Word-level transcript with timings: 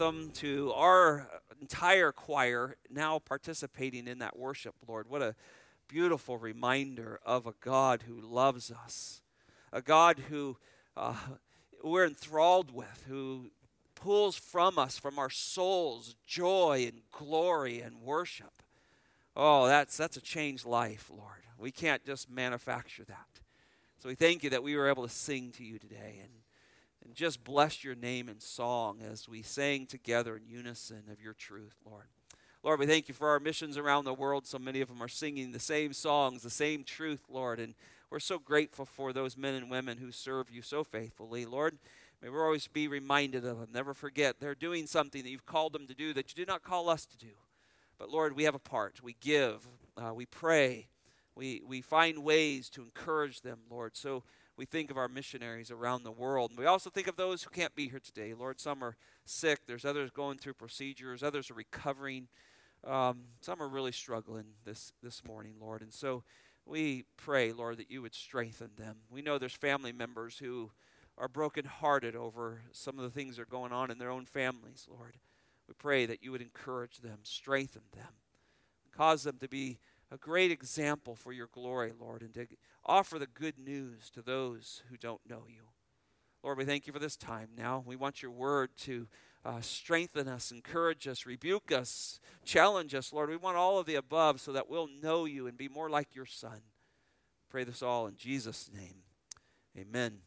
anthem 0.00 0.30
to 0.30 0.72
our 0.74 1.28
entire 1.60 2.10
choir 2.10 2.76
now 2.90 3.18
participating 3.18 4.06
in 4.06 4.20
that 4.20 4.38
worship, 4.38 4.74
Lord. 4.88 5.08
What 5.10 5.20
a 5.20 5.34
beautiful 5.88 6.38
reminder 6.38 7.20
of 7.26 7.46
a 7.46 7.52
God 7.60 8.04
who 8.06 8.18
loves 8.18 8.70
us, 8.70 9.20
a 9.72 9.82
God 9.82 10.18
who 10.30 10.56
uh, 10.96 11.16
we're 11.84 12.06
enthralled 12.06 12.72
with, 12.72 13.04
who 13.08 13.50
pulls 13.94 14.36
from 14.36 14.78
us, 14.78 14.98
from 14.98 15.18
our 15.18 15.28
souls, 15.28 16.14
joy 16.26 16.86
and 16.88 17.02
glory 17.12 17.82
and 17.82 18.00
worship. 18.00 18.62
Oh, 19.36 19.66
that's, 19.66 19.98
that's 19.98 20.16
a 20.16 20.22
changed 20.22 20.64
life, 20.64 21.10
Lord. 21.10 21.42
We 21.58 21.72
can't 21.72 22.04
just 22.06 22.30
manufacture 22.30 23.04
that. 23.04 23.40
So 24.02 24.08
we 24.08 24.14
thank 24.14 24.44
you 24.44 24.50
that 24.50 24.62
we 24.62 24.76
were 24.76 24.88
able 24.88 25.06
to 25.06 25.12
sing 25.12 25.52
to 25.58 25.64
you 25.64 25.78
today 25.78 26.20
and, 26.22 26.30
and 27.10 27.16
just 27.16 27.42
bless 27.42 27.82
your 27.82 27.96
name 27.96 28.28
in 28.28 28.38
song 28.38 29.00
as 29.02 29.28
we 29.28 29.42
sang 29.42 29.84
together 29.84 30.36
in 30.36 30.46
unison 30.46 31.02
of 31.10 31.20
your 31.20 31.32
truth, 31.32 31.74
Lord. 31.84 32.04
Lord, 32.62 32.78
we 32.78 32.86
thank 32.86 33.08
you 33.08 33.14
for 33.14 33.30
our 33.30 33.40
missions 33.40 33.76
around 33.76 34.04
the 34.04 34.14
world. 34.14 34.46
So 34.46 34.60
many 34.60 34.80
of 34.80 34.86
them 34.86 35.02
are 35.02 35.08
singing 35.08 35.50
the 35.50 35.58
same 35.58 35.92
songs, 35.92 36.44
the 36.44 36.50
same 36.50 36.84
truth, 36.84 37.24
Lord. 37.28 37.58
And 37.58 37.74
we're 38.10 38.20
so 38.20 38.38
grateful 38.38 38.84
for 38.84 39.12
those 39.12 39.36
men 39.36 39.54
and 39.54 39.68
women 39.68 39.98
who 39.98 40.12
serve 40.12 40.52
you 40.52 40.62
so 40.62 40.84
faithfully. 40.84 41.46
Lord, 41.46 41.78
may 42.22 42.28
we 42.28 42.38
always 42.38 42.68
be 42.68 42.86
reminded 42.86 43.44
of 43.44 43.58
them. 43.58 43.70
Never 43.74 43.92
forget 43.92 44.36
they're 44.38 44.54
doing 44.54 44.86
something 44.86 45.24
that 45.24 45.30
you've 45.30 45.46
called 45.46 45.72
them 45.72 45.88
to 45.88 45.94
do 45.94 46.12
that 46.12 46.30
you 46.30 46.36
did 46.36 46.46
not 46.46 46.62
call 46.62 46.88
us 46.88 47.06
to 47.06 47.18
do. 47.18 47.32
But 47.98 48.10
Lord, 48.10 48.36
we 48.36 48.44
have 48.44 48.54
a 48.54 48.60
part. 48.60 49.02
We 49.02 49.16
give, 49.20 49.66
uh, 49.96 50.14
we 50.14 50.26
pray, 50.26 50.86
we, 51.34 51.60
we 51.66 51.80
find 51.80 52.22
ways 52.22 52.70
to 52.70 52.82
encourage 52.82 53.40
them, 53.40 53.58
Lord. 53.68 53.96
So 53.96 54.22
we 54.60 54.66
think 54.66 54.90
of 54.90 54.98
our 54.98 55.08
missionaries 55.08 55.70
around 55.70 56.02
the 56.02 56.10
world. 56.10 56.50
And 56.50 56.58
we 56.58 56.66
also 56.66 56.90
think 56.90 57.06
of 57.06 57.16
those 57.16 57.42
who 57.42 57.48
can't 57.48 57.74
be 57.74 57.88
here 57.88 57.98
today. 57.98 58.34
Lord, 58.34 58.60
some 58.60 58.84
are 58.84 58.94
sick, 59.24 59.60
there's 59.66 59.86
others 59.86 60.10
going 60.10 60.36
through 60.36 60.52
procedures, 60.52 61.22
others 61.22 61.50
are 61.50 61.54
recovering. 61.54 62.28
Um, 62.86 63.22
some 63.40 63.62
are 63.62 63.68
really 63.68 63.90
struggling 63.90 64.44
this, 64.66 64.92
this 65.02 65.24
morning, 65.24 65.54
Lord. 65.58 65.80
And 65.80 65.94
so 65.94 66.24
we 66.66 67.06
pray, 67.16 67.52
Lord, 67.52 67.78
that 67.78 67.90
you 67.90 68.02
would 68.02 68.14
strengthen 68.14 68.72
them. 68.76 68.96
We 69.08 69.22
know 69.22 69.38
there's 69.38 69.54
family 69.54 69.92
members 69.92 70.36
who 70.36 70.70
are 71.16 71.26
brokenhearted 71.26 72.14
over 72.14 72.60
some 72.72 72.98
of 72.98 73.04
the 73.04 73.10
things 73.10 73.36
that 73.36 73.42
are 73.44 73.46
going 73.46 73.72
on 73.72 73.90
in 73.90 73.96
their 73.96 74.10
own 74.10 74.26
families, 74.26 74.86
Lord. 74.90 75.16
We 75.68 75.74
pray 75.78 76.04
that 76.04 76.22
you 76.22 76.32
would 76.32 76.42
encourage 76.42 76.98
them, 76.98 77.20
strengthen 77.22 77.84
them, 77.96 78.12
cause 78.94 79.22
them 79.22 79.38
to 79.40 79.48
be 79.48 79.78
a 80.10 80.16
great 80.16 80.50
example 80.50 81.14
for 81.14 81.32
your 81.32 81.48
glory, 81.52 81.92
Lord, 81.98 82.22
and 82.22 82.34
to 82.34 82.46
offer 82.84 83.18
the 83.18 83.26
good 83.26 83.58
news 83.58 84.10
to 84.10 84.22
those 84.22 84.82
who 84.90 84.96
don't 84.96 85.20
know 85.28 85.44
you. 85.48 85.62
Lord, 86.42 86.58
we 86.58 86.64
thank 86.64 86.86
you 86.86 86.92
for 86.92 86.98
this 86.98 87.16
time 87.16 87.50
now. 87.56 87.84
We 87.86 87.96
want 87.96 88.22
your 88.22 88.30
word 88.30 88.70
to 88.78 89.06
uh, 89.44 89.60
strengthen 89.60 90.26
us, 90.26 90.50
encourage 90.50 91.06
us, 91.06 91.26
rebuke 91.26 91.70
us, 91.70 92.18
challenge 92.44 92.94
us, 92.94 93.12
Lord. 93.12 93.30
We 93.30 93.36
want 93.36 93.56
all 93.56 93.78
of 93.78 93.86
the 93.86 93.94
above 93.94 94.40
so 94.40 94.52
that 94.52 94.68
we'll 94.68 94.88
know 95.02 95.26
you 95.26 95.46
and 95.46 95.56
be 95.56 95.68
more 95.68 95.88
like 95.88 96.14
your 96.14 96.26
Son. 96.26 96.60
Pray 97.50 97.64
this 97.64 97.82
all 97.82 98.06
in 98.06 98.16
Jesus' 98.16 98.70
name. 98.72 99.02
Amen. 99.78 100.18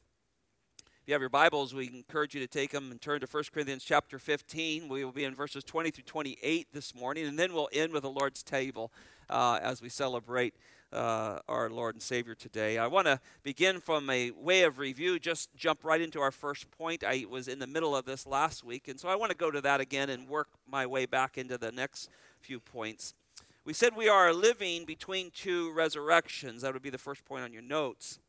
If 1.03 1.09
you 1.09 1.13
have 1.15 1.21
your 1.21 1.29
Bibles, 1.29 1.73
we 1.73 1.87
encourage 1.87 2.33
you 2.33 2.39
to 2.39 2.47
take 2.47 2.71
them 2.71 2.89
and 2.89 3.01
turn 3.01 3.19
to 3.19 3.27
1 3.29 3.43
Corinthians 3.53 3.83
chapter 3.83 4.17
15. 4.17 4.87
We 4.87 5.03
will 5.03 5.11
be 5.11 5.25
in 5.25 5.35
verses 5.35 5.63
20 5.65 5.91
through 5.91 6.05
28 6.05 6.67
this 6.71 6.95
morning, 6.95 7.25
and 7.25 7.37
then 7.37 7.53
we'll 7.53 7.69
end 7.73 7.91
with 7.91 8.03
the 8.03 8.09
Lord's 8.09 8.41
table 8.41 8.91
uh, 9.29 9.59
as 9.61 9.81
we 9.81 9.89
celebrate 9.89 10.53
uh, 10.93 11.39
our 11.47 11.69
Lord 11.69 11.95
and 11.95 12.01
Savior 12.01 12.35
today. 12.35 12.77
I 12.77 12.87
want 12.87 13.07
to 13.07 13.19
begin 13.41 13.79
from 13.79 14.09
a 14.09 14.31
way 14.31 14.63
of 14.63 14.77
review, 14.77 15.19
just 15.19 15.53
jump 15.55 15.83
right 15.83 15.99
into 15.99 16.21
our 16.21 16.31
first 16.31 16.69
point. 16.71 17.03
I 17.03 17.25
was 17.29 17.47
in 17.47 17.59
the 17.59 17.67
middle 17.67 17.95
of 17.95 18.05
this 18.05 18.27
last 18.27 18.63
week, 18.63 18.87
and 18.87 18.99
so 18.99 19.09
I 19.09 19.15
want 19.15 19.31
to 19.31 19.37
go 19.37 19.49
to 19.49 19.61
that 19.61 19.81
again 19.81 20.09
and 20.09 20.27
work 20.27 20.49
my 20.67 20.85
way 20.85 21.05
back 21.05 21.37
into 21.37 21.57
the 21.57 21.71
next 21.71 22.09
few 22.39 22.59
points. 22.59 23.15
We 23.65 23.73
said 23.73 23.95
we 23.95 24.09
are 24.09 24.33
living 24.33 24.85
between 24.85 25.31
two 25.31 25.71
resurrections. 25.73 26.61
That 26.61 26.73
would 26.73 26.81
be 26.81 26.89
the 26.89 26.97
first 26.97 27.25
point 27.25 27.43
on 27.43 27.53
your 27.53 27.61
notes. 27.61 28.19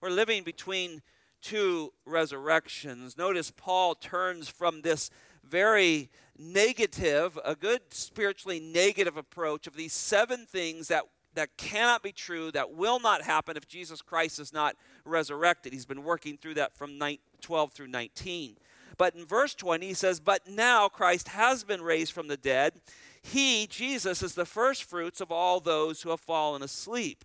We're 0.00 0.10
living 0.10 0.42
between 0.42 1.02
two 1.40 1.92
resurrections. 2.04 3.16
Notice 3.16 3.50
Paul 3.50 3.94
turns 3.94 4.48
from 4.48 4.82
this 4.82 5.10
very 5.44 6.10
negative, 6.38 7.38
a 7.44 7.54
good 7.54 7.80
spiritually 7.90 8.60
negative 8.60 9.16
approach 9.16 9.66
of 9.66 9.76
these 9.76 9.92
seven 9.92 10.46
things 10.46 10.88
that 10.88 11.04
that 11.34 11.56
cannot 11.56 12.02
be 12.02 12.12
true, 12.12 12.50
that 12.52 12.72
will 12.72 12.98
not 12.98 13.22
happen 13.22 13.56
if 13.56 13.68
Jesus 13.68 14.02
Christ 14.02 14.40
is 14.40 14.52
not 14.52 14.76
resurrected. 15.04 15.72
He's 15.72 15.86
been 15.86 16.02
working 16.02 16.36
through 16.36 16.54
that 16.54 16.76
from 16.76 16.98
12 17.40 17.72
through 17.72 17.88
19. 17.88 18.56
But 18.98 19.14
in 19.14 19.24
verse 19.24 19.54
20, 19.54 19.86
he 19.86 19.94
says, 19.94 20.20
But 20.20 20.48
now 20.48 20.88
Christ 20.88 21.28
has 21.28 21.64
been 21.64 21.82
raised 21.82 22.12
from 22.12 22.28
the 22.28 22.36
dead. 22.36 22.74
He, 23.22 23.66
Jesus, 23.66 24.22
is 24.22 24.34
the 24.34 24.44
first 24.44 24.84
fruits 24.84 25.20
of 25.20 25.30
all 25.30 25.60
those 25.60 26.02
who 26.02 26.10
have 26.10 26.20
fallen 26.20 26.62
asleep. 26.62 27.24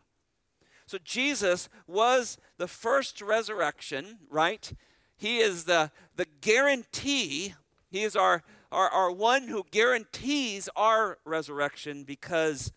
So 0.87 0.97
Jesus 1.03 1.67
was 1.87 2.37
the 2.57 2.67
first 2.67 3.21
resurrection, 3.21 4.19
right? 4.29 4.71
He 5.17 5.39
is 5.39 5.63
the, 5.63 5.91
the 6.15 6.27
guarantee. 6.41 7.55
He 7.95 8.03
is 8.03 8.17
our, 8.17 8.43
our, 8.73 8.89
our 8.89 9.09
one 9.09 9.47
who 9.47 9.63
guarantees 9.71 10.67
our 10.75 11.17
resurrection 11.23 12.03
because 12.03 12.73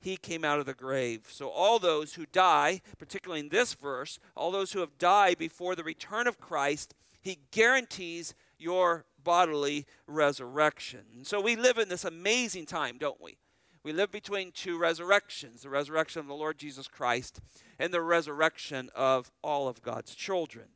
he 0.00 0.16
came 0.16 0.46
out 0.46 0.58
of 0.58 0.64
the 0.64 0.72
grave. 0.72 1.26
So, 1.28 1.50
all 1.50 1.78
those 1.78 2.14
who 2.14 2.24
die, 2.24 2.80
particularly 2.98 3.40
in 3.40 3.50
this 3.50 3.74
verse, 3.74 4.18
all 4.34 4.50
those 4.50 4.72
who 4.72 4.80
have 4.80 4.96
died 4.96 5.36
before 5.36 5.74
the 5.74 5.84
return 5.84 6.26
of 6.26 6.40
Christ, 6.40 6.94
he 7.20 7.40
guarantees 7.50 8.34
your 8.58 9.04
bodily 9.22 9.84
resurrection. 10.06 11.04
So, 11.24 11.38
we 11.38 11.54
live 11.54 11.76
in 11.76 11.90
this 11.90 12.06
amazing 12.06 12.64
time, 12.64 12.96
don't 12.96 13.20
we? 13.20 13.36
We 13.82 13.92
live 13.92 14.10
between 14.10 14.52
two 14.52 14.78
resurrections 14.78 15.64
the 15.64 15.68
resurrection 15.68 16.20
of 16.20 16.28
the 16.28 16.34
Lord 16.34 16.56
Jesus 16.56 16.88
Christ 16.88 17.42
and 17.78 17.92
the 17.92 18.00
resurrection 18.00 18.88
of 18.94 19.30
all 19.44 19.68
of 19.68 19.82
God's 19.82 20.14
children. 20.14 20.68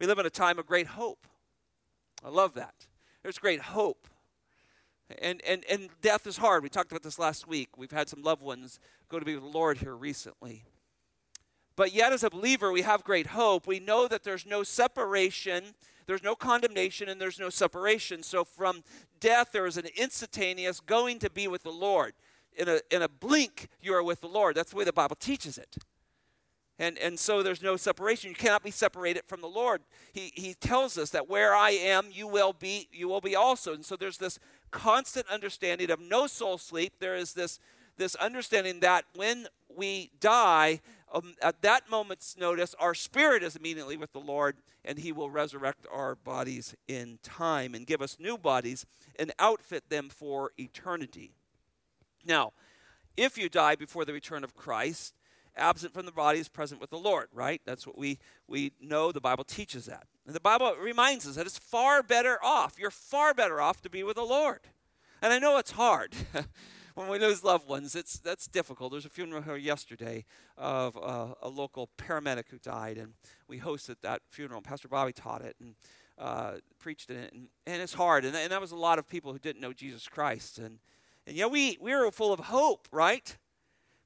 We 0.00 0.08
live 0.08 0.18
in 0.18 0.26
a 0.26 0.30
time 0.30 0.58
of 0.58 0.66
great 0.66 0.88
hope. 0.88 1.28
I 2.24 2.30
love 2.30 2.54
that. 2.54 2.74
There's 3.26 3.38
great 3.38 3.60
hope 3.60 4.06
and, 5.20 5.40
and, 5.46 5.64
and 5.70 5.88
death 6.00 6.26
is 6.26 6.36
hard. 6.36 6.62
We 6.62 6.68
talked 6.68 6.90
about 6.90 7.02
this 7.02 7.18
last 7.18 7.46
week. 7.46 7.76
We've 7.76 7.90
had 7.90 8.08
some 8.08 8.22
loved 8.22 8.40
ones 8.42 8.78
go 9.08 9.18
to 9.18 9.24
be 9.24 9.34
with 9.34 9.44
the 9.44 9.50
Lord 9.50 9.78
here 9.78 9.96
recently. 9.96 10.64
But 11.76 11.92
yet, 11.92 12.12
as 12.12 12.24
a 12.24 12.30
believer, 12.30 12.72
we 12.72 12.82
have 12.82 13.04
great 13.04 13.28
hope. 13.28 13.66
We 13.66 13.80
know 13.80 14.08
that 14.08 14.24
there's 14.24 14.46
no 14.46 14.62
separation, 14.62 15.74
there's 16.06 16.22
no 16.22 16.34
condemnation, 16.34 17.08
and 17.08 17.20
there's 17.20 17.38
no 17.38 17.50
separation. 17.50 18.22
So, 18.22 18.44
from 18.44 18.82
death, 19.20 19.50
there 19.52 19.66
is 19.66 19.76
an 19.76 19.86
instantaneous 19.96 20.80
going 20.80 21.18
to 21.18 21.30
be 21.30 21.48
with 21.48 21.64
the 21.64 21.70
Lord. 21.70 22.14
In 22.56 22.68
a, 22.68 22.80
in 22.90 23.02
a 23.02 23.08
blink, 23.08 23.68
you 23.82 23.92
are 23.92 24.02
with 24.02 24.22
the 24.22 24.28
Lord. 24.28 24.56
That's 24.56 24.70
the 24.70 24.76
way 24.76 24.84
the 24.84 24.92
Bible 24.92 25.16
teaches 25.16 25.58
it. 25.58 25.76
And, 26.78 26.98
and 26.98 27.18
so 27.18 27.42
there's 27.42 27.62
no 27.62 27.76
separation. 27.76 28.30
You 28.30 28.36
cannot 28.36 28.62
be 28.62 28.70
separated 28.70 29.22
from 29.26 29.40
the 29.40 29.48
Lord. 29.48 29.80
He, 30.12 30.32
he 30.34 30.54
tells 30.54 30.98
us 30.98 31.10
that 31.10 31.28
where 31.28 31.54
I 31.54 31.70
am, 31.70 32.06
you 32.12 32.28
will 32.28 32.52
be, 32.52 32.88
you 32.92 33.08
will 33.08 33.22
be 33.22 33.34
also. 33.34 33.72
And 33.72 33.84
so 33.84 33.96
there's 33.96 34.18
this 34.18 34.38
constant 34.70 35.26
understanding 35.28 35.90
of 35.90 36.00
no 36.00 36.26
soul 36.26 36.58
sleep. 36.58 36.94
There 36.98 37.16
is 37.16 37.32
this, 37.32 37.60
this 37.96 38.14
understanding 38.16 38.80
that 38.80 39.06
when 39.14 39.46
we 39.74 40.10
die, 40.20 40.80
um, 41.12 41.34
at 41.40 41.62
that 41.62 41.88
moment's 41.90 42.36
notice, 42.36 42.74
our 42.78 42.94
spirit 42.94 43.42
is 43.42 43.56
immediately 43.56 43.96
with 43.96 44.12
the 44.12 44.20
Lord, 44.20 44.56
and 44.84 44.98
He 44.98 45.12
will 45.12 45.30
resurrect 45.30 45.86
our 45.90 46.14
bodies 46.14 46.74
in 46.88 47.18
time 47.22 47.74
and 47.74 47.86
give 47.86 48.02
us 48.02 48.18
new 48.20 48.36
bodies 48.36 48.84
and 49.18 49.32
outfit 49.38 49.88
them 49.88 50.10
for 50.10 50.52
eternity. 50.58 51.32
Now, 52.26 52.52
if 53.16 53.38
you 53.38 53.48
die 53.48 53.76
before 53.76 54.04
the 54.04 54.12
return 54.12 54.44
of 54.44 54.54
Christ, 54.54 55.14
absent 55.56 55.94
from 55.94 56.06
the 56.06 56.12
body 56.12 56.38
is 56.38 56.48
present 56.48 56.80
with 56.80 56.90
the 56.90 56.98
Lord, 56.98 57.28
right? 57.32 57.60
That's 57.64 57.86
what 57.86 57.98
we, 57.98 58.18
we 58.46 58.72
know. 58.80 59.12
The 59.12 59.20
Bible 59.20 59.44
teaches 59.44 59.86
that. 59.86 60.06
And 60.26 60.34
the 60.34 60.40
Bible 60.40 60.74
reminds 60.80 61.26
us 61.26 61.36
that 61.36 61.46
it's 61.46 61.58
far 61.58 62.02
better 62.02 62.38
off. 62.42 62.76
You're 62.78 62.90
far 62.90 63.34
better 63.34 63.60
off 63.60 63.80
to 63.82 63.90
be 63.90 64.02
with 64.02 64.16
the 64.16 64.24
Lord. 64.24 64.60
And 65.22 65.32
I 65.32 65.38
know 65.38 65.58
it's 65.58 65.72
hard. 65.72 66.14
when 66.96 67.08
we 67.08 67.18
lose 67.18 67.44
loved 67.44 67.68
ones, 67.68 67.94
it's 67.94 68.18
that's 68.18 68.46
difficult. 68.46 68.90
There's 68.90 69.04
a 69.04 69.10
funeral 69.10 69.42
here 69.42 69.56
yesterday 69.56 70.24
of 70.56 70.96
uh, 70.96 71.34
a 71.42 71.48
local 71.48 71.90
paramedic 71.98 72.48
who 72.50 72.58
died, 72.58 72.96
and 72.96 73.12
we 73.48 73.60
hosted 73.60 73.96
that 74.02 74.22
funeral. 74.30 74.62
Pastor 74.62 74.88
Bobby 74.88 75.12
taught 75.12 75.42
it 75.42 75.56
and 75.60 75.74
uh, 76.18 76.52
preached 76.78 77.10
in 77.10 77.18
it, 77.18 77.32
and, 77.32 77.48
and 77.66 77.82
it's 77.82 77.92
hard. 77.94 78.24
And, 78.24 78.34
and 78.34 78.50
that 78.50 78.60
was 78.60 78.72
a 78.72 78.76
lot 78.76 78.98
of 78.98 79.06
people 79.06 79.32
who 79.32 79.38
didn't 79.38 79.60
know 79.60 79.74
Jesus 79.74 80.08
Christ, 80.08 80.58
and 80.58 80.78
and 81.26 81.36
yeah, 81.36 81.46
we 81.46 81.76
we 81.80 81.94
were 81.94 82.10
full 82.10 82.32
of 82.32 82.40
hope, 82.40 82.88
right? 82.90 83.36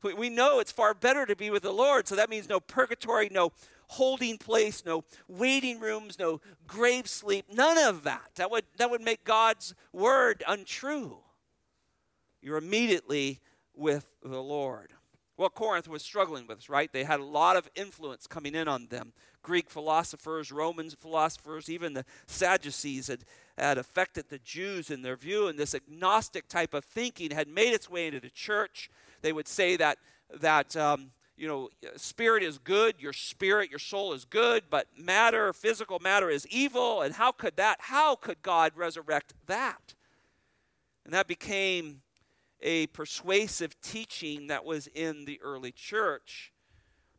We 0.02 0.30
know 0.30 0.60
it's 0.60 0.72
far 0.72 0.94
better 0.94 1.26
to 1.26 1.36
be 1.36 1.50
with 1.50 1.62
the 1.62 1.72
Lord, 1.72 2.08
so 2.08 2.16
that 2.16 2.30
means 2.30 2.48
no 2.48 2.60
purgatory, 2.60 3.28
no 3.30 3.52
holding 3.88 4.38
place, 4.38 4.84
no 4.86 5.04
waiting 5.28 5.80
rooms, 5.80 6.18
no 6.18 6.40
grave 6.66 7.08
sleep, 7.08 7.46
none 7.52 7.76
of 7.76 8.04
that. 8.04 8.30
That 8.36 8.50
would, 8.50 8.64
that 8.78 8.90
would 8.90 9.02
make 9.02 9.24
God's 9.24 9.74
word 9.92 10.42
untrue. 10.46 11.18
You're 12.40 12.56
immediately 12.56 13.40
with 13.74 14.06
the 14.22 14.40
Lord. 14.40 14.92
Well, 15.36 15.48
Corinth 15.48 15.88
was 15.88 16.02
struggling 16.02 16.46
with 16.46 16.58
this, 16.58 16.68
right? 16.68 16.92
They 16.92 17.04
had 17.04 17.18
a 17.18 17.24
lot 17.24 17.56
of 17.56 17.68
influence 17.74 18.26
coming 18.26 18.54
in 18.54 18.68
on 18.68 18.86
them. 18.88 19.12
Greek 19.42 19.70
philosophers, 19.70 20.52
Roman 20.52 20.90
philosophers, 20.90 21.68
even 21.68 21.94
the 21.94 22.04
Sadducees 22.26 23.08
had, 23.08 23.24
had 23.56 23.78
affected 23.78 24.26
the 24.28 24.38
Jews 24.38 24.90
in 24.90 25.02
their 25.02 25.16
view, 25.16 25.46
and 25.46 25.58
this 25.58 25.74
agnostic 25.74 26.48
type 26.48 26.74
of 26.74 26.84
thinking 26.84 27.30
had 27.30 27.48
made 27.48 27.72
its 27.72 27.88
way 27.90 28.06
into 28.06 28.20
the 28.20 28.30
church. 28.30 28.90
They 29.22 29.32
would 29.32 29.48
say 29.48 29.76
that 29.76 29.98
that 30.40 30.76
um, 30.76 31.10
you 31.40 31.48
know, 31.48 31.70
spirit 31.96 32.42
is 32.42 32.58
good, 32.58 32.96
your 32.98 33.14
spirit, 33.14 33.70
your 33.70 33.78
soul 33.78 34.12
is 34.12 34.26
good, 34.26 34.64
but 34.68 34.86
matter, 34.94 35.54
physical 35.54 35.98
matter 35.98 36.28
is 36.28 36.46
evil. 36.48 37.00
And 37.00 37.14
how 37.14 37.32
could 37.32 37.56
that, 37.56 37.78
how 37.80 38.14
could 38.14 38.42
God 38.42 38.72
resurrect 38.76 39.32
that? 39.46 39.94
And 41.06 41.14
that 41.14 41.26
became 41.26 42.02
a 42.60 42.88
persuasive 42.88 43.80
teaching 43.80 44.48
that 44.48 44.66
was 44.66 44.86
in 44.88 45.24
the 45.24 45.40
early 45.42 45.72
church. 45.72 46.52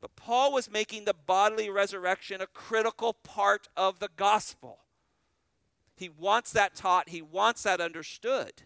But 0.02 0.16
Paul 0.16 0.52
was 0.52 0.70
making 0.70 1.06
the 1.06 1.14
bodily 1.14 1.70
resurrection 1.70 2.42
a 2.42 2.48
critical 2.48 3.14
part 3.14 3.70
of 3.78 4.00
the 4.00 4.10
gospel. 4.18 4.80
He 5.96 6.10
wants 6.10 6.52
that 6.52 6.76
taught, 6.76 7.10
he 7.10 7.22
wants 7.22 7.62
that 7.64 7.80
understood. 7.80 8.64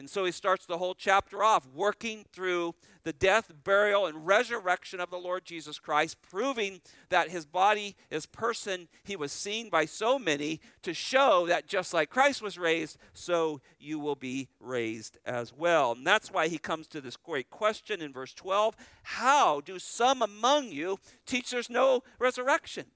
And 0.00 0.08
so 0.08 0.24
he 0.24 0.32
starts 0.32 0.64
the 0.64 0.78
whole 0.78 0.94
chapter 0.94 1.44
off 1.44 1.68
working 1.74 2.24
through 2.32 2.74
the 3.02 3.12
death, 3.12 3.52
burial, 3.64 4.06
and 4.06 4.26
resurrection 4.26 4.98
of 4.98 5.10
the 5.10 5.18
Lord 5.18 5.44
Jesus 5.44 5.78
Christ, 5.78 6.16
proving 6.22 6.80
that 7.10 7.28
his 7.28 7.44
body, 7.44 7.96
his 8.08 8.24
person, 8.24 8.88
he 9.04 9.14
was 9.14 9.30
seen 9.30 9.68
by 9.68 9.84
so 9.84 10.18
many 10.18 10.60
to 10.82 10.94
show 10.94 11.46
that 11.48 11.66
just 11.66 11.92
like 11.92 12.08
Christ 12.08 12.40
was 12.40 12.58
raised, 12.58 12.96
so 13.12 13.60
you 13.78 13.98
will 13.98 14.16
be 14.16 14.48
raised 14.58 15.18
as 15.26 15.52
well. 15.52 15.92
And 15.92 16.06
that's 16.06 16.32
why 16.32 16.48
he 16.48 16.56
comes 16.56 16.86
to 16.88 17.02
this 17.02 17.18
great 17.18 17.50
question 17.50 18.00
in 18.00 18.10
verse 18.12 18.32
12 18.32 18.74
How 19.02 19.60
do 19.60 19.78
some 19.78 20.22
among 20.22 20.68
you 20.68 20.98
teach 21.26 21.50
there's 21.50 21.68
no 21.68 22.02
resurrection? 22.18 22.86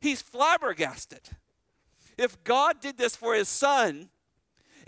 He's 0.00 0.20
flabbergasted. 0.20 1.30
If 2.16 2.42
God 2.42 2.80
did 2.80 2.98
this 2.98 3.14
for 3.14 3.34
his 3.34 3.48
son, 3.48 4.10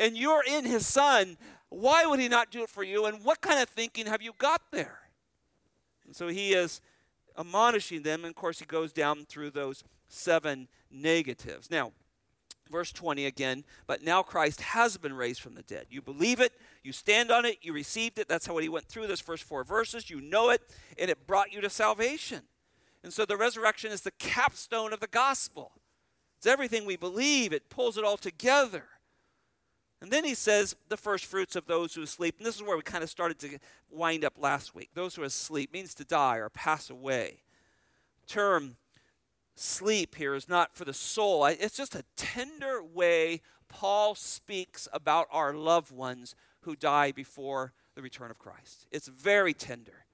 and 0.00 0.16
you're 0.16 0.42
in 0.42 0.64
his 0.64 0.86
son, 0.86 1.36
why 1.68 2.06
would 2.06 2.18
he 2.18 2.28
not 2.28 2.50
do 2.50 2.62
it 2.62 2.70
for 2.70 2.82
you? 2.82 3.04
And 3.04 3.22
what 3.22 3.40
kind 3.40 3.60
of 3.60 3.68
thinking 3.68 4.06
have 4.06 4.22
you 4.22 4.32
got 4.38 4.62
there? 4.72 4.98
And 6.06 6.16
so 6.16 6.28
he 6.28 6.54
is 6.54 6.80
admonishing 7.38 8.02
them. 8.02 8.24
And 8.24 8.30
of 8.30 8.34
course, 8.34 8.58
he 8.58 8.64
goes 8.64 8.92
down 8.92 9.26
through 9.26 9.50
those 9.50 9.84
seven 10.08 10.68
negatives. 10.90 11.70
Now, 11.70 11.92
verse 12.70 12.92
20 12.92 13.26
again, 13.26 13.64
but 13.86 14.02
now 14.02 14.22
Christ 14.22 14.62
has 14.62 14.96
been 14.96 15.12
raised 15.12 15.40
from 15.40 15.54
the 15.54 15.62
dead. 15.62 15.86
You 15.90 16.00
believe 16.00 16.40
it, 16.40 16.52
you 16.82 16.92
stand 16.92 17.30
on 17.30 17.44
it, 17.44 17.58
you 17.62 17.72
received 17.72 18.18
it. 18.18 18.26
That's 18.26 18.46
how 18.46 18.56
he 18.56 18.68
went 18.68 18.86
through 18.86 19.06
those 19.06 19.20
first 19.20 19.44
four 19.44 19.64
verses. 19.64 20.08
You 20.08 20.20
know 20.20 20.50
it, 20.50 20.62
and 20.98 21.10
it 21.10 21.26
brought 21.26 21.52
you 21.52 21.60
to 21.60 21.70
salvation. 21.70 22.40
And 23.04 23.12
so 23.12 23.26
the 23.26 23.36
resurrection 23.36 23.92
is 23.92 24.00
the 24.00 24.12
capstone 24.12 24.92
of 24.92 25.00
the 25.00 25.06
gospel. 25.08 25.72
It's 26.38 26.46
everything 26.46 26.86
we 26.86 26.96
believe, 26.96 27.52
it 27.52 27.68
pulls 27.68 27.98
it 27.98 28.04
all 28.04 28.16
together. 28.16 28.86
And 30.00 30.10
then 30.10 30.24
he 30.24 30.34
says, 30.34 30.74
the 30.88 30.96
first 30.96 31.26
fruits 31.26 31.56
of 31.56 31.66
those 31.66 31.94
who 31.94 32.06
sleep. 32.06 32.36
And 32.38 32.46
this 32.46 32.56
is 32.56 32.62
where 32.62 32.76
we 32.76 32.82
kind 32.82 33.04
of 33.04 33.10
started 33.10 33.38
to 33.40 33.58
wind 33.90 34.24
up 34.24 34.34
last 34.38 34.74
week. 34.74 34.90
Those 34.94 35.14
who 35.14 35.22
are 35.22 35.26
asleep 35.26 35.72
means 35.72 35.94
to 35.94 36.04
die 36.04 36.36
or 36.36 36.48
pass 36.48 36.88
away. 36.88 37.42
Term 38.26 38.76
sleep 39.56 40.14
here 40.14 40.34
is 40.34 40.48
not 40.48 40.74
for 40.74 40.86
the 40.86 40.94
soul, 40.94 41.44
it's 41.44 41.76
just 41.76 41.94
a 41.94 42.04
tender 42.16 42.82
way 42.82 43.42
Paul 43.68 44.14
speaks 44.14 44.88
about 44.92 45.28
our 45.30 45.52
loved 45.52 45.92
ones 45.92 46.34
who 46.62 46.74
die 46.74 47.12
before 47.12 47.72
the 47.94 48.02
return 48.02 48.30
of 48.30 48.38
Christ. 48.38 48.86
It's 48.90 49.08
very 49.08 49.52
tender. 49.54 50.06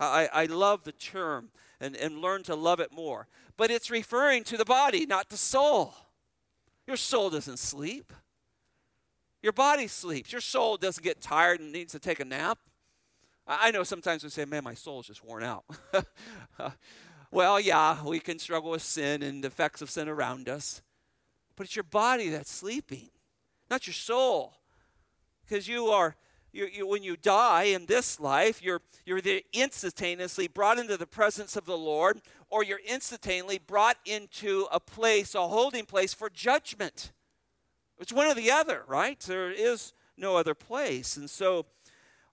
I, 0.00 0.28
I 0.32 0.46
love 0.46 0.84
the 0.84 0.92
term 0.92 1.50
and, 1.80 1.96
and 1.96 2.18
learn 2.18 2.42
to 2.44 2.54
love 2.54 2.80
it 2.80 2.92
more. 2.92 3.28
But 3.56 3.70
it's 3.70 3.90
referring 3.90 4.44
to 4.44 4.56
the 4.56 4.64
body, 4.64 5.06
not 5.06 5.28
the 5.28 5.36
soul. 5.36 5.94
Your 6.86 6.96
soul 6.96 7.30
doesn't 7.30 7.58
sleep. 7.58 8.12
Your 9.44 9.52
body 9.52 9.88
sleeps. 9.88 10.32
Your 10.32 10.40
soul 10.40 10.78
doesn't 10.78 11.04
get 11.04 11.20
tired 11.20 11.60
and 11.60 11.70
needs 11.70 11.92
to 11.92 11.98
take 11.98 12.18
a 12.18 12.24
nap. 12.24 12.58
I 13.46 13.72
know 13.72 13.82
sometimes 13.82 14.24
we 14.24 14.30
say, 14.30 14.46
man, 14.46 14.64
my 14.64 14.72
soul's 14.72 15.06
just 15.06 15.22
worn 15.22 15.42
out. 15.42 15.64
well, 17.30 17.60
yeah, 17.60 18.02
we 18.02 18.20
can 18.20 18.38
struggle 18.38 18.70
with 18.70 18.80
sin 18.80 19.22
and 19.22 19.44
the 19.44 19.48
effects 19.48 19.82
of 19.82 19.90
sin 19.90 20.08
around 20.08 20.48
us. 20.48 20.80
But 21.56 21.66
it's 21.66 21.76
your 21.76 21.82
body 21.82 22.30
that's 22.30 22.50
sleeping, 22.50 23.10
not 23.70 23.86
your 23.86 23.92
soul. 23.92 24.54
Because 25.44 25.68
you 25.68 25.88
are, 25.88 26.16
you, 26.50 26.66
you, 26.72 26.86
when 26.86 27.02
you 27.02 27.14
die 27.14 27.64
in 27.64 27.84
this 27.84 28.18
life, 28.18 28.62
you're, 28.62 28.80
you're 29.04 29.20
instantaneously 29.52 30.48
brought 30.48 30.78
into 30.78 30.96
the 30.96 31.06
presence 31.06 31.54
of 31.54 31.66
the 31.66 31.76
Lord, 31.76 32.22
or 32.48 32.64
you're 32.64 32.80
instantaneously 32.88 33.58
brought 33.58 33.98
into 34.06 34.66
a 34.72 34.80
place, 34.80 35.34
a 35.34 35.46
holding 35.48 35.84
place 35.84 36.14
for 36.14 36.30
judgment. 36.30 37.12
It's 37.98 38.12
one 38.12 38.26
or 38.26 38.34
the 38.34 38.50
other, 38.50 38.82
right? 38.86 39.18
There 39.20 39.50
is 39.50 39.92
no 40.16 40.36
other 40.36 40.54
place. 40.54 41.16
And 41.16 41.28
so 41.28 41.66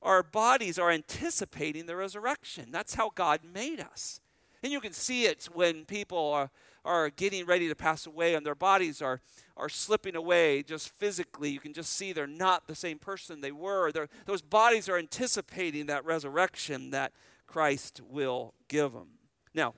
our 0.01 0.23
bodies 0.23 0.79
are 0.79 0.89
anticipating 0.89 1.85
the 1.85 1.95
resurrection. 1.95 2.71
That's 2.71 2.95
how 2.95 3.11
God 3.13 3.41
made 3.43 3.79
us. 3.79 4.19
And 4.63 4.71
you 4.71 4.79
can 4.79 4.93
see 4.93 5.25
it 5.25 5.47
when 5.53 5.85
people 5.85 6.31
are, 6.31 6.51
are 6.85 7.09
getting 7.09 7.45
ready 7.45 7.67
to 7.67 7.75
pass 7.75 8.05
away 8.05 8.35
and 8.35 8.45
their 8.45 8.55
bodies 8.55 9.01
are, 9.01 9.21
are 9.57 9.69
slipping 9.69 10.15
away 10.15 10.63
just 10.63 10.89
physically. 10.89 11.49
You 11.49 11.59
can 11.59 11.73
just 11.73 11.93
see 11.93 12.13
they're 12.13 12.27
not 12.27 12.67
the 12.67 12.75
same 12.75 12.99
person 12.99 13.41
they 13.41 13.51
were. 13.51 13.91
They're, 13.91 14.09
those 14.25 14.41
bodies 14.41 14.87
are 14.87 14.97
anticipating 14.97 15.87
that 15.87 16.05
resurrection 16.05 16.91
that 16.91 17.11
Christ 17.47 18.01
will 18.07 18.53
give 18.67 18.93
them. 18.93 19.07
Now, 19.53 19.73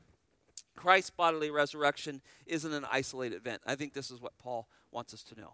Christ's 0.75 1.11
bodily 1.11 1.49
resurrection 1.49 2.21
isn't 2.45 2.73
an 2.73 2.85
isolated 2.91 3.35
event. 3.35 3.61
I 3.65 3.75
think 3.75 3.93
this 3.93 4.11
is 4.11 4.21
what 4.21 4.37
Paul 4.37 4.67
wants 4.91 5.13
us 5.13 5.23
to 5.23 5.39
know. 5.39 5.53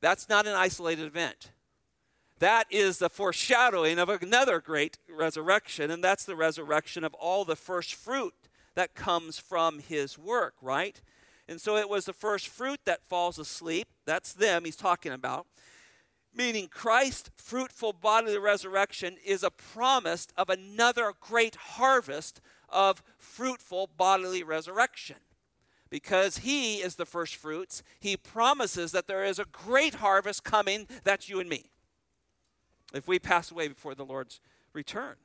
That's 0.00 0.28
not 0.28 0.46
an 0.46 0.54
isolated 0.54 1.06
event. 1.06 1.50
That 2.38 2.66
is 2.70 2.98
the 2.98 3.10
foreshadowing 3.10 3.98
of 3.98 4.08
another 4.08 4.60
great 4.60 4.96
resurrection, 5.08 5.90
and 5.90 6.02
that's 6.02 6.24
the 6.24 6.34
resurrection 6.34 7.04
of 7.04 7.12
all 7.14 7.44
the 7.44 7.56
first 7.56 7.94
fruit 7.94 8.34
that 8.74 8.94
comes 8.94 9.38
from 9.38 9.78
his 9.78 10.16
work, 10.16 10.54
right? 10.62 11.00
And 11.48 11.60
so 11.60 11.76
it 11.76 11.88
was 11.88 12.06
the 12.06 12.14
first 12.14 12.48
fruit 12.48 12.80
that 12.86 13.04
falls 13.04 13.38
asleep. 13.38 13.88
That's 14.06 14.32
them 14.32 14.64
he's 14.64 14.76
talking 14.76 15.12
about. 15.12 15.46
Meaning 16.34 16.68
Christ's 16.68 17.30
fruitful 17.36 17.92
bodily 17.92 18.38
resurrection 18.38 19.16
is 19.24 19.42
a 19.42 19.50
promise 19.50 20.28
of 20.36 20.48
another 20.48 21.12
great 21.20 21.56
harvest 21.56 22.40
of 22.68 23.02
fruitful 23.18 23.90
bodily 23.98 24.42
resurrection 24.44 25.16
because 25.90 26.38
he 26.38 26.76
is 26.76 26.94
the 26.94 27.06
first 27.06 27.36
fruits, 27.36 27.82
he 27.98 28.16
promises 28.16 28.92
that 28.92 29.08
there 29.08 29.24
is 29.24 29.38
a 29.38 29.44
great 29.44 29.96
harvest 29.96 30.44
coming. 30.44 30.86
That's 31.04 31.28
you 31.28 31.40
and 31.40 31.48
me. 31.48 31.70
If 32.94 33.06
we 33.06 33.18
pass 33.18 33.50
away 33.50 33.68
before 33.68 33.94
the 33.94 34.04
Lord's 34.04 34.40
return. 34.72 35.16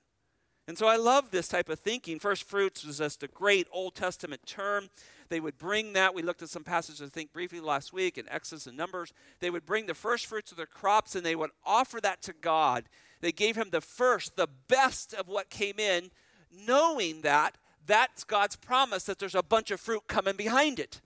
And 0.67 0.77
so 0.77 0.87
I 0.87 0.95
love 0.95 1.29
this 1.29 1.47
type 1.47 1.69
of 1.69 1.79
thinking. 1.79 2.17
First 2.17 2.43
fruits 2.43 2.83
was 2.83 2.97
just 2.97 3.21
a 3.21 3.27
great 3.27 3.67
Old 3.71 3.93
Testament 3.93 4.41
term. 4.47 4.89
They 5.29 5.39
would 5.39 5.57
bring 5.59 5.93
that. 5.93 6.15
We 6.15 6.23
looked 6.23 6.41
at 6.41 6.49
some 6.49 6.63
passages, 6.63 7.03
I 7.03 7.09
think, 7.09 7.31
briefly 7.33 7.59
last 7.59 7.93
week 7.93 8.17
in 8.17 8.27
Exodus 8.29 8.65
and 8.65 8.75
Numbers. 8.75 9.13
They 9.39 9.51
would 9.51 9.65
bring 9.65 9.85
the 9.85 9.93
first 9.93 10.25
fruits 10.25 10.51
of 10.51 10.57
their 10.57 10.65
crops 10.65 11.15
and 11.15 11.23
they 11.23 11.35
would 11.35 11.51
offer 11.63 12.01
that 12.01 12.23
to 12.23 12.33
God. 12.33 12.85
They 13.21 13.31
gave 13.31 13.55
him 13.55 13.69
the 13.71 13.81
first, 13.81 14.35
the 14.35 14.49
best 14.67 15.13
of 15.13 15.27
what 15.27 15.49
came 15.51 15.79
in, 15.79 16.09
knowing 16.51 17.21
that 17.21 17.57
that's 17.85 18.23
God's 18.23 18.55
promise 18.55 19.03
that 19.03 19.19
there's 19.19 19.35
a 19.35 19.43
bunch 19.43 19.71
of 19.71 19.79
fruit 19.79 20.03
coming 20.07 20.35
behind 20.35 20.79
it. 20.79 21.01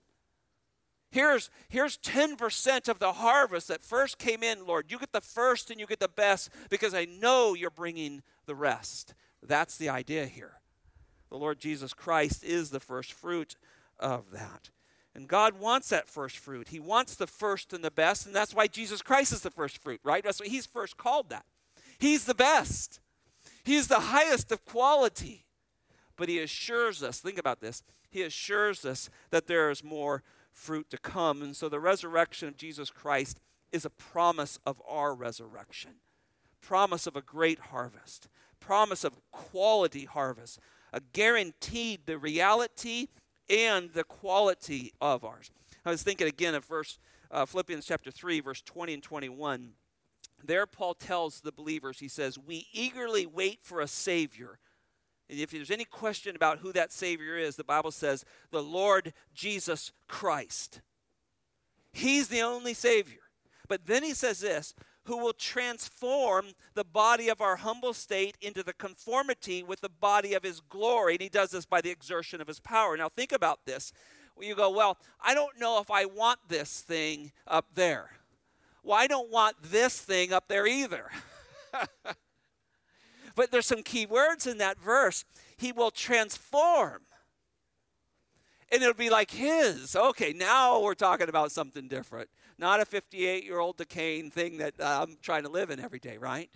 Here's, 1.11 1.49
here's 1.69 1.97
10% 1.97 2.87
of 2.87 2.99
the 2.99 3.13
harvest 3.13 3.67
that 3.69 3.81
first 3.81 4.19
came 4.19 4.43
in, 4.43 4.65
Lord. 4.67 4.91
You 4.91 4.99
get 4.99 5.11
the 5.11 5.21
first 5.21 5.71
and 5.71 5.79
you 5.79 5.87
get 5.87 5.99
the 5.99 6.07
best 6.07 6.49
because 6.69 6.93
I 6.93 7.05
know 7.05 7.55
you're 7.55 7.71
bringing 7.71 8.21
the 8.45 8.53
rest. 8.53 9.15
That's 9.41 9.77
the 9.77 9.89
idea 9.89 10.27
here. 10.27 10.59
The 11.29 11.37
Lord 11.37 11.59
Jesus 11.59 11.93
Christ 11.93 12.43
is 12.43 12.69
the 12.69 12.79
first 12.79 13.13
fruit 13.13 13.55
of 13.99 14.31
that. 14.31 14.69
And 15.15 15.27
God 15.27 15.59
wants 15.59 15.89
that 15.89 16.07
first 16.07 16.37
fruit. 16.37 16.69
He 16.69 16.79
wants 16.79 17.15
the 17.15 17.27
first 17.27 17.73
and 17.73 17.83
the 17.83 17.91
best, 17.91 18.27
and 18.27 18.35
that's 18.35 18.53
why 18.53 18.67
Jesus 18.67 19.01
Christ 19.01 19.33
is 19.33 19.41
the 19.41 19.49
first 19.49 19.81
fruit, 19.81 19.99
right? 20.03 20.23
That's 20.23 20.39
why 20.39 20.47
He's 20.47 20.67
first 20.67 20.97
called 20.97 21.29
that. 21.29 21.45
He's 21.97 22.25
the 22.25 22.35
best, 22.35 22.99
He's 23.63 23.87
the 23.87 23.99
highest 23.99 24.51
of 24.51 24.63
quality 24.65 25.45
but 26.19 26.27
he 26.27 26.39
assures 26.39 27.01
us, 27.01 27.19
think 27.19 27.37
about 27.39 27.61
this, 27.61 27.81
he 28.11 28.23
assures 28.23 28.83
us 28.83 29.09
that 29.29 29.47
there 29.47 29.71
is 29.71 29.83
more 29.85 30.21
fruit 30.51 30.89
to 30.89 30.97
come. 30.97 31.41
And 31.41 31.55
so 31.55 31.69
the 31.69 31.79
resurrection 31.79 32.49
of 32.49 32.57
Jesus 32.57 32.89
Christ 32.89 33.39
is 33.71 33.85
a 33.85 33.89
promise 33.89 34.59
of 34.65 34.81
our 34.87 35.15
resurrection, 35.15 35.91
promise 36.59 37.07
of 37.07 37.15
a 37.15 37.21
great 37.21 37.59
harvest, 37.59 38.27
promise 38.59 39.05
of 39.05 39.13
quality 39.31 40.03
harvest, 40.03 40.59
a 40.91 40.99
guaranteed 40.99 42.01
the 42.05 42.17
reality 42.17 43.07
and 43.49 43.93
the 43.93 44.03
quality 44.03 44.91
of 44.99 45.23
ours. 45.23 45.51
I 45.85 45.91
was 45.91 46.03
thinking 46.03 46.27
again 46.27 46.53
of 46.53 46.65
verse 46.65 46.99
uh, 47.31 47.45
Philippians 47.45 47.85
chapter 47.85 48.11
3 48.11 48.41
verse 48.41 48.61
20 48.61 48.95
and 48.95 49.03
21. 49.03 49.69
There 50.43 50.65
Paul 50.65 50.95
tells 50.95 51.39
the 51.39 51.51
believers 51.51 51.99
he 51.99 52.07
says, 52.07 52.37
"We 52.37 52.67
eagerly 52.73 53.25
wait 53.25 53.59
for 53.61 53.81
a 53.81 53.87
savior 53.87 54.59
if 55.29 55.51
there's 55.51 55.71
any 55.71 55.85
question 55.85 56.35
about 56.35 56.59
who 56.59 56.71
that 56.73 56.91
Savior 56.91 57.37
is, 57.37 57.55
the 57.55 57.63
Bible 57.63 57.91
says 57.91 58.25
the 58.51 58.63
Lord 58.63 59.13
Jesus 59.33 59.91
Christ. 60.07 60.81
He's 61.91 62.27
the 62.27 62.41
only 62.41 62.73
Savior. 62.73 63.19
But 63.67 63.85
then 63.85 64.03
he 64.03 64.13
says 64.13 64.39
this 64.39 64.73
who 65.05 65.17
will 65.17 65.33
transform 65.33 66.45
the 66.75 66.83
body 66.83 67.29
of 67.29 67.41
our 67.41 67.55
humble 67.55 67.93
state 67.93 68.37
into 68.41 68.61
the 68.61 68.73
conformity 68.73 69.63
with 69.63 69.81
the 69.81 69.89
body 69.89 70.35
of 70.35 70.43
his 70.43 70.59
glory. 70.59 71.13
And 71.13 71.21
he 71.21 71.29
does 71.29 71.49
this 71.49 71.65
by 71.65 71.81
the 71.81 71.89
exertion 71.89 72.41
of 72.41 72.47
his 72.47 72.59
power. 72.59 72.95
Now, 72.95 73.09
think 73.09 73.31
about 73.31 73.65
this. 73.65 73.91
You 74.39 74.55
go, 74.55 74.69
well, 74.69 74.97
I 75.19 75.33
don't 75.33 75.59
know 75.59 75.79
if 75.81 75.89
I 75.89 76.05
want 76.05 76.39
this 76.47 76.81
thing 76.81 77.31
up 77.47 77.65
there. 77.73 78.11
Well, 78.83 78.99
I 78.99 79.07
don't 79.07 79.31
want 79.31 79.55
this 79.63 79.99
thing 79.99 80.31
up 80.31 80.47
there 80.47 80.67
either. 80.67 81.09
but 83.39 83.51
there's 83.51 83.67
some 83.67 83.83
key 83.83 84.05
words 84.05 84.45
in 84.45 84.57
that 84.57 84.77
verse. 84.77 85.23
He 85.55 85.71
will 85.71 85.91
transform. 85.91 87.03
And 88.69 88.81
it'll 88.81 88.93
be 88.93 89.09
like 89.09 89.31
his. 89.31 89.95
Okay, 89.95 90.33
now 90.33 90.81
we're 90.81 90.93
talking 90.93 91.29
about 91.29 91.53
something 91.53 91.87
different. 91.87 92.29
Not 92.57 92.81
a 92.81 92.85
58 92.85 93.45
year 93.45 93.59
old 93.59 93.77
decaying 93.77 94.31
thing 94.31 94.57
that 94.57 94.73
uh, 94.77 95.05
I'm 95.07 95.15
trying 95.21 95.43
to 95.43 95.49
live 95.49 95.69
in 95.69 95.79
every 95.79 95.99
day, 95.99 96.17
right? 96.17 96.49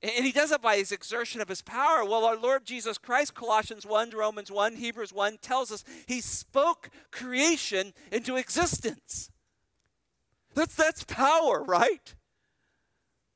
And 0.00 0.24
he 0.24 0.32
does 0.32 0.52
it 0.52 0.62
by 0.62 0.78
his 0.78 0.90
exertion 0.90 1.42
of 1.42 1.50
his 1.50 1.60
power. 1.60 2.02
Well, 2.02 2.24
our 2.24 2.38
Lord 2.38 2.64
Jesus 2.64 2.96
Christ, 2.96 3.34
Colossians 3.34 3.84
1, 3.84 4.08
Romans 4.08 4.50
1, 4.50 4.76
Hebrews 4.76 5.12
1, 5.12 5.36
tells 5.42 5.70
us 5.70 5.84
he 6.06 6.22
spoke 6.22 6.88
creation 7.10 7.92
into 8.10 8.36
existence. 8.36 9.30
That's, 10.54 10.76
that's 10.76 11.04
power, 11.04 11.62
right? 11.62 12.14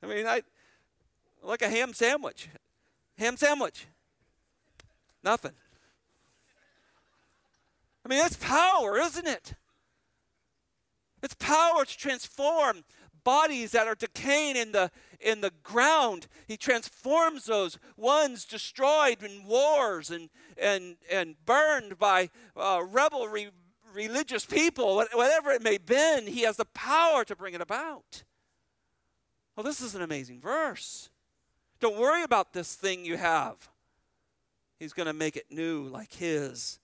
I 0.03 0.07
mean, 0.07 0.27
I 0.27 0.45
like 1.49 1.63
a 1.63 1.69
ham 1.69 1.95
sandwich. 1.95 2.49
Ham 3.17 3.37
sandwich. 3.37 3.87
Nothing. 5.25 5.53
I 8.05 8.09
mean, 8.09 8.19
that's 8.21 8.37
power, 8.37 8.99
isn't 8.99 9.27
it? 9.27 9.55
It's 11.23 11.35
power 11.35 11.85
to 11.85 11.97
transform 11.97 12.85
bodies 13.25 13.73
that 13.73 13.89
are 13.89 13.95
decaying 13.95 14.57
in 14.57 14.73
the 14.73 14.91
in 15.21 15.41
the 15.41 15.51
ground. 15.63 16.29
He 16.47 16.57
transforms 16.57 17.47
those 17.47 17.79
ones 17.97 18.45
destroyed 18.45 19.23
in 19.23 19.45
wars 19.45 20.11
and 20.11 20.31
and 20.57 20.97
and 21.11 21.35
burned 21.45 21.99
by 21.99 22.31
uh, 22.57 22.85
rebel 22.89 23.27
re- 23.27 23.51
religious 23.93 24.45
people, 24.45 25.05
whatever 25.13 25.51
it 25.51 25.63
may 25.63 25.73
have 25.75 25.87
been. 25.87 26.27
He 26.27 26.43
has 26.43 26.57
the 26.57 26.67
power 26.67 27.25
to 27.25 27.35
bring 27.35 27.55
it 27.55 27.61
about. 27.61 28.23
Well, 29.57 29.65
this 29.65 29.81
is 29.81 29.97
an 29.97 30.03
amazing 30.03 30.41
verse. 30.41 31.11
Don't 31.81 31.99
worry 31.99 32.23
about 32.23 32.53
this 32.53 32.75
thing 32.75 33.05
you 33.05 33.17
have. 33.17 33.69
He's 34.79 34.93
going 34.93 35.07
to 35.07 35.13
make 35.13 35.37
it 35.37 35.47
new 35.51 35.83
like 35.85 36.13
His, 36.13 36.79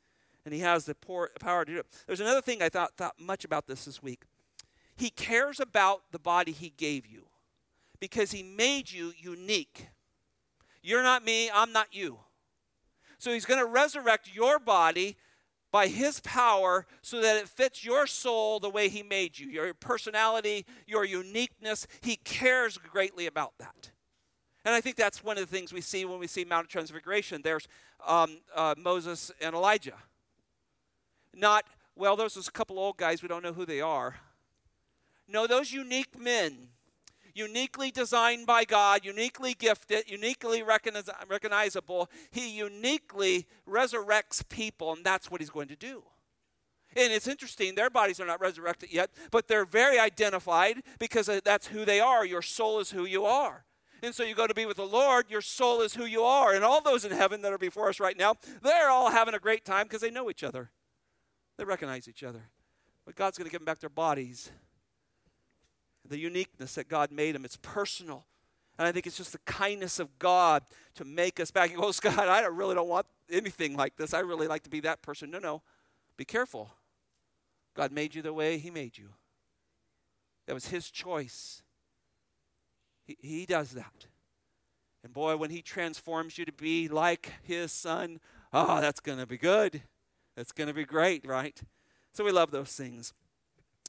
and 0.44 0.52
He 0.52 0.60
has 0.60 0.84
the 0.84 0.94
power 0.94 1.64
to 1.64 1.72
do 1.72 1.78
it. 1.78 1.86
There's 2.06 2.20
another 2.20 2.40
thing 2.40 2.62
I 2.62 2.68
thought 2.68 2.96
thought 2.96 3.14
much 3.18 3.44
about 3.44 3.66
this 3.66 3.84
this 3.84 4.02
week. 4.02 4.24
He 4.96 5.10
cares 5.10 5.60
about 5.60 6.02
the 6.12 6.18
body 6.18 6.52
He 6.52 6.70
gave 6.70 7.06
you 7.06 7.26
because 8.00 8.32
He 8.32 8.42
made 8.42 8.90
you 8.90 9.12
unique. 9.16 9.88
You're 10.82 11.02
not 11.02 11.24
me, 11.24 11.50
I'm 11.50 11.72
not 11.72 11.88
you. 11.92 12.18
So 13.18 13.32
He's 13.32 13.46
going 13.46 13.60
to 13.60 13.66
resurrect 13.66 14.34
your 14.34 14.58
body 14.58 15.16
by 15.72 15.88
His 15.88 16.20
power 16.20 16.86
so 17.02 17.20
that 17.20 17.36
it 17.36 17.48
fits 17.48 17.84
your 17.84 18.06
soul 18.06 18.60
the 18.60 18.70
way 18.70 18.88
He 18.88 19.02
made 19.02 19.38
you, 19.38 19.48
your 19.48 19.72
personality, 19.74 20.66
your 20.86 21.04
uniqueness. 21.04 21.86
He 22.00 22.16
cares 22.16 22.76
greatly 22.78 23.26
about 23.26 23.54
that. 23.58 23.90
And 24.64 24.74
I 24.74 24.80
think 24.80 24.96
that's 24.96 25.22
one 25.22 25.36
of 25.36 25.48
the 25.48 25.54
things 25.54 25.72
we 25.72 25.82
see 25.82 26.04
when 26.04 26.18
we 26.18 26.26
see 26.26 26.44
Mount 26.44 26.66
of 26.66 26.70
Transfiguration. 26.70 27.42
There's 27.42 27.68
um, 28.06 28.38
uh, 28.54 28.74
Moses 28.78 29.30
and 29.40 29.54
Elijah. 29.54 29.96
Not, 31.34 31.64
well, 31.96 32.16
those 32.16 32.36
are 32.36 32.40
a 32.40 32.52
couple 32.52 32.78
old 32.78 32.96
guys, 32.96 33.22
we 33.22 33.28
don't 33.28 33.42
know 33.42 33.52
who 33.52 33.66
they 33.66 33.80
are. 33.80 34.16
No, 35.28 35.46
those 35.46 35.72
unique 35.72 36.18
men, 36.18 36.68
uniquely 37.34 37.90
designed 37.90 38.46
by 38.46 38.64
God, 38.64 39.04
uniquely 39.04 39.54
gifted, 39.54 40.08
uniquely 40.08 40.62
recogniz- 40.62 41.10
recognizable, 41.28 42.10
he 42.30 42.56
uniquely 42.56 43.46
resurrects 43.68 44.48
people, 44.48 44.92
and 44.92 45.04
that's 45.04 45.30
what 45.30 45.40
he's 45.40 45.50
going 45.50 45.68
to 45.68 45.76
do. 45.76 46.02
And 46.96 47.12
it's 47.12 47.26
interesting, 47.26 47.74
their 47.74 47.90
bodies 47.90 48.20
are 48.20 48.26
not 48.26 48.40
resurrected 48.40 48.92
yet, 48.92 49.10
but 49.30 49.48
they're 49.48 49.64
very 49.64 49.98
identified 49.98 50.82
because 50.98 51.28
that's 51.44 51.66
who 51.66 51.84
they 51.84 52.00
are. 52.00 52.24
Your 52.24 52.42
soul 52.42 52.78
is 52.78 52.90
who 52.90 53.04
you 53.04 53.24
are. 53.24 53.64
And 54.04 54.14
so 54.14 54.22
you 54.22 54.34
go 54.34 54.46
to 54.46 54.54
be 54.54 54.66
with 54.66 54.76
the 54.76 54.84
Lord, 54.84 55.30
your 55.30 55.40
soul 55.40 55.80
is 55.80 55.94
who 55.94 56.04
you 56.04 56.22
are. 56.22 56.54
And 56.54 56.64
all 56.64 56.80
those 56.80 57.04
in 57.04 57.12
heaven 57.12 57.42
that 57.42 57.52
are 57.52 57.58
before 57.58 57.88
us 57.88 57.98
right 57.98 58.16
now, 58.16 58.34
they're 58.62 58.90
all 58.90 59.10
having 59.10 59.34
a 59.34 59.38
great 59.38 59.64
time 59.64 59.84
because 59.84 60.02
they 60.02 60.10
know 60.10 60.28
each 60.28 60.44
other. 60.44 60.70
They 61.56 61.64
recognize 61.64 62.08
each 62.08 62.22
other. 62.22 62.42
But 63.06 63.16
God's 63.16 63.38
going 63.38 63.46
to 63.46 63.52
give 63.52 63.60
them 63.60 63.66
back 63.66 63.80
their 63.80 63.90
bodies 63.90 64.50
the 66.08 66.18
uniqueness 66.18 66.74
that 66.74 66.88
God 66.88 67.10
made 67.10 67.34
him. 67.34 67.44
It's 67.44 67.56
personal. 67.56 68.26
And 68.78 68.86
I 68.86 68.92
think 68.92 69.06
it's 69.06 69.16
just 69.16 69.32
the 69.32 69.38
kindness 69.46 69.98
of 69.98 70.18
God 70.18 70.62
to 70.96 71.04
make 71.04 71.40
us 71.40 71.50
back. 71.50 71.70
He 71.70 71.76
goes, 71.76 72.00
God, 72.00 72.28
I 72.28 72.40
don't, 72.40 72.56
really 72.56 72.74
don't 72.74 72.88
want 72.88 73.06
anything 73.30 73.76
like 73.76 73.96
this. 73.96 74.12
I 74.12 74.20
really 74.20 74.46
like 74.46 74.62
to 74.64 74.70
be 74.70 74.80
that 74.80 75.02
person. 75.02 75.30
No, 75.30 75.38
no. 75.38 75.62
Be 76.16 76.24
careful. 76.24 76.70
God 77.74 77.92
made 77.92 78.14
you 78.14 78.22
the 78.22 78.32
way 78.32 78.58
He 78.58 78.70
made 78.70 78.98
you. 78.98 79.10
That 80.46 80.54
was 80.54 80.68
His 80.68 80.90
choice. 80.90 81.62
He, 83.04 83.16
he 83.20 83.46
does 83.46 83.70
that. 83.70 84.06
And 85.02 85.12
boy, 85.12 85.36
when 85.36 85.50
He 85.50 85.62
transforms 85.62 86.38
you 86.38 86.44
to 86.44 86.52
be 86.52 86.88
like 86.88 87.32
His 87.42 87.72
Son, 87.72 88.20
oh, 88.52 88.80
that's 88.80 89.00
going 89.00 89.18
to 89.18 89.26
be 89.26 89.38
good. 89.38 89.82
That's 90.36 90.52
going 90.52 90.68
to 90.68 90.74
be 90.74 90.84
great, 90.84 91.26
right? 91.26 91.60
So 92.12 92.24
we 92.24 92.32
love 92.32 92.50
those 92.50 92.72
things. 92.72 93.12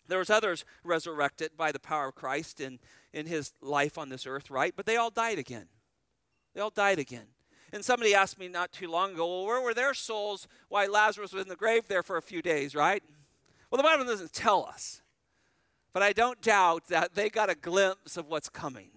There 0.08 0.20
was 0.20 0.30
others 0.30 0.66
resurrected 0.84 1.52
by 1.58 1.72
the 1.72 1.80
power 1.80 2.10
of 2.10 2.16
Christ 2.16 2.60
in, 2.60 2.80
in 3.14 3.26
his 3.26 3.54
life 3.62 3.98
on 3.98 4.10
this 4.10 4.28
earth, 4.28 4.52
right? 4.52 4.74
But 4.76 4.86
they 4.86 4.98
all 4.98 5.10
died 5.10 5.40
again. 5.40 5.68
They 6.54 6.62
all 6.62 6.70
died 6.70 7.00
again. 7.00 7.28
And 7.74 7.84
somebody 7.84 8.14
asked 8.14 8.40
me 8.40 8.48
not 8.48 8.72
too 8.72 8.90
long 8.90 9.14
ago, 9.14 9.26
well, 9.26 9.46
where 9.46 9.62
were 9.62 9.74
their 9.74 9.94
souls 9.94 10.48
Why 10.70 10.86
Lazarus 10.86 11.34
was 11.34 11.44
in 11.44 11.50
the 11.50 11.56
grave 11.56 11.88
there 11.88 12.04
for 12.04 12.18
a 12.18 12.22
few 12.22 12.42
days, 12.42 12.76
right? 12.76 13.04
Well, 13.70 13.78
the 13.78 13.84
Bible 13.84 14.06
doesn't 14.06 14.34
tell 14.34 14.66
us. 14.66 15.02
But 15.92 16.04
I 16.04 16.14
don't 16.14 16.42
doubt 16.42 16.88
that 16.90 17.16
they 17.16 17.30
got 17.30 17.50
a 17.50 17.56
glimpse 17.56 18.18
of 18.18 18.28
what's 18.28 18.50
coming. 18.50 18.90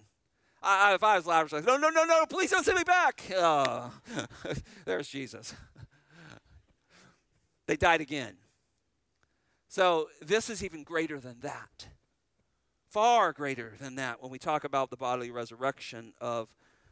I, 0.61 0.93
if 0.93 1.03
I 1.03 1.15
was 1.15 1.25
Lazarus, 1.25 1.63
I'd 1.63 1.65
no, 1.65 1.77
no, 1.77 1.89
no, 1.89 2.03
no, 2.03 2.25
please 2.25 2.51
don't 2.51 2.65
send 2.65 2.77
me 2.77 2.83
back. 2.83 3.23
Oh, 3.35 3.91
there's 4.85 5.07
Jesus. 5.07 5.53
they 7.67 7.77
died 7.77 8.01
again. 8.01 8.35
So 9.69 10.09
this 10.21 10.49
is 10.49 10.63
even 10.63 10.83
greater 10.83 11.19
than 11.19 11.39
that. 11.41 11.87
Far 12.89 13.31
greater 13.31 13.75
than 13.79 13.95
that 13.95 14.21
when 14.21 14.31
we 14.31 14.39
talk 14.39 14.63
about 14.63 14.89
the 14.89 14.97
bodily 14.97 15.31
resurrection 15.31 16.13
of 16.19 16.49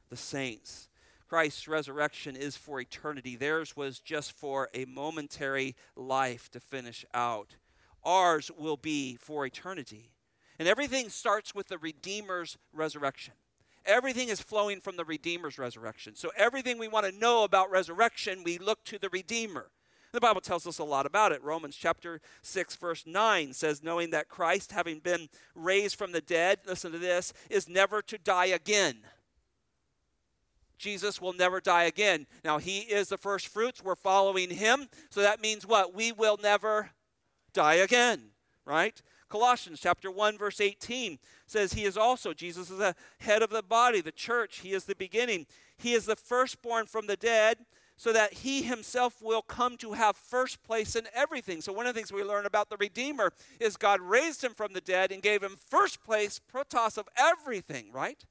the 0.10 0.18
saints. 0.18 0.90
Christ's 1.28 1.68
resurrection 1.68 2.36
is 2.36 2.56
for 2.56 2.80
eternity. 2.80 3.36
Theirs 3.36 3.76
was 3.76 4.00
just 4.00 4.32
for 4.32 4.70
a 4.74 4.86
momentary 4.86 5.76
life 5.96 6.50
to 6.52 6.60
finish 6.60 7.04
out. 7.14 7.56
Ours 8.04 8.50
will 8.58 8.78
be 8.78 9.18
for 9.20 9.46
eternity. 9.46 10.12
And 10.60 10.68
everything 10.68 11.10
starts 11.10 11.54
with 11.54 11.68
the 11.68 11.78
Redeemer's 11.78 12.58
resurrection. 12.72 13.34
Everything 13.88 14.28
is 14.28 14.42
flowing 14.42 14.82
from 14.82 14.98
the 14.98 15.06
Redeemer's 15.06 15.58
resurrection. 15.58 16.16
So 16.16 16.30
everything 16.38 16.78
we 16.78 16.88
want 16.88 17.06
to 17.06 17.18
know 17.18 17.44
about 17.44 17.72
resurrection, 17.72 18.44
we 18.44 18.58
look 18.58 18.84
to 18.86 19.00
the 19.00 19.10
Redeemer. 19.10 19.72
The 20.12 20.22
Bible 20.22 20.42
tells 20.42 20.68
us 20.68 20.80
a 20.80 20.84
lot 20.84 21.06
about 21.06 21.32
it. 21.32 21.44
Romans 21.44 21.76
chapter 21.76 22.22
6, 22.42 22.76
verse 22.76 23.06
9 23.06 23.54
says, 23.54 23.84
Knowing 23.84 24.12
that 24.12 24.30
Christ, 24.30 24.72
having 24.72 25.00
been 25.00 25.30
raised 25.56 25.98
from 25.98 26.12
the 26.12 26.22
dead, 26.22 26.60
listen 26.66 26.92
to 26.92 26.98
this, 26.98 27.34
is 27.50 27.68
never 27.68 28.02
to 28.04 28.18
die 28.18 28.48
again. 28.48 28.98
Jesus 30.78 31.22
will 31.22 31.34
never 31.34 31.60
die 31.60 31.84
again. 31.84 32.28
Now, 32.44 32.58
he 32.58 32.80
is 32.80 33.10
the 33.10 33.18
first 33.18 33.48
fruits. 33.48 33.84
We're 33.84 33.96
following 33.96 34.50
him. 34.50 34.88
So 35.10 35.22
that 35.22 35.42
means 35.42 35.66
what? 35.66 35.94
We 35.94 36.12
will 36.12 36.38
never 36.42 36.92
die 37.54 37.76
again, 37.76 38.30
right? 38.66 39.02
Colossians 39.30 39.80
chapter 39.82 40.10
1 40.10 40.38
verse 40.38 40.62
18 40.62 41.20
says 41.46 41.74
he 41.74 41.86
is 41.86 41.98
also 41.98 42.34
Jesus 42.34 42.70
is 42.70 42.78
the 42.78 42.96
head 43.20 43.42
of 43.42 43.50
the 43.50 43.64
body, 43.64 44.02
the 44.02 44.12
church. 44.12 44.60
He 44.60 44.74
is 44.74 44.86
the 44.86 44.96
beginning. 44.96 45.46
He 45.78 45.94
is 45.94 46.06
the 46.06 46.16
firstborn 46.16 46.86
from 46.86 47.08
the 47.08 47.18
dead 47.18 47.60
so 47.98 48.14
that 48.14 48.34
he 48.34 48.62
himself 48.62 49.22
will 49.22 49.42
come 49.42 49.76
to 49.78 49.94
have 49.94 50.16
first 50.16 50.64
place 50.64 50.96
in 50.96 51.08
everything. 51.14 51.62
So, 51.62 51.74
one 51.74 51.88
of 51.88 51.94
the 51.94 52.00
things 52.00 52.12
we 52.12 52.24
learn 52.24 52.46
about 52.46 52.70
the 52.70 52.78
Redeemer 52.78 53.34
is 53.60 53.76
God 53.76 54.00
raised 54.00 54.44
him 54.44 54.54
from 54.54 54.74
the 54.74 54.82
dead 54.82 55.12
and 55.12 55.22
gave 55.22 55.42
him 55.42 55.58
first 55.70 56.04
place, 56.04 56.40
protos 56.54 56.98
of 56.98 57.10
everything, 57.18 57.92
right? 57.92 58.24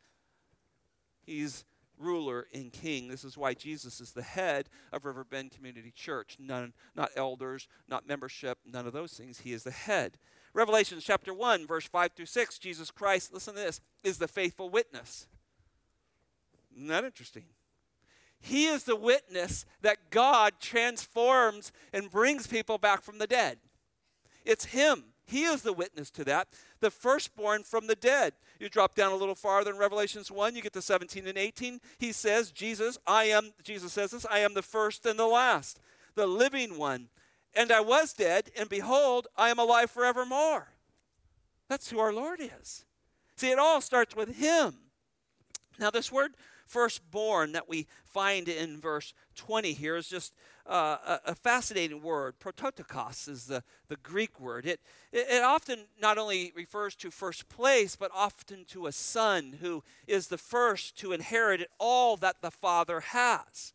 He's 1.27 1.65
ruler 1.99 2.47
and 2.55 2.73
king. 2.73 3.09
This 3.09 3.25
is 3.25 3.37
why 3.37 3.55
Jesus 3.55 4.01
is 4.01 4.13
the 4.13 4.23
head 4.23 4.69
of 4.93 5.05
Riverbend 5.05 5.51
Community 5.51 5.91
Church. 5.91 6.37
None, 6.39 6.73
not 6.95 7.11
elders, 7.17 7.69
not 7.89 8.07
membership, 8.07 8.59
none 8.65 8.87
of 8.87 8.93
those 8.93 9.15
things. 9.15 9.41
He 9.41 9.53
is 9.53 9.65
the 9.65 9.71
head. 9.71 10.19
Revelation 10.57 10.97
chapter 11.03 11.35
1, 11.35 11.67
verse 11.67 11.87
5 11.87 12.13
through 12.17 12.25
6, 12.25 12.59
Jesus 12.59 12.91
Christ, 12.91 13.35
listen 13.35 13.55
to 13.55 13.61
this, 13.61 13.83
is 14.03 14.17
the 14.17 14.27
faithful 14.27 14.71
witness. 14.71 15.27
Isn't 16.75 16.89
that 16.89 17.05
interesting? 17.05 17.45
He 18.41 18.65
is 18.65 18.85
the 18.85 18.97
witness 18.97 19.67
that 19.83 20.11
God 20.11 20.55
transforms 20.59 21.73
and 21.93 22.11
brings 22.11 22.47
people 22.47 22.79
back 22.79 23.03
from 23.03 23.19
the 23.19 23.27
dead. 23.27 23.59
It's 24.47 24.65
Him. 24.67 25.05
He 25.27 25.45
is 25.45 25.61
the 25.61 25.75
witness 25.75 26.11
to 26.13 26.25
that. 26.25 26.49
The 26.81 26.91
firstborn 26.91 27.63
from 27.63 27.87
the 27.87 27.95
dead. 27.95 28.33
You 28.59 28.71
drop 28.71 28.95
down 28.95 29.13
a 29.13 29.17
little 29.17 29.35
farther 29.35 29.71
in 29.71 29.77
Revelations 29.77 30.31
1, 30.31 30.57
you 30.57 30.63
get 30.63 30.73
to 30.73 30.81
17 30.81 31.27
and 31.27 31.37
18. 31.37 31.81
He 31.99 32.13
says, 32.13 32.51
Jesus, 32.51 32.97
I 33.07 33.25
am, 33.25 33.53
Jesus 33.63 33.93
says 33.93 34.13
this, 34.13 34.25
I 34.31 34.39
am 34.39 34.55
the 34.55 34.63
first 34.63 35.05
and 35.05 35.19
the 35.19 35.27
last, 35.27 35.81
the 36.15 36.27
living 36.27 36.79
one. 36.79 37.09
And 37.57 37.73
I 37.73 37.81
was 37.81 38.13
dead, 38.13 38.51
and 38.57 38.69
behold, 38.69 39.27
I 39.37 39.49
am 39.49 39.59
alive 39.59 39.91
forevermore. 39.91 40.69
That's 41.69 41.91
who 41.91 41.99
our 41.99 42.13
Lord 42.13 42.39
is. 42.41 42.85
See, 43.37 43.51
it 43.51 43.59
all 43.59 43.81
starts 43.81 44.15
with 44.15 44.37
Him. 44.37 44.75
Now, 45.79 45.91
this 45.91 46.13
word 46.13 46.33
firstborn 46.67 47.53
that 47.53 47.69
we 47.69 47.87
find 48.05 48.49
in 48.49 48.81
verse 48.81 49.15
20 49.37 49.73
here 49.73 49.97
is 49.97 50.09
just 50.09 50.35
uh, 50.67 51.19
a, 51.25 51.35
fascinating 51.35 52.03
word. 52.03 52.39
Prototokos 52.41 53.29
is 53.29 53.47
the, 53.47 53.63
the 53.89 53.97
Greek 53.97 54.41
word. 54.41 54.67
It, 54.67 54.81
it, 55.13 55.27
it 55.31 55.43
often 55.43 55.81
not 56.01 56.19
only 56.19 56.53
refers 56.57 56.97
to 56.97 57.11
first 57.11 57.49
place, 57.49 57.95
but 57.95 58.11
often 58.15 58.65
to 58.67 58.87
a 58.87 58.93
son 58.93 59.59
who 59.61 59.85
is 60.07 60.27
the 60.27 60.39
first 60.39 60.99
to 60.99 61.13
inherit 61.13 61.71
all 61.79 62.17
that 62.17 62.43
the 62.43 62.51
Father 62.51 63.01
has. 63.01 63.73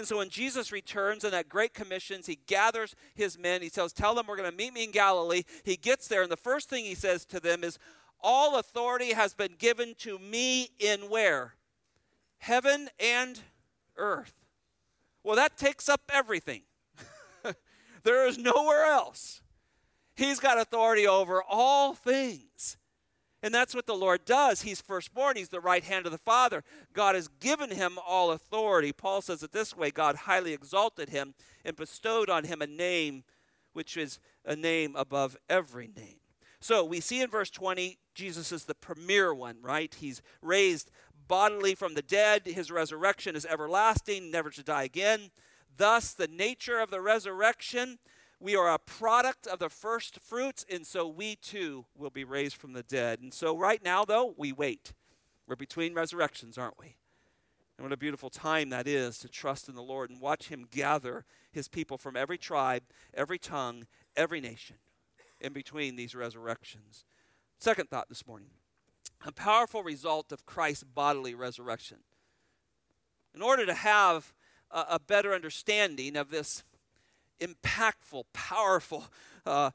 And 0.00 0.08
so 0.08 0.16
when 0.16 0.30
Jesus 0.30 0.72
returns 0.72 1.24
and 1.24 1.34
that 1.34 1.50
great 1.50 1.74
commissions, 1.74 2.26
he 2.26 2.38
gathers 2.46 2.96
his 3.14 3.38
men. 3.38 3.60
He 3.60 3.68
says, 3.68 3.92
Tell 3.92 4.14
them 4.14 4.24
we're 4.26 4.38
going 4.38 4.50
to 4.50 4.56
meet 4.56 4.72
me 4.72 4.84
in 4.84 4.92
Galilee. 4.92 5.42
He 5.62 5.76
gets 5.76 6.08
there, 6.08 6.22
and 6.22 6.32
the 6.32 6.38
first 6.38 6.70
thing 6.70 6.86
he 6.86 6.94
says 6.94 7.26
to 7.26 7.38
them 7.38 7.62
is, 7.62 7.78
All 8.18 8.58
authority 8.58 9.12
has 9.12 9.34
been 9.34 9.56
given 9.58 9.94
to 9.98 10.18
me 10.18 10.70
in 10.78 11.10
where? 11.10 11.52
Heaven 12.38 12.88
and 12.98 13.40
earth. 13.98 14.32
Well, 15.22 15.36
that 15.36 15.58
takes 15.58 15.86
up 15.86 16.00
everything. 16.10 16.62
there 18.02 18.26
is 18.26 18.38
nowhere 18.38 18.86
else. 18.86 19.42
He's 20.14 20.40
got 20.40 20.58
authority 20.58 21.06
over 21.06 21.42
all 21.46 21.92
things. 21.92 22.78
And 23.42 23.54
that's 23.54 23.74
what 23.74 23.86
the 23.86 23.94
Lord 23.94 24.24
does. 24.24 24.62
He's 24.62 24.80
firstborn, 24.80 25.36
he's 25.36 25.48
the 25.48 25.60
right 25.60 25.84
hand 25.84 26.06
of 26.06 26.12
the 26.12 26.18
Father. 26.18 26.62
God 26.92 27.14
has 27.14 27.28
given 27.28 27.70
him 27.70 27.98
all 28.06 28.32
authority. 28.32 28.92
Paul 28.92 29.22
says 29.22 29.42
it 29.42 29.52
this 29.52 29.76
way 29.76 29.90
God 29.90 30.16
highly 30.16 30.52
exalted 30.52 31.08
him 31.08 31.34
and 31.64 31.76
bestowed 31.76 32.28
on 32.28 32.44
him 32.44 32.60
a 32.60 32.66
name 32.66 33.24
which 33.72 33.96
is 33.96 34.18
a 34.44 34.56
name 34.56 34.94
above 34.96 35.36
every 35.48 35.88
name. 35.96 36.16
So 36.60 36.84
we 36.84 37.00
see 37.00 37.22
in 37.22 37.30
verse 37.30 37.50
20, 37.50 37.98
Jesus 38.14 38.52
is 38.52 38.64
the 38.64 38.74
premier 38.74 39.32
one, 39.32 39.56
right? 39.62 39.94
He's 39.98 40.20
raised 40.42 40.90
bodily 41.26 41.74
from 41.74 41.94
the 41.94 42.02
dead. 42.02 42.42
His 42.44 42.70
resurrection 42.70 43.34
is 43.34 43.46
everlasting, 43.46 44.30
never 44.30 44.50
to 44.50 44.62
die 44.62 44.82
again. 44.82 45.30
Thus, 45.76 46.12
the 46.12 46.28
nature 46.28 46.78
of 46.78 46.90
the 46.90 47.00
resurrection, 47.00 47.98
we 48.40 48.56
are 48.56 48.72
a 48.72 48.78
product 48.78 49.46
of 49.46 49.58
the 49.58 49.68
first 49.68 50.18
fruits, 50.18 50.64
and 50.70 50.86
so 50.86 51.06
we 51.06 51.36
too 51.36 51.84
will 51.96 52.10
be 52.10 52.24
raised 52.24 52.56
from 52.56 52.72
the 52.72 52.82
dead. 52.82 53.20
And 53.20 53.34
so, 53.34 53.56
right 53.56 53.84
now, 53.84 54.04
though, 54.04 54.34
we 54.36 54.50
wait. 54.50 54.94
We're 55.46 55.56
between 55.56 55.94
resurrections, 55.94 56.56
aren't 56.56 56.78
we? 56.78 56.96
And 57.76 57.84
what 57.84 57.92
a 57.92 57.98
beautiful 57.98 58.30
time 58.30 58.70
that 58.70 58.88
is 58.88 59.18
to 59.18 59.28
trust 59.28 59.68
in 59.68 59.74
the 59.74 59.82
Lord 59.82 60.10
and 60.10 60.20
watch 60.20 60.48
Him 60.48 60.66
gather 60.70 61.24
His 61.52 61.68
people 61.68 61.98
from 61.98 62.16
every 62.16 62.38
tribe, 62.38 62.82
every 63.12 63.38
tongue, 63.38 63.86
every 64.16 64.40
nation 64.40 64.76
in 65.40 65.52
between 65.52 65.96
these 65.96 66.14
resurrections. 66.14 67.04
Second 67.58 67.90
thought 67.90 68.08
this 68.08 68.26
morning 68.26 68.50
a 69.26 69.32
powerful 69.32 69.82
result 69.82 70.32
of 70.32 70.46
Christ's 70.46 70.84
bodily 70.84 71.34
resurrection. 71.34 71.98
In 73.34 73.42
order 73.42 73.66
to 73.66 73.74
have 73.74 74.32
a, 74.70 74.84
a 74.90 74.98
better 74.98 75.34
understanding 75.34 76.16
of 76.16 76.30
this 76.30 76.64
impactful, 77.40 78.24
powerful 78.32 79.06
uh, 79.46 79.70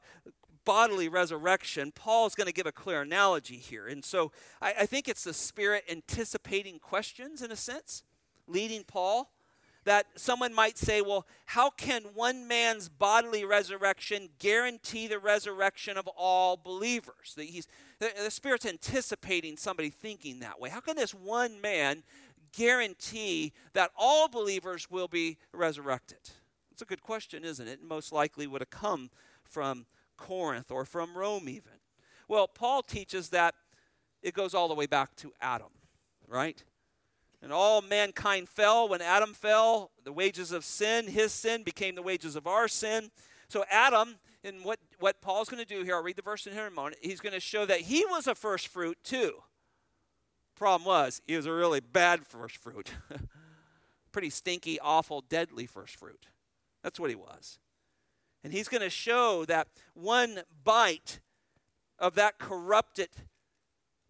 bodily 0.64 1.08
resurrection, 1.08 1.92
Paul 1.92 2.26
is 2.26 2.34
going 2.34 2.48
to 2.48 2.52
give 2.52 2.66
a 2.66 2.72
clear 2.72 3.02
analogy 3.02 3.56
here. 3.56 3.86
And 3.86 4.04
so 4.04 4.32
I, 4.60 4.74
I 4.80 4.86
think 4.86 5.08
it's 5.08 5.24
the 5.24 5.32
Spirit 5.32 5.84
anticipating 5.90 6.78
questions, 6.78 7.40
in 7.40 7.50
a 7.50 7.56
sense, 7.56 8.02
leading 8.46 8.84
Paul 8.84 9.30
that 9.84 10.06
someone 10.16 10.52
might 10.52 10.76
say, 10.76 11.00
well, 11.00 11.24
how 11.46 11.70
can 11.70 12.02
one 12.12 12.48
man's 12.48 12.88
bodily 12.88 13.44
resurrection 13.44 14.28
guarantee 14.40 15.06
the 15.06 15.20
resurrection 15.20 15.96
of 15.96 16.08
all 16.08 16.56
believers? 16.56 17.34
The, 17.36 17.44
he's, 17.44 17.68
the, 18.00 18.10
the 18.24 18.30
Spirit's 18.32 18.66
anticipating 18.66 19.56
somebody 19.56 19.90
thinking 19.90 20.40
that 20.40 20.60
way. 20.60 20.70
How 20.70 20.80
can 20.80 20.96
this 20.96 21.14
one 21.14 21.60
man 21.60 22.02
guarantee 22.52 23.52
that 23.74 23.92
all 23.96 24.26
believers 24.26 24.90
will 24.90 25.08
be 25.08 25.38
resurrected? 25.52 26.18
It's 26.76 26.82
a 26.82 26.84
good 26.84 27.00
question, 27.00 27.42
isn't 27.42 27.66
it? 27.66 27.82
Most 27.82 28.12
likely 28.12 28.46
would 28.46 28.60
have 28.60 28.68
come 28.68 29.08
from 29.44 29.86
Corinth 30.18 30.70
or 30.70 30.84
from 30.84 31.16
Rome, 31.16 31.48
even. 31.48 31.72
Well, 32.28 32.46
Paul 32.46 32.82
teaches 32.82 33.30
that 33.30 33.54
it 34.22 34.34
goes 34.34 34.52
all 34.52 34.68
the 34.68 34.74
way 34.74 34.84
back 34.84 35.16
to 35.16 35.32
Adam, 35.40 35.70
right? 36.28 36.62
And 37.40 37.50
all 37.50 37.80
mankind 37.80 38.50
fell 38.50 38.90
when 38.90 39.00
Adam 39.00 39.32
fell. 39.32 39.90
The 40.04 40.12
wages 40.12 40.52
of 40.52 40.66
sin, 40.66 41.06
his 41.06 41.32
sin, 41.32 41.62
became 41.62 41.94
the 41.94 42.02
wages 42.02 42.36
of 42.36 42.46
our 42.46 42.68
sin. 42.68 43.10
So 43.48 43.64
Adam, 43.70 44.16
and 44.44 44.62
what, 44.62 44.78
what 44.98 45.22
Paul's 45.22 45.48
going 45.48 45.64
to 45.64 45.74
do 45.74 45.82
here, 45.82 45.96
I'll 45.96 46.02
read 46.02 46.16
the 46.16 46.20
verse 46.20 46.46
in 46.46 46.52
here 46.52 46.66
in 46.66 46.72
a 46.74 46.76
moment, 46.76 46.98
he's 47.00 47.20
going 47.20 47.32
to 47.32 47.40
show 47.40 47.64
that 47.64 47.80
he 47.80 48.04
was 48.04 48.26
a 48.26 48.34
first 48.34 48.68
fruit 48.68 48.98
too. 49.02 49.32
Problem 50.56 50.86
was, 50.86 51.22
he 51.26 51.36
was 51.36 51.46
a 51.46 51.52
really 51.52 51.80
bad 51.80 52.26
first 52.26 52.58
fruit. 52.58 52.90
Pretty 54.12 54.28
stinky, 54.28 54.78
awful, 54.78 55.22
deadly 55.22 55.64
first 55.64 55.96
fruit. 55.96 56.26
That's 56.86 57.00
what 57.00 57.10
he 57.10 57.16
was. 57.16 57.58
And 58.44 58.52
he's 58.52 58.68
going 58.68 58.82
to 58.82 58.90
show 58.90 59.44
that 59.46 59.66
one 59.94 60.42
bite 60.62 61.18
of 61.98 62.14
that 62.14 62.38
corrupted 62.38 63.08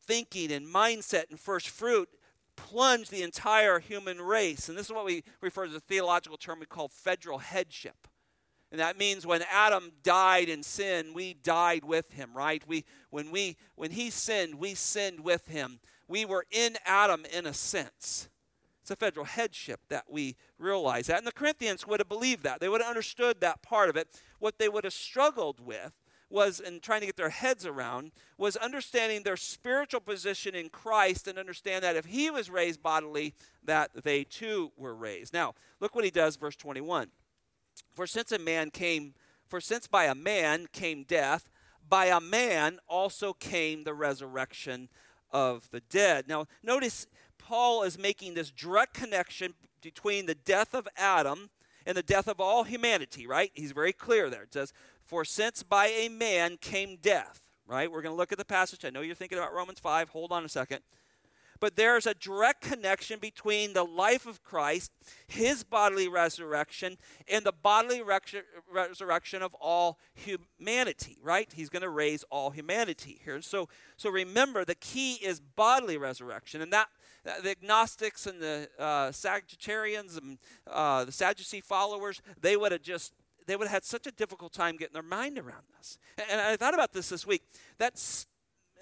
thinking 0.03 0.53
and 0.53 0.67
mindset 0.67 1.31
and 1.31 1.41
first 1.41 1.71
fruit 1.71 2.11
plunged 2.55 3.11
the 3.11 3.23
entire 3.23 3.79
human 3.79 4.21
race. 4.21 4.69
And 4.69 4.77
this 4.77 4.89
is 4.89 4.93
what 4.93 5.07
we 5.07 5.25
refer 5.41 5.67
to 5.67 5.75
as 5.75 5.81
theological 5.85 6.37
term 6.37 6.61
we 6.61 6.67
call 6.67 6.89
federal 6.89 7.39
headship. 7.39 8.09
And 8.71 8.79
that 8.79 8.99
means 8.99 9.27
when 9.27 9.41
Adam 9.51 9.93
died 10.03 10.51
in 10.51 10.62
sin, 10.62 11.15
we 11.15 11.33
died 11.33 11.83
with 11.83 12.12
him, 12.12 12.37
right? 12.37 12.62
We 12.69 12.85
when 13.09 13.31
we 13.31 13.57
when 13.77 13.91
he 13.91 14.11
sinned, 14.11 14.57
we 14.57 14.75
sinned 14.75 15.21
with 15.21 15.47
him. 15.47 15.81
We 16.09 16.27
were 16.27 16.45
in 16.51 16.77
Adam 16.85 17.25
in 17.33 17.47
a 17.47 17.55
sense. 17.55 18.29
It's 18.87 18.92
a 18.92 18.94
federal 18.94 19.27
headship 19.27 19.81
that 19.88 20.05
we 20.09 20.37
realize 20.61 21.09
that. 21.09 21.18
And 21.18 21.27
the 21.27 21.33
Corinthians 21.33 21.88
would 21.88 21.99
have 21.99 22.09
believed 22.09 22.44
that. 22.44 22.61
They 22.61 22.68
would 22.68 22.81
have 22.81 22.88
understood 22.88 23.40
that 23.40 23.61
part 23.61 23.88
of 23.88 23.96
it. 23.96 24.22
What 24.38 24.61
they 24.61 24.68
would 24.68 24.85
have 24.85 24.92
struggled 24.92 25.59
with 25.59 25.90
was 26.31 26.61
in 26.61 26.79
trying 26.79 27.01
to 27.01 27.07
get 27.07 27.16
their 27.16 27.31
heads 27.31 27.66
around 27.66 28.12
was 28.38 28.55
understanding 28.55 29.25
their 29.25 29.37
spiritual 29.37 29.99
position 29.99 30.55
in 30.55 30.68
Christ 30.68 31.27
and 31.27 31.37
understand 31.37 31.83
that 31.83 31.96
if 31.96 32.05
he 32.05 32.31
was 32.31 32.49
raised 32.49 32.81
bodily 32.81 33.35
that 33.64 33.90
they 34.05 34.22
too 34.22 34.70
were 34.77 34.94
raised. 34.94 35.33
Now, 35.33 35.55
look 35.81 35.96
what 35.96 36.05
he 36.05 36.12
does 36.12 36.37
verse 36.37 36.55
21. 36.55 37.09
For 37.92 38.07
since 38.07 38.31
a 38.31 38.38
man 38.38 38.70
came 38.70 39.14
for 39.49 39.61
since 39.61 39.88
by 39.88 40.05
a 40.05 40.14
man 40.14 40.68
came 40.70 41.03
death, 41.03 41.51
by 41.88 42.07
a 42.07 42.20
man 42.20 42.79
also 42.87 43.33
came 43.33 43.83
the 43.83 43.94
resurrection 43.94 44.88
of 45.33 45.68
the 45.72 45.81
dead. 45.81 46.29
Now, 46.29 46.46
notice 46.62 47.07
Paul 47.47 47.85
is 47.85 47.97
making 47.97 48.35
this 48.35 48.51
direct 48.51 48.93
connection 48.95 49.55
between 49.81 50.27
the 50.27 50.35
death 50.35 50.75
of 50.75 50.89
Adam 50.97 51.51
and 51.87 51.97
the 51.97 52.03
death 52.03 52.27
of 52.27 52.41
all 52.41 52.65
humanity, 52.65 53.25
right? 53.25 53.53
He's 53.55 53.71
very 53.71 53.93
clear 53.93 54.29
there. 54.29 54.43
It 54.43 54.53
says, 54.53 54.73
for 55.05 55.25
since 55.25 55.63
by 55.63 55.87
a 55.87 56.09
man 56.09 56.57
came 56.61 56.97
death, 57.01 57.41
right? 57.69 57.89
We're 57.91 58.03
going 58.03 58.13
to 58.13 58.17
look 58.17 58.33
at 58.33 58.39
the 58.39 58.45
passage. 58.45 58.85
I 58.85 58.91
know 58.91 59.01
you're 59.01 59.15
thinking 59.15 59.39
about 59.39 59.55
Romans 59.55 59.79
5. 59.79 60.09
Hold 60.09 60.33
on 60.33 60.45
a 60.45 60.49
second. 60.49 60.81
But 61.61 61.77
there's 61.77 62.05
a 62.05 62.15
direct 62.15 62.63
connection 62.63 63.21
between 63.21 63.75
the 63.75 63.85
life 63.85 64.27
of 64.27 64.43
Christ, 64.43 64.91
his 65.29 65.63
bodily 65.63 66.09
resurrection, 66.09 66.99
and 67.31 67.45
the 67.45 67.53
bodily 67.53 68.03
resurrection 68.73 69.41
of 69.41 69.55
all 69.55 69.99
humanity, 70.15 71.17
right? 71.23 71.49
He's 71.55 71.69
going 71.69 71.83
to 71.83 71.91
raise 71.91 72.25
all 72.25 72.51
humanity 72.51 73.21
here. 73.25 73.41
So, 73.41 73.69
so 73.97 74.11
remember, 74.11 74.65
the 74.65 74.75
key 74.75 75.15
is 75.15 75.39
bodily 75.39 75.97
resurrection. 75.97 76.61
And 76.61 76.73
that 76.73 76.89
the 77.43 77.51
agnostics 77.51 78.27
and 78.27 78.41
the 78.41 78.69
uh, 78.79 79.09
Sagittarians 79.11 80.17
and 80.17 80.39
uh, 80.71 81.05
the 81.05 81.12
Sadducee 81.12 81.61
followers, 81.61 82.23
they 82.41 82.57
would 82.57 82.73
have 82.73 82.83
just 82.83 83.12
they 83.47 83.55
would 83.55 83.69
have 83.69 83.75
had 83.75 83.85
such 83.85 84.07
a 84.07 84.12
difficult 84.12 84.53
time 84.53 84.77
getting 84.77 84.93
their 84.93 85.03
mind 85.03 85.39
around 85.39 85.62
this. 85.79 85.99
And 86.31 86.41
I 86.41 86.57
thought 86.57 86.75
about 86.75 86.93
this 86.93 87.09
this 87.11 87.27
week. 87.27 87.43
That 87.79 88.03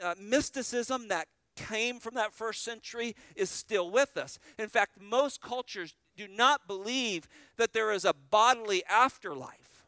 uh, 0.02 0.14
mysticism 0.18 1.08
that 1.08 1.28
came 1.54 2.00
from 2.00 2.14
that 2.14 2.32
first 2.32 2.64
century 2.64 3.14
is 3.36 3.50
still 3.50 3.90
with 3.90 4.16
us. 4.16 4.38
In 4.58 4.68
fact, 4.68 5.00
most 5.00 5.40
cultures 5.40 5.94
do 6.16 6.26
not 6.28 6.66
believe 6.66 7.28
that 7.56 7.72
there 7.72 7.92
is 7.92 8.04
a 8.04 8.14
bodily 8.14 8.82
afterlife. 8.86 9.84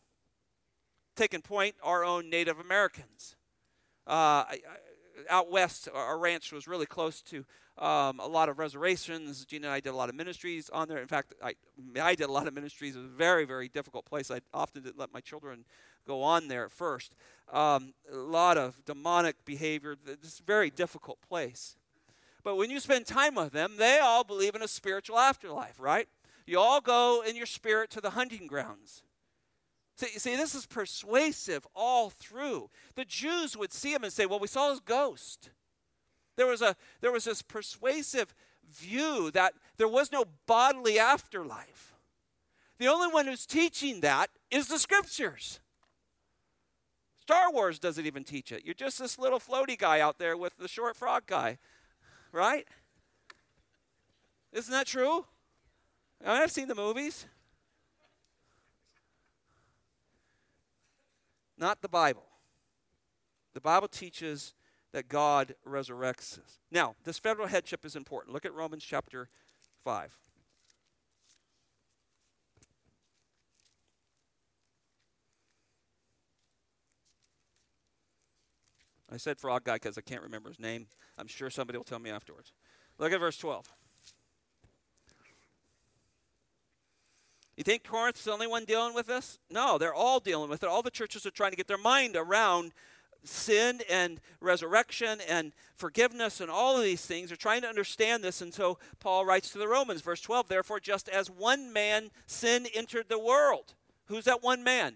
Taking 1.17 1.41
point, 1.41 1.75
our 1.83 2.05
own 2.05 2.29
Native 2.29 2.61
Americans. 2.61 3.37
Uh, 4.07 4.45
out 5.31 5.51
west, 5.51 5.89
our 5.93 6.19
ranch 6.19 6.53
was 6.53 6.69
really 6.69 6.87
close 6.87 7.23
to 7.23 7.45
um, 7.79 8.21
a 8.21 8.27
lot 8.27 8.49
of 8.49 8.59
reservations. 8.59 9.45
Gina 9.45 9.67
and 9.67 9.75
I 9.75 9.81
did 9.81 9.91
a 9.91 9.97
lot 9.97 10.09
of 10.09 10.15
ministries 10.15 10.71
on 10.71 10.89
there. 10.89 10.99
In 10.99 11.09
fact, 11.09 11.35
I, 11.43 11.55
I 12.01 12.15
did 12.15 12.29
a 12.29 12.33
lot 12.33 12.49
of 12.49 12.55
ministries. 12.55 12.97
It 12.97 13.01
was 13.01 13.07
a 13.07 13.17
very, 13.17 13.45
very 13.45 13.69
difficult 13.69 14.07
place. 14.07 14.31
I 14.31 14.41
often 14.55 14.83
didn't 14.83 14.99
let 14.99 15.13
my 15.13 15.21
children 15.21 15.65
go 16.07 16.23
on 16.23 16.49
there 16.49 16.65
at 16.65 16.73
first. 16.73 17.15
Um, 17.53 17.93
a 18.11 18.17
lot 18.17 18.57
of 18.57 18.85
demonic 18.85 19.45
behavior. 19.45 19.97
It's 20.07 20.41
a 20.41 20.43
very 20.43 20.71
difficult 20.71 21.19
place. 21.29 21.77
But 22.43 22.57
when 22.57 22.71
you 22.71 22.81
spend 22.81 23.07
time 23.07 23.35
with 23.35 23.53
them, 23.53 23.75
they 23.77 23.99
all 23.99 24.25
believe 24.25 24.55
in 24.55 24.63
a 24.63 24.69
spiritual 24.69 25.19
afterlife, 25.19 25.81
right? 25.81 26.09
You 26.47 26.61
all 26.61 26.81
go 26.81 27.25
in 27.27 27.35
your 27.35 27.47
spirit 27.47 27.91
to 27.91 28.01
the 28.01 28.11
hunting 28.11 28.47
grounds. 28.47 29.03
See, 29.97 30.19
see, 30.19 30.37
this 30.37 30.55
is 30.55 30.67
persuasive 30.67 31.67
all 31.75 32.11
through. 32.11 32.71
The 32.95 33.05
Jews 33.05 33.57
would 33.57 33.73
see 33.73 33.93
him 33.93 34.05
and 34.05 34.13
say, 34.13 34.27
Well, 34.27 34.39
we 34.39 34.47
saw 34.47 34.71
his 34.71 34.81
ghost. 34.81 35.51
There 36.37 36.47
was, 36.47 36.63
a, 36.63 36.77
there 37.01 37.13
was 37.13 37.25
this 37.25 37.43
persuasive 37.43 38.35
view 38.71 39.31
that 39.33 39.55
there 39.77 39.89
was 39.89 40.13
no 40.13 40.25
bodily 40.47 40.99
afterlife. 40.99 41.95
The 42.79 42.89
only 42.89 43.09
one 43.09 43.27
who's 43.27 43.47
teaching 43.47 44.01
that 44.01 44.31
is 44.51 44.69
the 44.69 44.79
scriptures. 44.79 45.61
Star 47.21 47.51
Wars 47.51 47.79
doesn't 47.79 48.07
even 48.07 48.23
teach 48.23 48.53
it. 48.53 48.65
You're 48.65 48.75
just 48.75 48.99
this 48.99 49.19
little 49.19 49.41
floaty 49.41 49.79
guy 49.79 50.01
out 50.01 50.19
there 50.19 50.37
with 50.37 50.59
the 50.59 50.69
short 50.69 50.97
frog 50.97 51.25
guy, 51.27 51.59
right? 52.33 52.69
Isn't 54.53 54.73
that 54.73 54.87
true? 54.87 55.25
I've 56.25 56.51
seen 56.51 56.69
the 56.69 56.75
movies. 56.75 57.27
Not 61.59 61.81
the 61.83 61.89
Bible. 61.89 62.27
The 63.55 63.61
Bible 63.61 63.89
teaches 63.89 64.55
that 64.97 65.11
God 65.11 65.55
resurrects 65.69 66.39
us. 66.39 66.59
Now, 66.73 66.95
this 67.05 67.19
federal 67.19 67.49
headship 67.49 67.85
is 67.85 67.97
important. 67.97 68.33
Look 68.33 68.47
at 68.47 68.55
Romans 68.55 68.83
chapter 68.83 69.29
5. 69.85 70.19
I 79.13 79.19
said 79.19 79.39
frog 79.39 79.65
guy 79.65 79.75
because 79.75 79.99
I 79.99 80.01
can't 80.01 80.23
remember 80.23 80.49
his 80.49 80.59
name. 80.59 80.87
I'm 81.19 81.27
sure 81.27 81.51
somebody 81.51 81.77
will 81.77 81.85
tell 81.85 81.99
me 81.99 82.09
afterwards. 82.09 82.55
Look 82.99 83.13
at 83.13 83.21
verse 83.21 83.37
12. 83.37 83.67
You 87.59 87.65
think 87.65 87.85
Corinth's 87.85 88.25
the 88.25 88.33
only 88.33 88.47
one 88.47 88.65
dealing 88.65 88.95
with 88.95 89.09
this? 89.09 89.39
No, 89.51 89.77
they're 89.77 89.93
all 89.93 90.21
dealing 90.21 90.49
with 90.49 90.63
it. 90.63 90.71
All 90.71 90.81
the 90.81 90.91
churches 90.91 91.27
are 91.27 91.31
trying 91.31 91.51
to 91.51 91.57
get 91.59 91.69
their 91.69 91.77
mind 91.77 92.17
around 92.17 92.73
sin 93.27 93.81
and 93.91 94.21
resurrection 94.41 95.19
and 95.29 95.53
forgiveness 95.75 96.41
and 96.41 96.51
all 96.51 96.77
of 96.77 96.83
these 96.83 97.05
things. 97.05 97.29
They're 97.29 97.37
trying 97.37 97.63
to 97.63 97.69
understand 97.69 98.25
this. 98.25 98.41
And 98.41 98.53
so 98.53 98.79
Paul 99.01 99.27
writes 99.27 99.51
to 99.51 99.59
the 99.59 99.69
Romans, 99.69 100.01
verse 100.01 100.21
12, 100.21 100.49
therefore, 100.49 100.81
just 100.81 101.09
as 101.09 101.31
one 101.31 101.73
man 101.73 102.11
sin 102.27 102.67
entered 102.75 103.09
the 103.09 103.19
world. 103.19 103.75
Who's 104.07 104.25
that 104.25 104.43
one 104.43 104.63
man? 104.63 104.95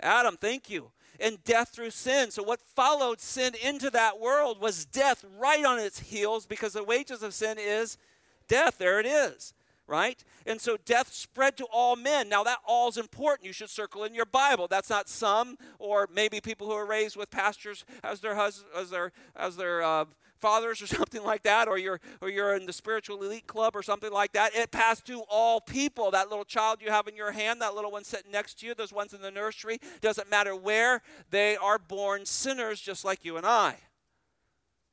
Adam, 0.00 0.36
thank 0.36 0.70
you. 0.70 0.90
And 1.20 1.42
death 1.44 1.70
through 1.70 1.90
sin. 1.90 2.30
So, 2.30 2.44
what 2.44 2.60
followed 2.60 3.20
sin 3.20 3.54
into 3.60 3.90
that 3.90 4.20
world 4.20 4.60
was 4.60 4.84
death 4.84 5.24
right 5.36 5.64
on 5.64 5.80
its 5.80 5.98
heels 5.98 6.46
because 6.46 6.74
the 6.74 6.84
wages 6.84 7.24
of 7.24 7.34
sin 7.34 7.58
is 7.58 7.98
death. 8.46 8.78
There 8.78 9.00
it 9.00 9.06
is 9.06 9.52
right? 9.88 10.22
And 10.46 10.60
so 10.60 10.76
death 10.84 11.12
spread 11.12 11.56
to 11.56 11.64
all 11.72 11.96
men. 11.96 12.28
Now, 12.28 12.44
that 12.44 12.58
all 12.64 12.88
is 12.88 12.98
important. 12.98 13.46
You 13.46 13.52
should 13.52 13.70
circle 13.70 14.04
in 14.04 14.14
your 14.14 14.26
Bible. 14.26 14.68
That's 14.68 14.90
not 14.90 15.08
some, 15.08 15.56
or 15.78 16.08
maybe 16.14 16.40
people 16.40 16.66
who 16.68 16.74
are 16.74 16.86
raised 16.86 17.16
with 17.16 17.30
pastors 17.30 17.84
as 18.04 18.20
their 18.20 18.36
hus- 18.36 18.64
as 18.76 18.90
their 18.90 19.12
as 19.34 19.56
their 19.56 19.82
uh, 19.82 20.04
fathers 20.36 20.80
or 20.82 20.86
something 20.98 21.24
like 21.24 21.42
that, 21.42 21.66
or 21.66 21.78
you're 21.78 22.00
or 22.20 22.28
you're 22.28 22.54
in 22.54 22.66
the 22.66 22.72
spiritual 22.72 23.22
elite 23.24 23.46
club 23.46 23.74
or 23.74 23.82
something 23.82 24.12
like 24.12 24.32
that. 24.32 24.54
It 24.54 24.70
passed 24.70 25.06
to 25.06 25.22
all 25.28 25.60
people. 25.60 26.10
That 26.10 26.28
little 26.28 26.44
child 26.44 26.78
you 26.82 26.90
have 26.90 27.08
in 27.08 27.16
your 27.16 27.32
hand, 27.32 27.62
that 27.62 27.74
little 27.74 27.90
one 27.90 28.04
sitting 28.04 28.30
next 28.30 28.60
to 28.60 28.66
you, 28.66 28.74
those 28.74 28.92
ones 28.92 29.14
in 29.14 29.22
the 29.22 29.30
nursery, 29.30 29.78
doesn't 30.02 30.30
matter 30.30 30.54
where 30.54 31.02
they 31.30 31.56
are 31.56 31.78
born 31.78 32.26
sinners, 32.26 32.80
just 32.80 33.04
like 33.04 33.24
you 33.24 33.38
and 33.38 33.46
I. 33.46 33.76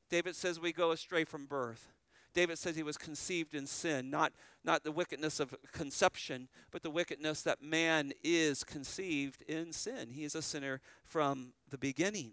David 0.08 0.36
says 0.36 0.58
we 0.58 0.72
go 0.72 0.92
astray 0.92 1.24
from 1.24 1.46
birth. 1.46 1.92
David 2.36 2.58
says 2.58 2.76
he 2.76 2.82
was 2.82 2.98
conceived 2.98 3.54
in 3.54 3.66
sin, 3.66 4.10
not, 4.10 4.30
not 4.62 4.84
the 4.84 4.92
wickedness 4.92 5.40
of 5.40 5.54
conception, 5.72 6.48
but 6.70 6.82
the 6.82 6.90
wickedness 6.90 7.40
that 7.40 7.62
man 7.62 8.12
is 8.22 8.62
conceived 8.62 9.40
in 9.48 9.72
sin. 9.72 10.10
He 10.12 10.22
is 10.22 10.34
a 10.34 10.42
sinner 10.42 10.82
from 11.02 11.54
the 11.70 11.78
beginning. 11.78 12.32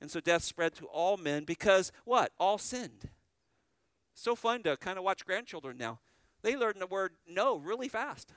And 0.00 0.10
so 0.10 0.20
death 0.20 0.42
spread 0.42 0.74
to 0.76 0.86
all 0.86 1.18
men 1.18 1.44
because 1.44 1.92
what? 2.06 2.32
All 2.40 2.56
sinned. 2.56 3.10
So 4.14 4.34
fun 4.34 4.62
to 4.62 4.78
kind 4.78 4.96
of 4.96 5.04
watch 5.04 5.26
grandchildren 5.26 5.76
now. 5.76 6.00
They 6.40 6.56
learn 6.56 6.78
the 6.78 6.86
word 6.86 7.12
no 7.28 7.58
really 7.58 7.88
fast. 7.88 8.32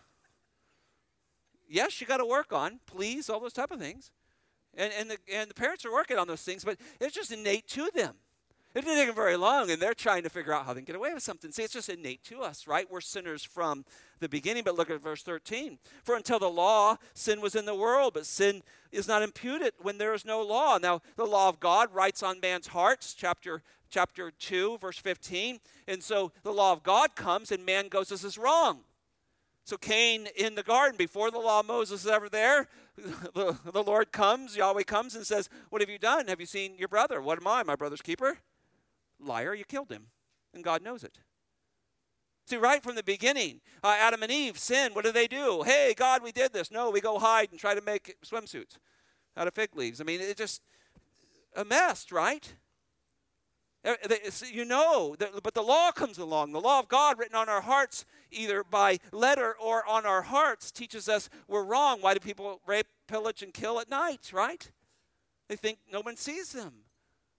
Yes, 1.70 2.02
you 2.02 2.08
got 2.08 2.18
to 2.18 2.26
work 2.26 2.52
on, 2.52 2.82
please, 2.86 3.30
all 3.30 3.40
those 3.40 3.54
type 3.54 3.72
of 3.72 3.80
things. 3.80 4.12
And, 4.76 4.92
and, 5.00 5.12
the, 5.12 5.18
and 5.34 5.50
the 5.50 5.56
parents 5.56 5.86
are 5.86 5.94
working 5.94 6.18
on 6.18 6.28
those 6.28 6.42
things, 6.42 6.66
but 6.66 6.78
it's 7.00 7.16
just 7.16 7.32
innate 7.32 7.70
to 7.70 7.90
them. 7.96 8.16
It 8.76 8.82
didn't 8.82 8.98
take 8.98 9.08
them 9.08 9.16
very 9.16 9.38
long, 9.38 9.70
and 9.70 9.80
they're 9.80 9.94
trying 9.94 10.24
to 10.24 10.30
figure 10.30 10.52
out 10.52 10.66
how 10.66 10.74
they 10.74 10.80
can 10.80 10.86
get 10.86 10.96
away 10.96 11.14
with 11.14 11.22
something. 11.22 11.52
See, 11.52 11.62
it's 11.62 11.74
just 11.74 11.90
innate 11.90 12.24
to 12.26 12.42
us, 12.42 12.66
right? 12.66 12.90
We're 12.90 13.02
sinners 13.02 13.44
from 13.44 13.86
the 14.20 14.28
beginning, 14.28 14.64
but 14.64 14.76
look 14.76 14.90
at 14.90 15.00
verse 15.00 15.22
13. 15.22 15.78
For 16.04 16.16
until 16.16 16.40
the 16.40 16.50
law, 16.50 16.98
sin 17.14 17.40
was 17.40 17.54
in 17.54 17.66
the 17.66 17.76
world, 17.76 18.14
but 18.16 18.26
sin 18.26 18.64
is 18.92 19.08
not 19.08 19.22
imputed 19.22 19.74
when 19.80 20.00
there 20.00 20.14
is 20.16 20.26
no 20.26 20.42
law. 20.42 20.80
Now, 20.80 21.02
the 21.18 21.26
law 21.26 21.50
of 21.50 21.60
God 21.60 21.94
writes 21.94 22.24
on 22.24 22.40
man's 22.40 22.68
hearts, 22.68 23.14
chapter 23.14 23.62
chapter 23.94 24.32
2, 24.32 24.80
verse 24.80 24.98
15. 24.98 25.60
And 25.88 26.02
so 26.02 26.32
the 26.42 26.52
law 26.52 26.74
of 26.74 26.82
God 26.82 27.16
comes, 27.16 27.52
and 27.52 27.64
man 27.64 27.90
goes, 27.90 28.10
This 28.10 28.24
is 28.24 28.40
wrong. 28.40 28.80
So 29.66 29.78
Cain 29.78 30.28
in 30.36 30.56
the 30.56 30.64
garden, 30.64 30.98
before 30.98 31.32
the 31.32 31.38
law 31.38 31.60
of 31.62 31.68
Moses 31.68 32.04
is 32.04 32.12
ever 32.12 32.28
there, 32.28 32.68
the, 32.98 33.56
the 33.72 33.84
Lord 33.84 34.12
comes, 34.12 34.58
Yahweh 34.58 34.84
comes 34.84 35.16
and 35.16 35.26
says, 35.26 35.48
What 35.70 35.82
have 35.82 35.90
you 35.90 36.00
done? 36.00 36.28
Have 36.28 36.40
you 36.40 36.48
seen 36.48 36.76
your 36.78 36.88
brother? 36.88 37.22
What 37.22 37.38
am 37.38 37.48
I, 37.48 37.62
my 37.62 37.76
brother's 37.76 38.02
keeper? 38.02 38.40
Liar, 39.26 39.54
you 39.54 39.66
killed 39.66 39.92
him. 39.92 40.08
And 40.54 40.64
God 40.64 40.84
knows 40.84 41.04
it. 41.04 41.20
See, 42.46 42.58
right 42.58 42.84
from 42.84 42.96
the 42.96 43.04
beginning, 43.04 43.62
uh, 43.84 43.96
Adam 43.98 44.22
and 44.22 44.32
Eve 44.32 44.60
sin. 44.60 44.94
What 44.94 45.06
do 45.06 45.12
they 45.12 45.28
do? 45.28 45.64
Hey, 45.64 45.94
God, 45.96 46.22
we 46.22 46.32
did 46.32 46.52
this. 46.52 46.72
No, 46.72 46.90
we 46.90 47.00
go 47.02 47.18
hide 47.18 47.50
and 47.52 47.60
try 47.60 47.74
to 47.74 47.82
make 47.82 48.16
swimsuits 48.26 48.78
out 49.38 49.48
of 49.48 49.54
fig 49.54 49.76
leaves. 49.76 50.02
I 50.02 50.04
mean, 50.04 50.20
it's 50.22 50.38
just 50.38 50.62
a 51.56 51.64
mess, 51.64 52.12
right? 52.12 52.54
Uh, 53.86 53.96
you 54.50 54.66
know, 54.66 55.16
but 55.42 55.54
the 55.54 55.62
law 55.62 55.92
comes 55.92 56.18
along. 56.18 56.52
The 56.52 56.62
law 56.62 56.80
of 56.80 56.88
God 56.88 57.18
written 57.18 57.36
on 57.36 57.50
our 57.50 57.62
hearts, 57.62 58.06
either 58.32 58.64
by 58.64 59.00
letter 59.12 59.56
or 59.62 59.86
on 59.88 60.06
our 60.06 60.22
hearts, 60.22 60.72
teaches 60.72 61.10
us 61.10 61.30
we're 61.48 61.64
wrong. 61.64 62.02
Why 62.02 62.14
do 62.14 62.20
people 62.20 62.62
rape, 62.66 62.88
pillage, 63.08 63.42
and 63.42 63.54
kill 63.54 63.80
at 63.80 63.90
night, 63.90 64.32
right? 64.34 64.70
They 65.50 65.56
think 65.56 65.80
no 65.92 66.02
one 66.02 66.16
sees 66.16 66.54
them. 66.54 66.74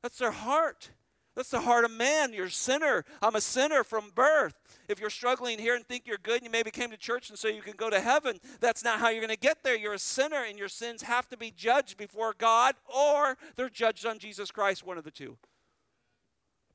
That's 0.03 0.19
their 0.19 0.33
heart. 0.33 0.91
That's 1.35 1.51
the 1.51 1.61
heart 1.61 1.85
of 1.85 1.91
man. 1.91 2.33
You're 2.33 2.47
a 2.47 2.51
sinner. 2.51 3.05
I'm 3.21 3.35
a 3.35 3.41
sinner 3.41 3.83
from 3.83 4.13
birth. 4.15 4.55
If 4.89 5.01
you're 5.01 5.11
struggling 5.11 5.59
here 5.59 5.75
and 5.75 5.85
think 5.85 6.07
you're 6.07 6.19
good 6.19 6.37
and 6.37 6.45
you 6.45 6.51
maybe 6.51 6.71
came 6.71 6.91
to 6.91 6.97
church 6.97 7.29
and 7.29 7.39
so 7.39 7.49
you 7.49 7.61
can 7.61 7.75
go 7.77 7.91
to 7.91 8.01
heaven, 8.01 8.39
that's 8.61 8.85
not 8.85 9.01
how 9.01 9.09
you're 9.09 9.21
going 9.21 9.31
to 9.31 9.37
get 9.37 9.65
there. 9.65 9.77
You're 9.77 9.95
a 9.95 9.99
sinner 9.99 10.45
and 10.45 10.57
your 10.57 10.69
sins 10.69 11.03
have 11.03 11.29
to 11.31 11.37
be 11.37 11.51
judged 11.51 11.97
before 11.97 12.35
God 12.39 12.77
or 12.85 13.37
they're 13.57 13.69
judged 13.69 14.07
on 14.07 14.19
Jesus 14.19 14.53
Christ, 14.53 14.87
one 14.87 14.97
of 14.97 15.05
the 15.05 15.11
two. 15.11 15.37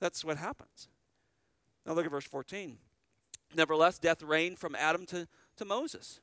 That's 0.01 0.25
what 0.25 0.37
happens. 0.37 0.89
Now 1.85 1.93
look 1.93 2.05
at 2.05 2.11
verse 2.11 2.25
14. 2.25 2.77
Nevertheless, 3.55 3.97
death 3.97 4.21
reigned 4.21 4.59
from 4.59 4.75
Adam 4.75 5.05
to, 5.07 5.27
to 5.57 5.65
Moses. 5.65 6.19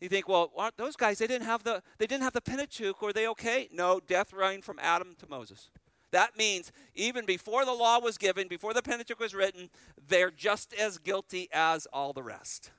You 0.00 0.08
think, 0.08 0.28
well, 0.28 0.52
those 0.76 0.94
guys 0.94 1.18
they 1.18 1.26
didn't 1.26 1.46
have 1.46 1.64
the 1.64 1.82
they 1.98 2.06
didn't 2.06 2.22
have 2.22 2.32
the 2.32 2.40
Pentateuch. 2.40 3.02
Were 3.02 3.12
they 3.12 3.26
okay? 3.28 3.68
No, 3.72 4.00
death 4.00 4.32
reigned 4.32 4.64
from 4.64 4.78
Adam 4.80 5.16
to 5.18 5.28
Moses. 5.28 5.70
That 6.10 6.36
means 6.38 6.72
even 6.94 7.26
before 7.26 7.64
the 7.64 7.72
law 7.72 8.00
was 8.00 8.18
given, 8.18 8.48
before 8.48 8.72
the 8.72 8.82
Pentateuch 8.82 9.20
was 9.20 9.34
written, 9.34 9.70
they're 10.08 10.30
just 10.30 10.72
as 10.74 10.98
guilty 10.98 11.48
as 11.52 11.86
all 11.92 12.12
the 12.12 12.22
rest 12.22 12.70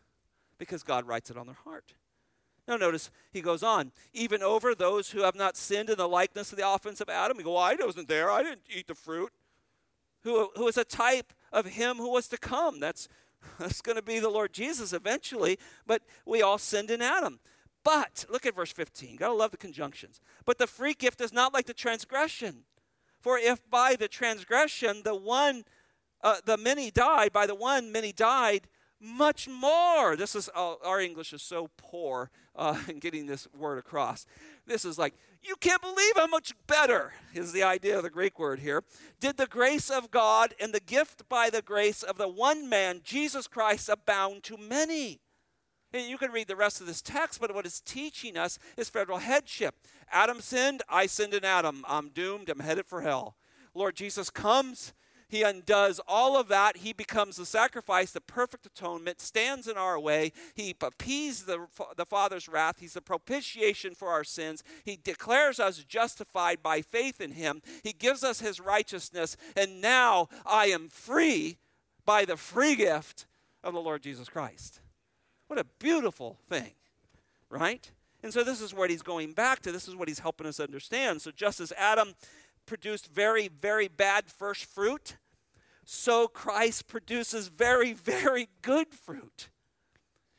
because 0.58 0.84
God 0.84 1.08
writes 1.08 1.30
it 1.30 1.38
on 1.38 1.46
their 1.46 1.58
heart. 1.64 1.94
Now, 2.68 2.78
notice 2.78 3.10
he 3.32 3.42
goes 3.42 3.64
on, 3.64 3.92
even 4.14 4.44
over 4.44 4.76
those 4.76 5.10
who 5.10 5.22
have 5.22 5.36
not 5.36 5.58
sinned 5.58 5.90
in 5.90 5.98
the 5.98 6.08
likeness 6.08 6.52
of 6.52 6.58
the 6.58 6.70
offense 6.70 7.02
of 7.02 7.10
Adam. 7.10 7.38
You 7.38 7.46
go, 7.46 7.54
well, 7.54 7.64
I 7.64 7.76
wasn't 7.80 8.08
there. 8.08 8.30
I 8.30 8.44
didn't 8.44 8.62
eat 8.70 8.88
the 8.88 8.94
fruit. 8.94 9.32
Who, 10.24 10.50
who 10.56 10.68
is 10.68 10.78
a 10.78 10.84
type 10.84 11.34
of 11.52 11.66
him 11.66 11.98
who 11.98 12.12
was 12.12 12.28
to 12.28 12.38
come. 12.38 12.80
That's, 12.80 13.08
that's 13.58 13.82
going 13.82 13.96
to 13.96 14.04
be 14.04 14.20
the 14.20 14.30
Lord 14.30 14.54
Jesus 14.54 14.94
eventually, 14.94 15.58
but 15.88 16.04
we 16.26 16.44
all 16.44 16.60
sinned 16.60 16.92
in 16.92 17.02
Adam. 17.02 17.40
But, 17.84 18.26
look 18.30 18.46
at 18.46 18.56
verse 18.56 18.72
15. 18.72 19.16
Gotta 19.16 19.34
love 19.34 19.52
the 19.52 19.58
conjunctions. 19.58 20.20
But 20.46 20.58
the 20.58 20.68
free 20.68 20.94
gift 20.94 21.22
is 21.22 21.34
not 21.34 21.54
like 21.54 21.66
the 21.66 21.74
transgression. 21.74 22.66
For 23.20 23.38
if 23.38 23.68
by 23.70 23.96
the 23.96 24.08
transgression 24.08 25.02
the 25.04 25.16
one, 25.16 25.66
uh, 26.24 26.38
the 26.46 26.58
many 26.58 26.92
died, 26.92 27.32
by 27.34 27.46
the 27.46 27.56
one 27.56 27.92
many 27.92 28.12
died, 28.12 28.68
much 29.00 29.48
more. 29.48 30.16
This 30.16 30.36
is 30.36 30.50
uh, 30.56 30.76
our 30.84 31.00
English 31.00 31.34
is 31.34 31.42
so 31.42 31.70
poor 31.78 32.30
uh, 32.56 32.78
in 32.88 33.00
getting 33.00 33.26
this 33.26 33.48
word 33.58 33.78
across. 33.78 34.26
This 34.66 34.86
is 34.86 34.98
like 34.98 35.14
You 35.42 35.56
can't 35.56 35.82
believe 35.82 36.14
how 36.16 36.28
much 36.28 36.54
better, 36.68 37.14
is 37.34 37.54
the 37.54 37.64
idea 37.64 37.98
of 37.98 38.04
the 38.04 38.10
Greek 38.10 38.40
word 38.40 38.60
here, 38.60 38.84
did 39.20 39.38
the 39.38 39.48
grace 39.48 39.90
of 39.90 40.12
God 40.12 40.54
and 40.60 40.74
the 40.74 40.80
gift 40.80 41.28
by 41.30 41.50
the 41.50 41.62
grace 41.62 42.04
of 42.04 42.18
the 42.18 42.28
one 42.28 42.68
man, 42.68 43.02
Jesus 43.04 43.48
Christ, 43.48 43.90
abound 43.90 44.44
to 44.44 44.58
many. 44.58 45.20
And 45.94 46.08
you 46.08 46.18
can 46.18 46.32
read 46.32 46.48
the 46.48 46.56
rest 46.56 46.82
of 46.82 46.88
this 46.88 47.02
text, 47.02 47.42
but 47.42 47.54
what 47.54 47.66
it's 47.66 47.82
teaching 47.82 48.38
us 48.38 48.60
is 48.78 48.90
federal 48.90 49.18
headship. 49.18 49.76
Adam 50.12 50.40
sinned, 50.40 50.84
I 50.88 51.08
sinned 51.08 51.34
in 51.34 51.44
Adam. 51.44 51.84
I'm 51.88 52.10
doomed, 52.10 52.50
I'm 52.50 52.60
headed 52.60 52.86
for 52.86 53.02
hell. 53.02 53.36
Lord 53.74 53.96
Jesus 53.96 54.30
comes, 54.30 54.94
he 55.30 55.44
undoes 55.44 56.02
all 56.08 56.38
of 56.38 56.48
that. 56.48 56.78
He 56.78 56.92
becomes 56.92 57.38
the 57.38 57.46
sacrifice, 57.46 58.12
the 58.12 58.20
perfect 58.20 58.66
atonement, 58.66 59.22
stands 59.22 59.68
in 59.68 59.78
our 59.78 60.00
way. 60.00 60.34
He 60.56 60.76
appeases 60.82 61.46
the, 61.46 61.68
the 61.96 62.06
Father's 62.06 62.50
wrath. 62.50 62.78
He's 62.80 62.94
the 62.94 63.02
propitiation 63.02 63.94
for 63.94 64.10
our 64.10 64.24
sins. 64.24 64.64
He 64.84 64.98
declares 65.02 65.60
us 65.60 65.84
justified 65.84 66.64
by 66.64 66.82
faith 66.82 67.22
in 67.22 67.34
Him. 67.34 67.62
He 67.84 67.94
gives 67.94 68.24
us 68.24 68.40
His 68.40 68.60
righteousness. 68.60 69.38
And 69.56 69.82
now 69.82 70.30
I 70.48 70.68
am 70.68 70.90
free 70.90 71.60
by 72.06 72.26
the 72.26 72.38
free 72.38 72.76
gift 72.76 73.28
of 73.64 73.74
the 73.74 73.82
Lord 73.82 74.02
Jesus 74.02 74.30
Christ. 74.30 74.82
What 75.50 75.58
a 75.58 75.66
beautiful 75.80 76.38
thing, 76.48 76.74
right? 77.50 77.90
And 78.22 78.32
so 78.32 78.44
this 78.44 78.62
is 78.62 78.72
what 78.72 78.92
he's 78.92 79.02
going 79.02 79.34
back 79.34 79.62
to. 79.62 79.72
This 79.72 79.88
is 79.88 79.96
what 79.96 80.08
he's 80.08 80.20
helping 80.20 80.46
us 80.46 80.60
understand. 80.60 81.24
So 81.24 81.32
just 81.32 81.60
as 81.60 81.74
Adam 81.76 82.14
produced 82.68 83.12
very, 83.12 83.48
very 83.48 83.88
bad 83.88 84.26
first 84.28 84.66
fruit, 84.66 85.18
so 85.84 86.28
Christ 86.28 86.86
produces 86.86 87.48
very, 87.48 87.94
very 88.06 88.50
good 88.62 88.94
fruit. 88.94 89.50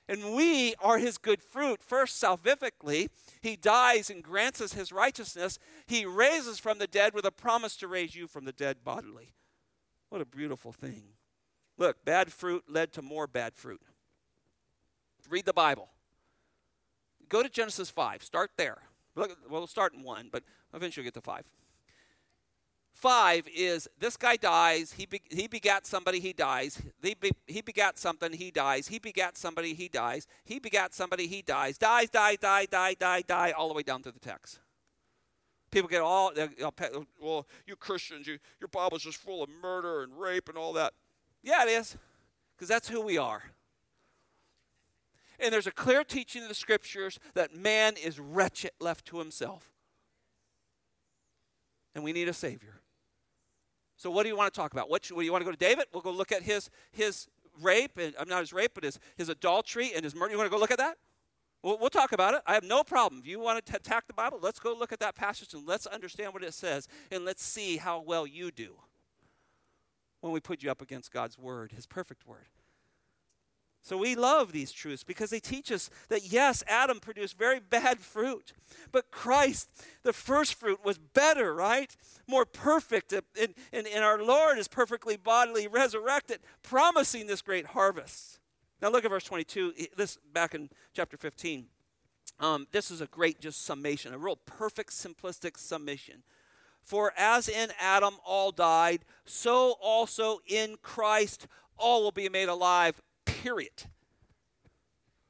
And 0.08 0.36
we 0.36 0.76
are 0.80 0.98
his 0.98 1.18
good 1.18 1.42
fruit. 1.42 1.82
First, 1.82 2.22
salvifically, 2.22 3.08
he 3.40 3.56
dies 3.56 4.10
and 4.10 4.22
grants 4.22 4.60
us 4.60 4.74
his 4.74 4.92
righteousness. 4.92 5.58
He 5.88 6.06
raises 6.06 6.60
from 6.60 6.78
the 6.78 6.86
dead 6.86 7.14
with 7.14 7.24
a 7.24 7.32
promise 7.32 7.76
to 7.78 7.88
raise 7.88 8.14
you 8.14 8.28
from 8.28 8.44
the 8.44 8.52
dead 8.52 8.84
bodily. 8.84 9.34
What 10.08 10.20
a 10.20 10.24
beautiful 10.24 10.70
thing. 10.70 11.02
Look, 11.78 12.04
bad 12.04 12.32
fruit 12.32 12.66
led 12.68 12.92
to 12.92 13.02
more 13.02 13.26
bad 13.26 13.56
fruit. 13.56 13.80
Read 15.30 15.46
the 15.46 15.52
Bible. 15.52 15.88
Go 17.28 17.42
to 17.42 17.48
Genesis 17.48 17.88
5. 17.88 18.22
Start 18.22 18.50
there. 18.56 18.78
Well, 19.14 19.28
we'll 19.48 19.66
start 19.66 19.94
in 19.94 20.02
1, 20.02 20.28
but 20.30 20.42
eventually 20.74 21.04
get 21.04 21.14
to 21.14 21.20
5. 21.20 21.44
Five 22.92 23.48
is 23.54 23.88
this 23.98 24.16
guy 24.18 24.36
dies, 24.36 24.92
he, 24.92 25.06
be, 25.06 25.22
he 25.30 25.46
begat 25.46 25.86
somebody, 25.86 26.20
he 26.20 26.34
dies. 26.34 26.82
He, 27.02 27.14
be, 27.14 27.30
he 27.46 27.62
begat 27.62 27.98
something, 27.98 28.30
he 28.30 28.50
dies. 28.50 28.88
He 28.88 28.98
begat 28.98 29.38
somebody, 29.38 29.72
he 29.72 29.88
dies. 29.88 30.26
He 30.44 30.58
begat 30.58 30.92
somebody, 30.92 31.26
he 31.26 31.40
dies. 31.40 31.78
Dies, 31.78 32.10
die, 32.10 32.36
die, 32.36 32.66
die, 32.66 32.94
die, 32.98 33.22
die, 33.22 33.52
all 33.52 33.68
the 33.68 33.74
way 33.74 33.82
down 33.82 34.02
through 34.02 34.12
the 34.12 34.18
text. 34.18 34.58
People 35.70 35.88
get 35.88 36.02
all, 36.02 36.32
well, 37.18 37.46
you 37.64 37.76
Christians, 37.76 38.26
you, 38.26 38.38
your 38.60 38.68
Bible's 38.68 39.04
just 39.04 39.18
full 39.18 39.44
of 39.44 39.48
murder 39.62 40.02
and 40.02 40.18
rape 40.18 40.48
and 40.48 40.58
all 40.58 40.72
that. 40.74 40.92
Yeah, 41.42 41.62
it 41.62 41.68
is, 41.68 41.96
because 42.54 42.68
that's 42.68 42.88
who 42.88 43.00
we 43.00 43.16
are. 43.16 43.44
And 45.42 45.52
there's 45.52 45.66
a 45.66 45.72
clear 45.72 46.04
teaching 46.04 46.42
in 46.42 46.48
the 46.48 46.54
scriptures 46.54 47.18
that 47.34 47.54
man 47.54 47.94
is 48.02 48.20
wretched 48.20 48.72
left 48.80 49.06
to 49.06 49.18
himself. 49.18 49.72
And 51.94 52.04
we 52.04 52.12
need 52.12 52.28
a 52.28 52.32
Savior. 52.32 52.80
So 53.96 54.10
what 54.10 54.22
do 54.22 54.28
you 54.28 54.36
want 54.36 54.52
to 54.52 54.58
talk 54.58 54.72
about? 54.72 54.88
What, 54.88 55.06
what 55.08 55.24
you 55.24 55.32
want 55.32 55.42
to 55.42 55.44
go 55.44 55.50
to 55.50 55.56
David? 55.56 55.86
We'll 55.92 56.02
go 56.02 56.10
look 56.10 56.32
at 56.32 56.42
his 56.42 56.70
his 56.92 57.28
rape 57.60 57.98
and 57.98 58.14
I'm 58.18 58.28
not 58.28 58.40
his 58.40 58.52
rape, 58.52 58.72
but 58.74 58.84
his 58.84 58.98
his 59.16 59.28
adultery 59.28 59.92
and 59.94 60.04
his 60.04 60.14
murder. 60.14 60.32
You 60.32 60.38
want 60.38 60.50
to 60.50 60.54
go 60.54 60.60
look 60.60 60.70
at 60.70 60.78
that? 60.78 60.96
We'll, 61.62 61.78
we'll 61.78 61.90
talk 61.90 62.12
about 62.12 62.34
it. 62.34 62.40
I 62.46 62.54
have 62.54 62.64
no 62.64 62.82
problem. 62.82 63.20
If 63.20 63.26
you 63.26 63.38
want 63.40 63.64
to 63.64 63.76
attack 63.76 64.06
the 64.06 64.14
Bible, 64.14 64.38
let's 64.40 64.58
go 64.58 64.74
look 64.74 64.92
at 64.92 65.00
that 65.00 65.14
passage 65.14 65.52
and 65.52 65.66
let's 65.66 65.86
understand 65.86 66.32
what 66.32 66.42
it 66.42 66.54
says 66.54 66.88
and 67.10 67.24
let's 67.24 67.42
see 67.42 67.76
how 67.76 68.00
well 68.00 68.26
you 68.26 68.50
do 68.50 68.76
when 70.20 70.32
we 70.32 70.40
put 70.40 70.62
you 70.62 70.70
up 70.70 70.82
against 70.82 71.12
God's 71.12 71.38
word, 71.38 71.72
His 71.72 71.86
perfect 71.86 72.26
word. 72.26 72.48
So 73.82 73.96
we 73.96 74.14
love 74.14 74.52
these 74.52 74.72
truths 74.72 75.04
because 75.04 75.30
they 75.30 75.40
teach 75.40 75.72
us 75.72 75.88
that 76.08 76.30
yes, 76.30 76.62
Adam 76.68 77.00
produced 77.00 77.38
very 77.38 77.60
bad 77.70 77.98
fruit, 77.98 78.52
but 78.92 79.10
Christ, 79.10 79.70
the 80.02 80.12
first 80.12 80.54
fruit, 80.54 80.84
was 80.84 80.98
better, 80.98 81.54
right? 81.54 81.94
More 82.26 82.44
perfect. 82.44 83.12
And, 83.12 83.54
and, 83.72 83.86
and 83.86 84.04
our 84.04 84.22
Lord 84.22 84.58
is 84.58 84.68
perfectly 84.68 85.16
bodily 85.16 85.66
resurrected, 85.66 86.40
promising 86.62 87.26
this 87.26 87.42
great 87.42 87.66
harvest. 87.66 88.38
Now 88.82 88.90
look 88.90 89.04
at 89.04 89.10
verse 89.10 89.24
22. 89.24 89.74
This 89.96 90.18
back 90.32 90.54
in 90.54 90.70
chapter 90.92 91.16
15. 91.16 91.66
Um, 92.38 92.66
this 92.72 92.90
is 92.90 93.00
a 93.00 93.06
great 93.06 93.40
just 93.40 93.64
summation, 93.64 94.14
a 94.14 94.18
real 94.18 94.36
perfect, 94.36 94.90
simplistic 94.90 95.58
summation. 95.58 96.22
For 96.82 97.12
as 97.16 97.48
in 97.48 97.70
Adam 97.78 98.14
all 98.24 98.50
died, 98.50 99.04
so 99.26 99.76
also 99.82 100.40
in 100.46 100.76
Christ 100.80 101.46
all 101.76 102.02
will 102.02 102.12
be 102.12 102.28
made 102.28 102.48
alive 102.48 103.00
period. 103.42 103.84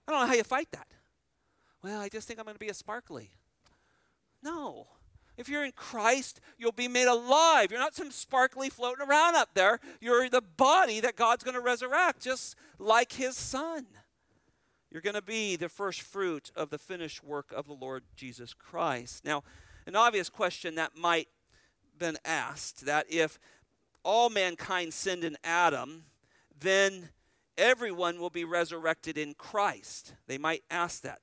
I 0.06 0.12
don't 0.12 0.20
know 0.22 0.26
how 0.26 0.34
you 0.34 0.44
fight 0.44 0.68
that. 0.72 0.88
Well, 1.82 2.00
I 2.00 2.08
just 2.08 2.26
think 2.26 2.38
I'm 2.38 2.44
going 2.44 2.56
to 2.56 2.60
be 2.60 2.68
a 2.68 2.74
sparkly. 2.74 3.30
No. 4.42 4.88
If 5.36 5.48
you're 5.48 5.64
in 5.64 5.72
Christ, 5.72 6.40
you'll 6.58 6.72
be 6.72 6.88
made 6.88 7.06
alive. 7.06 7.70
You're 7.70 7.80
not 7.80 7.94
some 7.94 8.10
sparkly 8.10 8.68
floating 8.68 9.06
around 9.06 9.36
up 9.36 9.50
there. 9.54 9.80
You're 10.00 10.28
the 10.28 10.42
body 10.42 11.00
that 11.00 11.16
God's 11.16 11.44
going 11.44 11.54
to 11.54 11.60
resurrect, 11.60 12.20
just 12.20 12.56
like 12.78 13.12
his 13.12 13.36
son. 13.36 13.86
You're 14.90 15.02
going 15.02 15.14
to 15.14 15.22
be 15.22 15.56
the 15.56 15.68
first 15.68 16.02
fruit 16.02 16.50
of 16.56 16.70
the 16.70 16.78
finished 16.78 17.22
work 17.22 17.52
of 17.56 17.66
the 17.66 17.72
Lord 17.72 18.02
Jesus 18.16 18.52
Christ. 18.52 19.24
Now, 19.24 19.44
an 19.86 19.94
obvious 19.96 20.28
question 20.28 20.74
that 20.74 20.96
might 20.96 21.28
been 22.00 22.16
asked 22.24 22.86
that 22.86 23.06
if 23.08 23.38
all 24.02 24.30
mankind 24.30 24.92
sinned 24.92 25.22
in 25.22 25.36
Adam, 25.44 26.04
then 26.58 27.10
everyone 27.60 28.18
will 28.18 28.30
be 28.30 28.44
resurrected 28.44 29.18
in 29.18 29.34
Christ. 29.34 30.14
They 30.26 30.38
might 30.38 30.64
ask 30.70 31.02
that. 31.02 31.20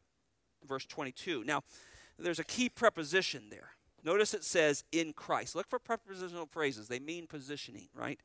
Verse 0.65 0.85
22. 0.85 1.43
Now, 1.43 1.63
there's 2.17 2.39
a 2.39 2.43
key 2.43 2.69
preposition 2.69 3.49
there. 3.49 3.71
Notice 4.03 4.33
it 4.33 4.43
says 4.43 4.83
in 4.91 5.13
Christ. 5.13 5.55
Look 5.55 5.67
for 5.67 5.79
prepositional 5.79 6.45
phrases. 6.45 6.87
They 6.87 6.99
mean 6.99 7.27
positioning, 7.27 7.89
right? 7.93 8.19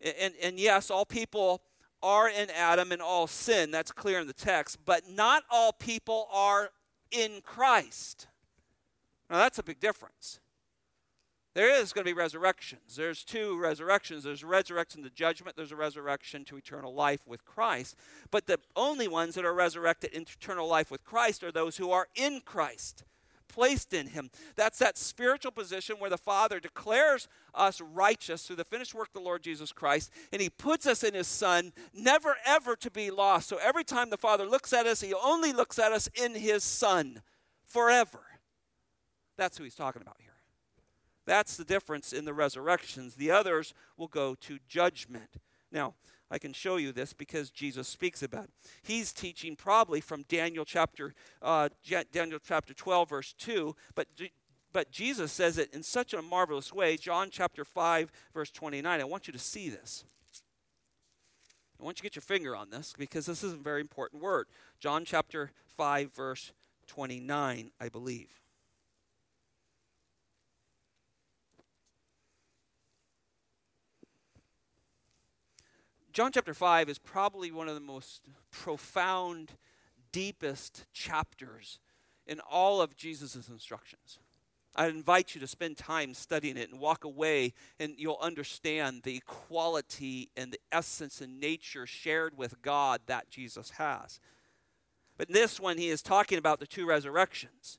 And, 0.00 0.34
and 0.42 0.60
yes, 0.60 0.90
all 0.90 1.06
people 1.06 1.62
are 2.02 2.28
in 2.28 2.50
Adam 2.50 2.92
and 2.92 3.00
all 3.00 3.26
sin. 3.26 3.70
That's 3.70 3.90
clear 3.90 4.20
in 4.20 4.26
the 4.26 4.32
text. 4.32 4.78
But 4.84 5.08
not 5.08 5.44
all 5.50 5.72
people 5.72 6.28
are 6.30 6.70
in 7.10 7.40
Christ. 7.42 8.28
Now, 9.30 9.38
that's 9.38 9.58
a 9.58 9.62
big 9.62 9.80
difference. 9.80 10.38
There 11.56 11.74
is 11.74 11.94
going 11.94 12.04
to 12.04 12.10
be 12.10 12.12
resurrections. 12.12 12.96
There's 12.96 13.24
two 13.24 13.58
resurrections. 13.58 14.24
There's 14.24 14.42
a 14.42 14.46
resurrection 14.46 15.02
to 15.04 15.08
judgment, 15.08 15.56
there's 15.56 15.72
a 15.72 15.76
resurrection 15.76 16.44
to 16.44 16.58
eternal 16.58 16.92
life 16.92 17.26
with 17.26 17.46
Christ. 17.46 17.96
But 18.30 18.46
the 18.46 18.60
only 18.76 19.08
ones 19.08 19.36
that 19.36 19.46
are 19.46 19.54
resurrected 19.54 20.12
in 20.12 20.24
eternal 20.24 20.68
life 20.68 20.90
with 20.90 21.02
Christ 21.02 21.42
are 21.42 21.50
those 21.50 21.78
who 21.78 21.90
are 21.92 22.08
in 22.14 22.42
Christ, 22.44 23.04
placed 23.48 23.94
in 23.94 24.08
Him. 24.08 24.28
That's 24.54 24.78
that 24.80 24.98
spiritual 24.98 25.50
position 25.50 25.96
where 25.98 26.10
the 26.10 26.18
Father 26.18 26.60
declares 26.60 27.26
us 27.54 27.80
righteous 27.80 28.46
through 28.46 28.56
the 28.56 28.64
finished 28.64 28.94
work 28.94 29.08
of 29.08 29.14
the 29.14 29.20
Lord 29.20 29.42
Jesus 29.42 29.72
Christ, 29.72 30.10
and 30.34 30.42
He 30.42 30.50
puts 30.50 30.86
us 30.86 31.02
in 31.02 31.14
His 31.14 31.26
Son, 31.26 31.72
never 31.94 32.36
ever 32.44 32.76
to 32.76 32.90
be 32.90 33.10
lost. 33.10 33.48
So 33.48 33.56
every 33.62 33.84
time 33.84 34.10
the 34.10 34.18
Father 34.18 34.44
looks 34.44 34.74
at 34.74 34.86
us, 34.86 35.00
He 35.00 35.14
only 35.14 35.54
looks 35.54 35.78
at 35.78 35.92
us 35.92 36.06
in 36.22 36.34
His 36.34 36.64
Son 36.64 37.22
forever. 37.64 38.20
That's 39.38 39.56
who 39.56 39.64
He's 39.64 39.74
talking 39.74 40.02
about 40.02 40.16
here. 40.18 40.25
That's 41.26 41.56
the 41.56 41.64
difference 41.64 42.12
in 42.12 42.24
the 42.24 42.32
resurrections. 42.32 43.16
The 43.16 43.30
others 43.30 43.74
will 43.96 44.08
go 44.08 44.34
to 44.36 44.58
judgment. 44.68 45.30
Now, 45.72 45.94
I 46.30 46.38
can 46.38 46.52
show 46.52 46.76
you 46.76 46.92
this 46.92 47.12
because 47.12 47.50
Jesus 47.50 47.86
speaks 47.86 48.22
about 48.22 48.44
it. 48.44 48.50
He's 48.82 49.12
teaching 49.12 49.54
probably 49.54 50.00
from 50.00 50.24
Daniel 50.28 50.64
chapter 50.64 51.14
uh, 51.42 51.68
Daniel 52.12 52.38
chapter 52.44 52.74
12 52.74 53.08
verse 53.08 53.32
2, 53.34 53.76
but 53.94 54.08
but 54.72 54.90
Jesus 54.90 55.32
says 55.32 55.56
it 55.56 55.72
in 55.72 55.82
such 55.82 56.12
a 56.12 56.20
marvelous 56.20 56.72
way. 56.72 56.96
John 56.96 57.28
chapter 57.30 57.64
5 57.64 58.10
verse 58.34 58.50
29. 58.50 59.00
I 59.00 59.04
want 59.04 59.26
you 59.26 59.32
to 59.32 59.38
see 59.38 59.68
this. 59.68 60.04
I 61.80 61.84
want 61.84 61.98
you 61.98 62.00
to 62.00 62.02
get 62.04 62.16
your 62.16 62.22
finger 62.22 62.56
on 62.56 62.70
this 62.70 62.94
because 62.96 63.26
this 63.26 63.44
is 63.44 63.52
a 63.52 63.56
very 63.56 63.80
important 63.80 64.22
word. 64.22 64.46
John 64.80 65.04
chapter 65.04 65.52
5 65.76 66.12
verse 66.12 66.52
29, 66.88 67.70
I 67.80 67.88
believe. 67.88 68.40
John 76.16 76.32
chapter 76.32 76.54
5 76.54 76.88
is 76.88 76.98
probably 76.98 77.52
one 77.52 77.68
of 77.68 77.74
the 77.74 77.80
most 77.80 78.22
profound, 78.50 79.52
deepest 80.12 80.86
chapters 80.94 81.78
in 82.26 82.40
all 82.40 82.80
of 82.80 82.96
Jesus' 82.96 83.50
instructions. 83.50 84.18
I 84.74 84.86
invite 84.86 85.34
you 85.34 85.42
to 85.42 85.46
spend 85.46 85.76
time 85.76 86.14
studying 86.14 86.56
it 86.56 86.70
and 86.70 86.80
walk 86.80 87.04
away, 87.04 87.52
and 87.78 87.96
you'll 87.98 88.16
understand 88.18 89.02
the 89.02 89.20
quality 89.26 90.30
and 90.38 90.50
the 90.52 90.58
essence 90.72 91.20
and 91.20 91.38
nature 91.38 91.86
shared 91.86 92.38
with 92.38 92.62
God 92.62 93.02
that 93.08 93.28
Jesus 93.28 93.72
has. 93.72 94.18
But 95.18 95.28
in 95.28 95.34
this 95.34 95.60
one, 95.60 95.76
he 95.76 95.90
is 95.90 96.00
talking 96.00 96.38
about 96.38 96.60
the 96.60 96.66
two 96.66 96.86
resurrections. 96.86 97.78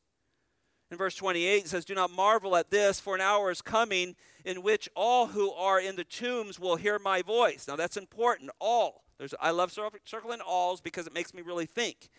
In 0.89 0.97
verse 0.97 1.15
28, 1.15 1.65
it 1.65 1.67
says, 1.67 1.85
Do 1.85 1.95
not 1.95 2.11
marvel 2.11 2.55
at 2.55 2.71
this, 2.71 2.99
for 2.99 3.15
an 3.15 3.21
hour 3.21 3.51
is 3.51 3.61
coming 3.61 4.15
in 4.45 4.63
which 4.63 4.87
all 4.95 5.27
who 5.27 5.51
are 5.51 5.79
in 5.81 5.97
the 5.97 6.05
tombs 6.05 6.59
will 6.59 6.77
hear 6.77 6.97
my 6.97 7.21
voice. 7.21 7.67
Now 7.67 7.75
that's 7.75 7.97
important. 7.97 8.51
All. 8.59 9.03
There's, 9.17 9.33
I 9.41 9.51
love 9.51 9.71
circling 9.71 10.41
alls 10.41 10.79
because 10.79 11.07
it 11.07 11.13
makes 11.13 11.33
me 11.33 11.41
really 11.41 11.65
think 11.65 12.09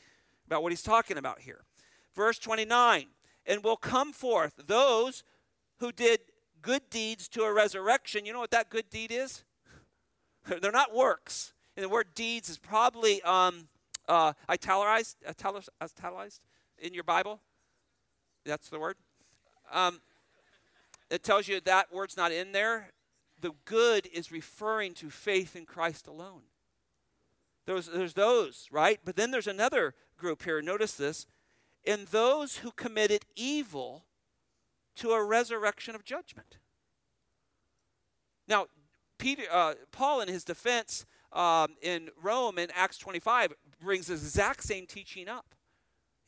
about 0.46 0.62
what 0.62 0.72
he's 0.72 0.83
talking 0.83 1.16
about 1.16 1.40
here. 1.40 1.64
Verse 2.14 2.38
29 2.38 3.07
And 3.46 3.64
will 3.64 3.76
come 3.76 4.12
forth 4.12 4.54
those 4.66 5.22
who 5.78 5.92
did 5.92 6.20
good 6.61 6.90
deeds 6.90 7.28
to 7.28 7.42
a 7.44 7.52
resurrection. 7.52 8.26
You 8.26 8.33
know 8.33 8.40
what 8.40 8.50
that 8.50 8.68
good 8.68 8.90
deed 8.90 9.12
is? 9.12 9.44
They're 10.61 10.72
not 10.72 10.94
works. 10.94 11.54
And 11.76 11.85
the 11.85 11.88
word 11.88 12.09
deeds 12.14 12.48
is 12.50 12.59
probably 12.59 13.22
um, 13.22 13.68
uh, 14.09 14.33
italicized, 14.50 15.16
italicized 15.28 16.40
in 16.78 16.92
your 16.92 17.04
Bible. 17.04 17.40
That's 18.48 18.70
the 18.70 18.80
word. 18.80 18.96
Um, 19.70 20.00
it 21.11 21.22
tells 21.22 21.48
you 21.48 21.61
that 21.61 21.92
word's 21.92 22.16
not 22.16 22.32
in 22.32 22.52
there. 22.52 22.90
The 23.40 23.52
good 23.64 24.08
is 24.12 24.32
referring 24.32 24.94
to 24.94 25.11
faith 25.11 25.54
in 25.54 25.66
Christ 25.66 26.06
alone. 26.06 26.42
There's, 27.66 27.87
there's 27.87 28.14
those, 28.14 28.66
right? 28.72 28.98
But 29.04 29.16
then 29.16 29.30
there's 29.30 29.46
another 29.46 29.94
group 30.16 30.42
here. 30.44 30.62
Notice 30.62 30.94
this. 30.94 31.26
In 31.84 32.06
those 32.11 32.56
who 32.56 32.72
committed 32.72 33.26
evil 33.37 34.06
to 34.96 35.11
a 35.12 35.22
resurrection 35.22 35.94
of 35.94 36.04
judgment. 36.04 36.58
Now, 38.48 38.66
Peter, 39.18 39.42
uh, 39.52 39.74
Paul, 39.92 40.22
in 40.22 40.28
his 40.28 40.44
defense 40.44 41.04
um, 41.32 41.76
in 41.82 42.08
Rome 42.20 42.58
in 42.58 42.70
Acts 42.74 42.96
25, 42.98 43.52
brings 43.80 44.06
the 44.06 44.14
exact 44.14 44.62
same 44.64 44.87
teaching 44.87 45.28
up. 45.28 45.54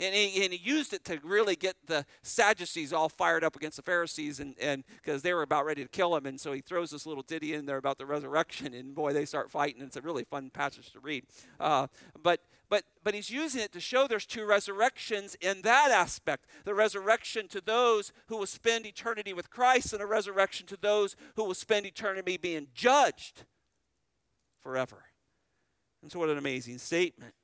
And 0.01 0.15
he, 0.15 0.43
and 0.45 0.53
he, 0.53 0.59
used 0.59 0.95
it 0.95 1.05
to 1.05 1.21
really 1.23 1.57
get 1.57 1.77
the 1.87 2.07
Sadducees 2.23 2.93
all 2.93 3.11
fired 3.11 3.45
up 3.45 3.55
against 3.55 3.77
the 3.77 3.83
Pharisees, 3.83 4.41
and 4.41 4.85
because 5.03 5.21
they 5.21 5.35
were 5.35 5.43
about 5.43 5.67
ready 5.67 5.83
to 5.83 5.89
kill 5.89 6.17
him. 6.17 6.25
And 6.25 6.41
so 6.41 6.53
he 6.53 6.63
throws 6.63 6.91
this 6.91 7.05
little 7.05 7.23
ditty 7.23 7.55
in 7.55 7.67
there 7.67 7.77
about 7.77 7.99
the 7.99 8.07
resurrection, 8.07 8.73
and 8.73 8.95
boy, 8.95 9.13
they 9.13 9.27
start 9.27 9.51
fighting. 9.51 9.83
It's 9.83 9.97
a 9.97 10.01
really 10.01 10.25
fun 10.25 10.49
passage 10.49 10.91
to 10.93 11.01
read. 11.01 11.25
Uh, 11.59 11.89
but 12.23 12.41
but 12.71 12.85
but 13.05 13.15
he's 13.15 13.31
using 13.31 13.61
it 13.61 13.73
to 13.73 13.81
show 13.81 14.07
there's 14.07 14.25
two 14.25 14.47
resurrections 14.47 15.37
in 15.41 15.61
that 15.63 15.91
aspect: 15.91 16.47
the 16.65 16.75
resurrection 16.75 17.47
to 17.49 17.61
those 17.61 18.13
who 18.29 18.39
will 18.39 18.47
spend 18.47 18.87
eternity 18.87 19.35
with 19.35 19.51
Christ, 19.51 19.93
and 19.93 20.01
a 20.01 20.07
resurrection 20.07 20.67
to 20.69 20.79
those 20.81 21.15
who 21.37 21.45
will 21.45 21.55
spend 21.55 21.85
eternity 21.85 22.39
being 22.39 22.69
judged 22.75 23.45
forever. 24.61 25.05
And 26.01 26.11
so, 26.11 26.19
what 26.19 26.31
an 26.31 26.39
amazing 26.39 26.79
statement! 26.79 27.35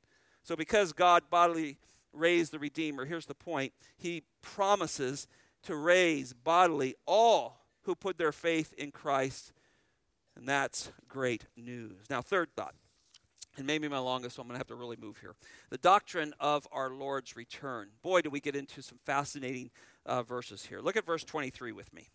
So, 0.42 0.57
because 0.57 0.92
God 0.92 1.25
bodily 1.29 1.77
raise 2.17 2.51
the 2.51 2.59
Redeemer. 2.59 3.05
Here's 3.05 3.27
the 3.27 3.35
point 3.35 3.73
He 3.97 4.25
promises 4.43 5.27
to 5.65 5.77
raise 5.77 6.33
bodily 6.33 6.95
all 7.07 7.67
who 7.83 7.95
put 7.95 8.19
their 8.19 8.33
faith 8.33 8.73
in 8.77 8.91
Christ. 8.91 9.53
And 10.37 10.49
that's 10.49 10.93
great 11.09 11.47
news. 11.57 12.11
Now, 12.11 12.21
third 12.21 12.51
thought, 12.55 12.75
and 13.57 13.67
maybe 13.67 13.89
my 13.89 13.99
longest, 13.99 14.37
so 14.37 14.43
I'm 14.43 14.49
going 14.49 14.57
to 14.57 14.59
have 14.59 14.67
to 14.67 14.75
really 14.75 14.99
move 15.01 15.19
here. 15.19 15.35
The 15.71 15.79
doctrine 15.79 16.35
of 16.39 16.69
our 16.73 16.91
Lord's 16.91 17.37
return. 17.37 17.89
Boy, 18.03 18.21
do 18.21 18.29
we 18.29 18.41
get 18.41 18.55
into 18.55 18.83
some 18.83 18.99
fascinating 19.07 19.71
uh, 20.07 20.23
verses 20.23 20.65
here. 20.67 20.81
Look 20.81 20.97
at 20.97 21.05
verse 21.05 21.25
23 21.25 21.73
with 21.73 21.93
me. 21.93 22.09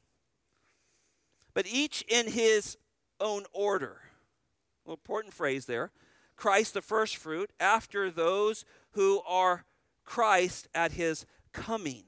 But 1.53 1.67
each 1.67 2.03
in 2.07 2.27
his 2.27 2.77
own 3.19 3.43
order. 3.53 4.01
Well, 4.85 4.93
important 4.93 5.33
phrase 5.33 5.65
there. 5.65 5.91
Christ 6.35 6.73
the 6.73 6.81
first 6.81 7.17
fruit, 7.17 7.51
after 7.59 8.09
those 8.09 8.65
who 8.91 9.21
are 9.27 9.65
Christ 10.05 10.67
at 10.73 10.93
his 10.93 11.25
coming. 11.53 12.03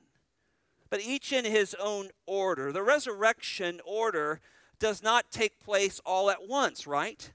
But 0.90 1.02
each 1.02 1.34
in 1.34 1.46
his 1.46 1.76
own 1.80 2.10
order. 2.26 2.72
The 2.72 2.84
resurrection 2.84 3.82
order 3.86 4.40
does 4.80 5.02
not 5.02 5.32
take 5.32 5.60
place 5.60 6.00
all 6.06 6.30
at 6.30 6.48
once, 6.48 6.86
right? 6.86 7.32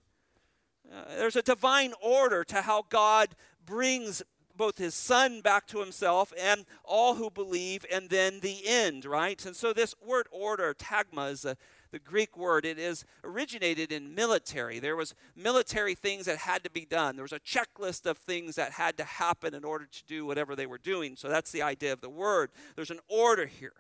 Uh, 0.91 1.17
there's 1.17 1.37
a 1.37 1.43
divine 1.43 1.93
order 2.01 2.45
to 2.45 2.63
how 2.63 2.85
God 2.89 3.35
brings 3.65 4.23
both 4.59 4.79
his 4.79 4.95
son 4.95 5.41
back 5.41 5.67
to 5.69 5.81
himself 5.81 6.33
and 6.39 6.67
all 6.85 7.15
who 7.15 7.31
believe, 7.31 7.87
and 7.91 8.11
then 8.11 8.41
the 8.41 8.67
end, 8.67 9.05
right? 9.05 9.45
And 9.47 9.57
so 9.57 9.73
this 9.73 9.95
word 10.05 10.27
order, 10.31 10.75
tagma, 10.75 11.31
is 11.31 11.45
a 11.45 11.57
the 11.91 11.99
Greek 11.99 12.37
word. 12.37 12.65
It 12.65 12.79
is 12.79 13.05
originated 13.25 13.93
in 13.93 14.15
military. 14.15 14.79
There 14.79 14.97
was 14.97 15.15
military 15.37 15.95
things 15.95 16.27
that 16.27 16.39
had 16.39 16.65
to 16.65 16.71
be 16.71 16.85
done. 16.85 17.17
There 17.17 17.25
was 17.25 17.33
a 17.33 17.41
checklist 17.41 18.07
of 18.07 18.19
things 18.19 18.57
that 18.57 18.73
had 18.73 18.97
to 18.99 19.05
happen 19.05 19.55
in 19.55 19.65
order 19.65 19.87
to 19.87 20.05
do 20.07 20.27
whatever 20.27 20.55
they 20.55 20.67
were 20.67 20.79
doing. 20.79 21.17
So 21.17 21.29
that's 21.29 21.51
the 21.51 21.63
idea 21.63 21.93
of 21.93 22.01
the 22.01 22.11
word. 22.11 22.51
There's 22.77 22.91
an 22.91 23.01
order 23.09 23.47
here. 23.47 23.73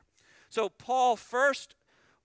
So 0.49 0.69
Paul 0.69 1.17
first 1.17 1.75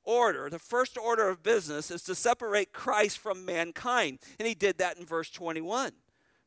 order, 0.03 0.49
the 0.49 0.59
first 0.59 0.97
order 0.97 1.29
of 1.29 1.43
business 1.43 1.91
is 1.91 2.03
to 2.03 2.15
separate 2.15 2.73
Christ 2.73 3.17
from 3.17 3.45
mankind. 3.45 4.19
And 4.39 4.47
he 4.47 4.53
did 4.53 4.77
that 4.77 4.97
in 4.97 5.05
verse 5.05 5.29
21, 5.29 5.91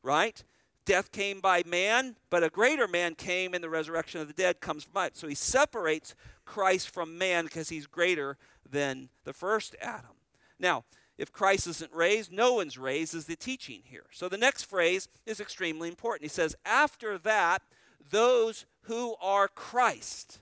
right? 0.03 0.43
Death 0.85 1.11
came 1.11 1.41
by 1.41 1.63
man, 1.65 2.15
but 2.29 2.43
a 2.43 2.49
greater 2.49 2.87
man 2.87 3.13
came, 3.13 3.53
and 3.53 3.61
the 3.61 3.69
resurrection 3.69 4.21
of 4.21 4.27
the 4.27 4.33
dead 4.33 4.61
comes 4.61 4.85
from 4.85 5.03
it. 5.03 5.17
So 5.17 5.27
he 5.27 5.35
separates 5.35 6.15
Christ 6.45 6.89
from 6.89 7.17
man 7.17 7.43
because 7.43 7.67
he's 7.67 7.85
greater 7.85 8.37
than 8.69 9.09
the 9.23 9.33
first 9.33 9.75
Adam. 9.81 10.17
Now, 10.59 10.83
if 11.17 11.31
Christ 11.31 11.67
isn't 11.67 11.93
raised, 11.93 12.31
no 12.31 12.53
one's 12.53 12.77
raised, 12.77 13.15
is 13.15 13.25
the 13.25 13.35
teaching 13.35 13.81
here. 13.83 14.05
So 14.11 14.29
the 14.29 14.37
next 14.37 14.63
phrase 14.63 15.07
is 15.25 15.39
extremely 15.39 15.89
important. 15.89 16.23
He 16.23 16.33
says, 16.33 16.55
After 16.65 17.17
that, 17.19 17.63
those 18.09 18.65
who 18.81 19.15
are 19.21 19.47
Christ. 19.47 20.39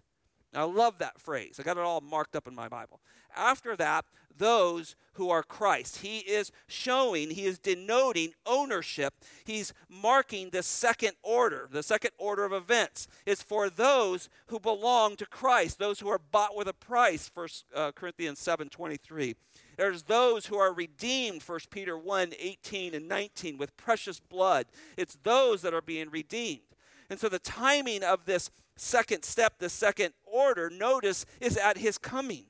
Now, 0.53 0.61
I 0.67 0.71
love 0.71 0.99
that 0.99 1.19
phrase. 1.19 1.59
I 1.59 1.63
got 1.63 1.77
it 1.77 1.83
all 1.83 2.01
marked 2.01 2.35
up 2.35 2.47
in 2.47 2.55
my 2.55 2.67
Bible. 2.67 2.99
After 3.35 3.75
that, 3.77 4.05
those 4.37 4.95
who 5.13 5.29
are 5.29 5.43
Christ. 5.43 5.97
He 5.97 6.19
is 6.19 6.51
showing, 6.67 7.29
he 7.29 7.45
is 7.45 7.57
denoting 7.57 8.33
ownership. 8.45 9.13
He's 9.45 9.73
marking 9.89 10.49
the 10.49 10.63
second 10.63 11.13
order, 11.23 11.67
the 11.71 11.83
second 11.83 12.11
order 12.17 12.43
of 12.43 12.53
events. 12.53 13.07
is 13.25 13.41
for 13.41 13.69
those 13.69 14.29
who 14.47 14.59
belong 14.59 15.15
to 15.17 15.25
Christ, 15.25 15.79
those 15.79 15.99
who 15.99 16.09
are 16.09 16.19
bought 16.19 16.55
with 16.55 16.67
a 16.67 16.73
price, 16.73 17.31
1 17.33 17.47
uh, 17.73 17.91
Corinthians 17.93 18.39
7 18.39 18.69
23. 18.69 19.35
There's 19.77 20.03
those 20.03 20.45
who 20.45 20.57
are 20.57 20.73
redeemed, 20.73 21.41
1 21.41 21.59
Peter 21.69 21.97
1 21.97 22.33
18 22.37 22.93
and 22.93 23.07
19, 23.07 23.57
with 23.57 23.75
precious 23.77 24.19
blood. 24.19 24.65
It's 24.97 25.17
those 25.23 25.61
that 25.61 25.73
are 25.73 25.81
being 25.81 26.09
redeemed. 26.09 26.61
And 27.09 27.19
so 27.19 27.29
the 27.29 27.39
timing 27.39 28.03
of 28.03 28.25
this 28.25 28.49
second 28.75 29.23
step, 29.23 29.59
the 29.59 29.69
second 29.69 30.13
order, 30.25 30.69
notice, 30.69 31.25
is 31.39 31.57
at 31.57 31.77
his 31.77 31.97
coming. 31.97 32.45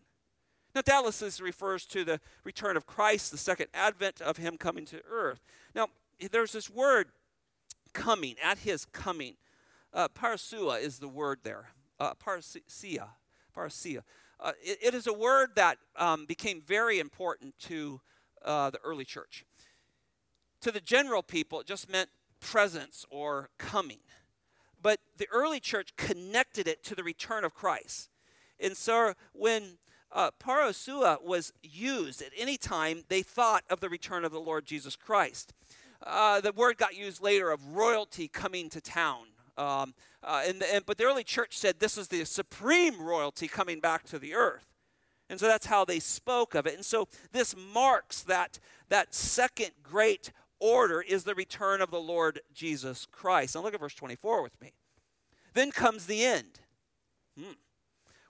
Now, 0.76 0.82
doubtless 0.82 1.40
refers 1.40 1.86
to 1.88 2.04
the 2.04 2.20
return 2.44 2.76
of 2.76 2.86
Christ, 2.86 3.32
the 3.32 3.38
second 3.38 3.68
advent 3.74 4.20
of 4.22 4.36
him 4.36 4.58
coming 4.58 4.86
to 4.88 5.02
earth. 5.10 5.40
Now, 5.74 5.88
there's 6.32 6.52
this 6.52 6.70
word 6.70 7.08
coming, 7.94 8.36
at 8.44 8.60
his 8.60 8.84
coming. 8.84 9.36
Uh, 9.94 10.10
parousia 10.10 10.82
is 10.82 11.00
the 11.00 11.08
word 11.08 11.40
there. 11.44 11.70
Uh. 11.98 12.14
Parousia. 12.14 13.08
Uh, 14.38 14.52
it, 14.62 14.80
it 14.82 14.94
is 14.94 15.08
a 15.08 15.14
word 15.14 15.52
that 15.56 15.78
um, 15.96 16.26
became 16.26 16.62
very 16.62 17.00
important 17.00 17.58
to 17.60 18.02
uh, 18.44 18.70
the 18.70 18.80
early 18.84 19.06
church. 19.06 19.46
To 20.60 20.72
the 20.72 20.82
general 20.82 21.24
people, 21.24 21.62
it 21.62 21.68
just 21.68 21.90
meant 21.90 22.10
presence 22.42 23.06
or 23.10 23.50
coming. 23.58 24.00
But 24.82 25.00
the 25.18 25.28
early 25.32 25.62
church 25.62 25.96
connected 25.96 26.68
it 26.68 26.84
to 26.84 26.96
the 26.96 27.04
return 27.04 27.46
of 27.46 27.54
Christ. 27.54 28.10
And 28.60 28.76
so 28.76 29.14
when 29.34 29.78
uh, 30.16 31.18
was 31.24 31.54
used 31.62 32.22
at 32.22 32.32
any 32.38 32.58
time 32.58 33.04
they 33.10 33.22
thought 33.22 33.64
of 33.70 33.82
the 33.82 33.90
return 33.90 34.26
of 34.26 34.32
the 34.32 34.40
Lord 34.40 34.66
Jesus 34.66 34.96
Christ. 34.96 35.54
Uh, 36.02 36.42
the 36.42 36.52
word 36.52 36.78
got 36.78 36.96
used 36.96 37.22
later 37.22 37.52
of 37.52 37.76
royalty 37.76 38.28
coming 38.28 38.70
to 38.70 38.82
town. 38.82 39.26
Um, 39.58 39.94
uh, 40.24 40.44
and, 40.48 40.64
and, 40.64 40.86
but 40.86 40.98
the 40.98 41.06
early 41.06 41.24
church 41.24 41.58
said 41.58 41.80
this 41.80 41.98
is 41.98 42.08
the 42.08 42.26
supreme 42.26 43.02
royalty 43.02 43.48
coming 43.48 43.80
back 43.80 44.04
to 44.06 44.20
the 44.20 44.34
earth. 44.34 44.66
And 45.30 45.40
so 45.40 45.48
that's 45.48 45.66
how 45.66 45.86
they 45.86 46.00
spoke 46.00 46.56
of 46.56 46.68
it. 46.68 46.76
And 46.76 46.86
so 46.86 47.08
this 47.32 47.56
marks 47.74 48.22
that, 48.24 48.60
that 48.90 49.14
second 49.14 49.72
great 49.82 50.32
order 50.60 51.02
is 51.02 51.24
the 51.24 51.36
return 51.36 51.82
of 51.82 51.92
the 51.92 52.00
Lord 52.00 52.42
Jesus 52.54 53.06
Christ. 53.12 53.56
Now 53.56 53.62
look 53.62 53.74
at 53.74 53.80
verse 53.80 53.96
24 53.96 54.44
with 54.44 54.60
me. 54.62 54.74
Then 55.54 55.72
comes 55.72 56.06
the 56.06 56.24
end. 56.24 56.60
Hmm. 57.38 57.54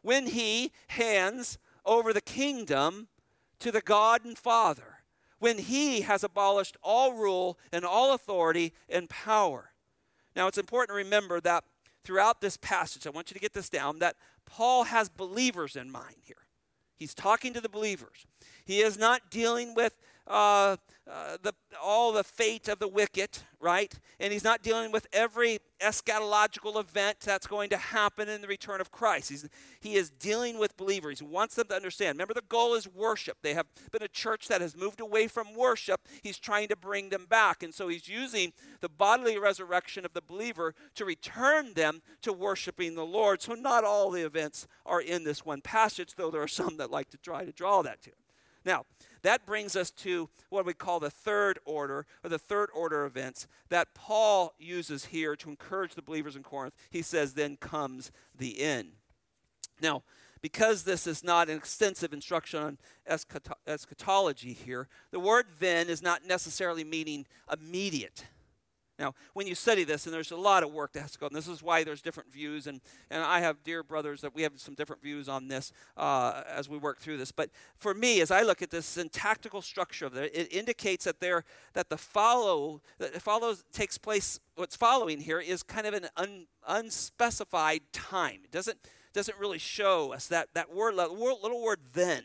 When 0.01 0.27
he 0.27 0.71
hands 0.89 1.57
over 1.85 2.13
the 2.13 2.21
kingdom 2.21 3.07
to 3.59 3.71
the 3.71 3.81
God 3.81 4.25
and 4.25 4.37
Father 4.37 4.99
when 5.39 5.57
he 5.57 6.01
has 6.01 6.23
abolished 6.23 6.77
all 6.81 7.13
rule 7.13 7.57
and 7.71 7.85
all 7.85 8.13
authority 8.13 8.73
and 8.89 9.09
power. 9.09 9.71
Now, 10.35 10.47
it's 10.47 10.57
important 10.57 10.89
to 10.89 10.95
remember 10.95 11.39
that 11.41 11.63
throughout 12.03 12.41
this 12.41 12.57
passage, 12.57 13.07
I 13.07 13.09
want 13.09 13.29
you 13.29 13.35
to 13.35 13.39
get 13.39 13.53
this 13.53 13.69
down, 13.69 13.99
that 13.99 14.15
Paul 14.45 14.85
has 14.85 15.09
believers 15.09 15.75
in 15.75 15.91
mind 15.91 16.15
here. 16.21 16.35
He's 16.97 17.13
talking 17.13 17.53
to 17.53 17.61
the 17.61 17.69
believers. 17.69 18.25
He 18.63 18.79
is 18.79 18.97
not 18.97 19.29
dealing 19.29 19.75
with 19.75 19.97
uh, 20.27 20.75
uh, 21.07 21.37
the, 21.43 21.53
all 21.83 22.11
the 22.11 22.23
fate 22.23 22.67
of 22.67 22.79
the 22.79 22.87
wicked, 22.87 23.29
right? 23.59 23.93
And 24.19 24.33
he's 24.33 24.43
not 24.43 24.63
dealing 24.63 24.91
with 24.91 25.05
every 25.13 25.59
eschatological 25.79 26.79
event 26.79 27.19
that's 27.19 27.45
going 27.45 27.69
to 27.69 27.77
happen 27.77 28.27
in 28.27 28.41
the 28.41 28.47
return 28.47 28.81
of 28.81 28.91
Christ. 28.91 29.29
He's, 29.29 29.47
he 29.79 29.95
is 29.95 30.09
dealing 30.09 30.57
with 30.57 30.75
believers. 30.77 31.19
He 31.19 31.25
wants 31.25 31.53
them 31.53 31.67
to 31.67 31.75
understand. 31.75 32.15
Remember, 32.15 32.33
the 32.33 32.41
goal 32.49 32.73
is 32.73 32.87
worship. 32.87 33.37
They 33.43 33.53
have 33.53 33.67
been 33.91 34.01
a 34.01 34.07
church 34.07 34.47
that 34.47 34.61
has 34.61 34.75
moved 34.75 34.99
away 34.99 35.27
from 35.27 35.53
worship. 35.55 36.01
He's 36.23 36.39
trying 36.39 36.69
to 36.69 36.75
bring 36.75 37.09
them 37.09 37.27
back. 37.29 37.61
And 37.61 37.71
so 37.71 37.87
he's 37.87 38.07
using 38.07 38.51
the 38.81 38.89
bodily 38.89 39.37
resurrection 39.37 40.05
of 40.05 40.13
the 40.13 40.23
believer 40.23 40.73
to 40.95 41.05
return 41.05 41.75
them 41.75 42.01
to 42.23 42.33
worshiping 42.33 42.95
the 42.95 43.05
Lord. 43.05 43.43
So 43.43 43.53
not 43.53 43.83
all 43.83 44.09
the 44.09 44.25
events 44.25 44.67
are 44.87 45.01
in 45.01 45.23
this 45.23 45.45
one 45.45 45.61
passage, 45.61 46.15
though 46.15 46.31
there 46.31 46.41
are 46.41 46.47
some 46.47 46.77
that 46.77 46.89
like 46.89 47.11
to 47.11 47.17
try 47.17 47.45
to 47.45 47.51
draw 47.51 47.83
that 47.83 48.01
to. 48.03 48.11
Now, 48.65 48.85
that 49.25 49.45
brings 49.45 49.75
us 49.75 49.91
to 49.91 50.29
what 50.49 50.65
we 50.65 50.73
call 50.73 50.99
the 50.99 51.09
third 51.09 51.59
order, 51.65 52.05
or 52.23 52.29
the 52.29 52.39
third 52.39 52.69
order 52.73 53.05
events 53.05 53.47
that 53.69 53.93
Paul 53.93 54.53
uses 54.59 55.05
here 55.05 55.35
to 55.37 55.49
encourage 55.49 55.95
the 55.95 56.01
believers 56.01 56.35
in 56.35 56.43
Corinth. 56.43 56.75
He 56.89 57.01
says, 57.01 57.33
then 57.33 57.57
comes 57.57 58.11
the 58.37 58.61
end. 58.61 58.89
Now, 59.81 60.03
because 60.41 60.83
this 60.83 61.07
is 61.07 61.23
not 61.23 61.49
an 61.49 61.57
extensive 61.57 62.13
instruction 62.13 62.59
on 62.59 62.77
eschatology 63.65 64.53
here, 64.53 64.87
the 65.11 65.19
word 65.19 65.45
then 65.59 65.89
is 65.89 66.03
not 66.03 66.25
necessarily 66.27 66.83
meaning 66.83 67.25
immediate. 67.51 68.25
Now, 68.97 69.13
when 69.33 69.45
you 69.45 69.55
study 69.55 69.83
this, 69.83 70.05
and 70.05 70.13
there's 70.13 70.31
a 70.31 70.37
lot 70.37 70.63
of 70.63 70.71
work 70.71 70.93
that 70.93 71.01
has 71.01 71.11
to 71.11 71.19
go, 71.19 71.27
and 71.27 71.35
this 71.35 71.49
is 71.49 71.61
why 71.61 71.83
there's 71.83 72.01
different 72.01 72.31
views, 72.31 72.65
and, 72.65 72.79
and 73.09 73.21
I 73.21 73.41
have 73.41 73.61
dear 73.63 73.83
brothers 73.83 74.21
that 74.21 74.33
we 74.33 74.43
have 74.43 74.53
some 74.55 74.73
different 74.73 75.01
views 75.01 75.27
on 75.27 75.49
this 75.49 75.73
uh, 75.97 76.43
as 76.47 76.69
we 76.69 76.77
work 76.77 76.99
through 76.99 77.17
this. 77.17 77.31
But 77.31 77.49
for 77.77 77.93
me, 77.93 78.21
as 78.21 78.31
I 78.31 78.43
look 78.43 78.61
at 78.61 78.71
this 78.71 78.85
syntactical 78.85 79.61
structure 79.61 80.05
of 80.05 80.15
it, 80.15 80.33
it 80.33 80.53
indicates 80.53 81.03
that 81.05 81.19
there 81.19 81.43
that 81.73 81.89
the 81.89 81.97
follow 81.97 82.81
that 82.97 83.21
follows 83.21 83.65
takes 83.73 83.97
place. 83.97 84.39
What's 84.55 84.77
following 84.77 85.19
here 85.19 85.41
is 85.41 85.61
kind 85.61 85.87
of 85.87 85.93
an 85.93 86.07
un, 86.15 86.47
unspecified 86.65 87.81
time. 87.91 88.41
It 88.45 88.51
doesn't 88.51 88.77
doesn't 89.13 89.37
really 89.37 89.59
show 89.59 90.13
us 90.13 90.27
that 90.27 90.53
that 90.53 90.73
word 90.73 90.95
little 90.95 91.61
word 91.61 91.79
then, 91.91 92.23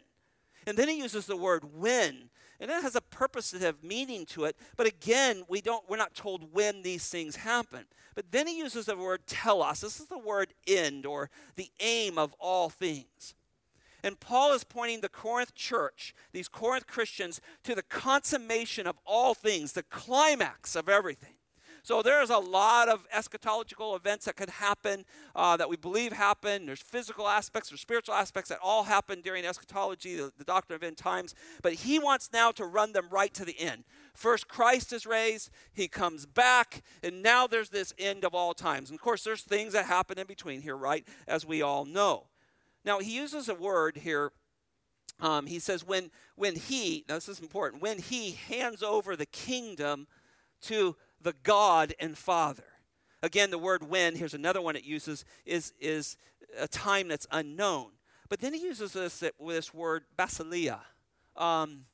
and 0.69 0.77
then 0.77 0.89
he 0.89 0.99
uses 0.99 1.27
the 1.27 1.37
word 1.37 1.65
when 1.75 2.31
and 2.61 2.71
it 2.71 2.83
has 2.83 2.95
a 2.95 3.01
purposive 3.21 3.85
meaning 3.85 4.25
to 4.25 4.47
it. 4.47 4.57
But 4.79 4.87
again, 4.87 5.43
we 5.47 5.61
don't, 5.61 5.85
we're 5.91 5.99
not 5.99 6.15
told 6.15 6.55
when 6.55 6.81
these 6.81 7.07
things 7.07 7.37
happen. 7.37 7.85
But 8.15 8.33
then 8.33 8.47
he 8.47 8.57
uses 8.57 8.87
the 8.87 8.97
word 8.97 9.27
telos. 9.27 9.83
This 9.83 10.01
is 10.01 10.07
the 10.07 10.19
word 10.19 10.55
end 10.67 11.05
or 11.05 11.29
the 11.57 11.71
aim 11.81 12.17
of 12.17 12.35
all 12.41 12.71
things. 12.71 13.35
And 14.03 14.19
Paul 14.19 14.55
is 14.55 14.65
pointing 14.65 15.03
the 15.03 15.11
Corinth 15.11 15.55
church, 15.55 16.15
these 16.33 16.49
Corinth 16.49 16.87
Christians, 16.87 17.43
to 17.65 17.75
the 17.75 17.83
consummation 17.83 18.87
of 18.87 18.99
all 19.05 19.35
things, 19.35 19.73
the 19.73 19.83
climax 19.83 20.75
of 20.75 20.89
everything. 20.89 21.35
So 21.83 22.03
there's 22.03 22.31
a 22.31 22.39
lot 22.39 22.89
of 22.89 23.07
eschatological 23.11 23.97
events 23.97 24.27
that 24.27 24.37
could 24.37 24.51
happen 24.51 25.05
uh, 25.35 25.57
that 25.57 25.69
we 25.69 25.77
believe 25.77 26.13
happen. 26.13 26.67
There's 26.67 26.81
physical 26.81 27.29
aspects, 27.29 27.71
there's 27.71 27.81
spiritual 27.81 28.15
aspects 28.15 28.51
that 28.51 28.59
all 28.63 28.85
happen 28.85 29.21
during 29.21 29.45
eschatology, 29.45 30.17
the, 30.17 30.33
the 30.37 30.45
doctrine 30.45 30.77
of 30.77 30.83
end 30.83 30.97
times. 30.97 31.35
But 31.63 31.75
he 31.75 31.99
wants 31.99 32.31
now 32.33 32.51
to 32.53 32.65
run 32.65 32.93
them 32.93 33.09
right 33.11 33.33
to 33.35 33.45
the 33.45 33.59
end. 33.59 33.85
First, 34.15 34.49
Christ 34.49 34.93
is 34.93 35.07
raised, 35.07 35.51
he 35.73 35.89
comes 35.89 36.27
back, 36.27 36.83
and 37.03 37.23
now 37.23 37.47
there's 37.47 37.71
this 37.71 37.95
end 37.99 38.25
of 38.25 38.35
all 38.35 38.55
times. 38.55 38.91
And 38.91 38.99
of 38.99 39.03
course, 39.03 39.25
there's 39.25 39.43
things 39.43 39.73
that 39.73 39.87
happen 39.87 40.19
in 40.19 40.27
between 40.27 40.61
here, 40.61 40.77
right? 40.77 41.07
As 41.27 41.47
we 41.47 41.63
all 41.63 41.85
know. 41.85 42.27
Now, 42.85 42.99
he 42.99 43.15
uses 43.15 43.49
a 43.49 43.55
word 43.55 43.99
here 43.99 44.33
um, 45.21 45.47
he 45.47 45.59
says 45.59 45.85
when 45.85 46.11
when 46.37 46.57
he 46.57 47.05
now 47.09 47.17
this 47.17 47.29
is 47.29 47.41
important 47.41 47.83
when 47.83 47.99
he 47.99 48.33
hands 48.33 48.83
over 48.83 49.17
the 49.17 49.27
kingdom 49.27 50.07
to 50.63 50.97
the 51.21 51.35
God 51.43 51.95
and 52.01 52.17
Father. 52.17 52.65
Again, 53.23 53.51
the 53.51 53.59
word 53.59 53.89
when, 53.89 54.17
here's 54.17 54.35
another 54.35 54.63
one 54.63 54.77
it 54.77 54.85
uses, 54.85 55.25
is, 55.45 55.75
is 55.79 56.17
a 56.59 56.67
time 56.67 57.09
that's 57.09 57.27
unknown. 57.31 57.91
But 58.29 58.41
then 58.41 58.55
he 58.55 58.63
uses 58.63 58.93
this, 58.93 59.23
this 59.47 59.75
word 59.75 60.05
basileia. 60.19 60.79
Um, 61.37 61.85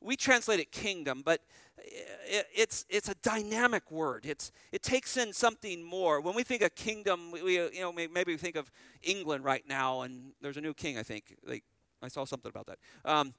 we 0.00 0.16
translate 0.16 0.60
it 0.60 0.70
kingdom, 0.70 1.22
but 1.24 1.40
it, 1.78 2.46
it's, 2.54 2.84
it's 2.88 3.08
a 3.08 3.14
dynamic 3.16 3.90
word. 3.90 4.26
It's, 4.26 4.52
it 4.70 4.82
takes 4.82 5.16
in 5.16 5.32
something 5.32 5.82
more. 5.82 6.20
When 6.20 6.34
we 6.34 6.42
think 6.42 6.62
of 6.62 6.74
kingdom, 6.74 7.32
we, 7.32 7.54
you 7.54 7.80
know, 7.80 7.92
maybe 7.92 8.32
we 8.32 8.36
think 8.36 8.56
of 8.56 8.70
England 9.02 9.44
right 9.44 9.66
now, 9.66 10.02
and 10.02 10.32
there's 10.40 10.56
a 10.56 10.60
new 10.60 10.74
king, 10.74 10.98
I 10.98 11.02
think. 11.02 11.36
Like, 11.46 11.64
I 12.02 12.08
saw 12.08 12.24
something 12.24 12.50
about 12.50 12.66
that. 12.66 12.78
Um, 13.04 13.34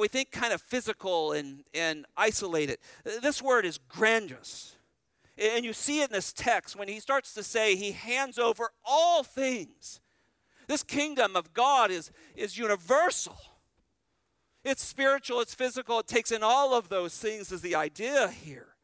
we 0.00 0.08
think 0.08 0.32
kind 0.32 0.52
of 0.52 0.60
physical 0.60 1.32
and, 1.32 1.62
and 1.72 2.06
isolated. 2.16 2.78
This 3.04 3.40
word 3.40 3.64
is 3.64 3.78
grandiose. 3.78 4.76
And 5.38 5.64
you 5.64 5.72
see 5.72 6.00
it 6.00 6.10
in 6.10 6.12
this 6.12 6.32
text 6.32 6.74
when 6.74 6.88
he 6.88 6.98
starts 6.98 7.32
to 7.34 7.44
say 7.44 7.76
he 7.76 7.92
hands 7.92 8.38
over 8.38 8.70
all 8.84 9.22
things. 9.22 10.00
This 10.66 10.82
kingdom 10.82 11.36
of 11.36 11.54
God 11.54 11.90
is, 11.90 12.10
is 12.34 12.58
universal. 12.58 13.38
It's 14.64 14.82
spiritual, 14.82 15.40
it's 15.40 15.54
physical, 15.54 16.00
it 16.00 16.08
takes 16.08 16.32
in 16.32 16.42
all 16.42 16.74
of 16.74 16.88
those 16.88 17.16
things, 17.16 17.52
is 17.52 17.62
the 17.62 17.76
idea 17.76 18.28
here. 18.28 18.74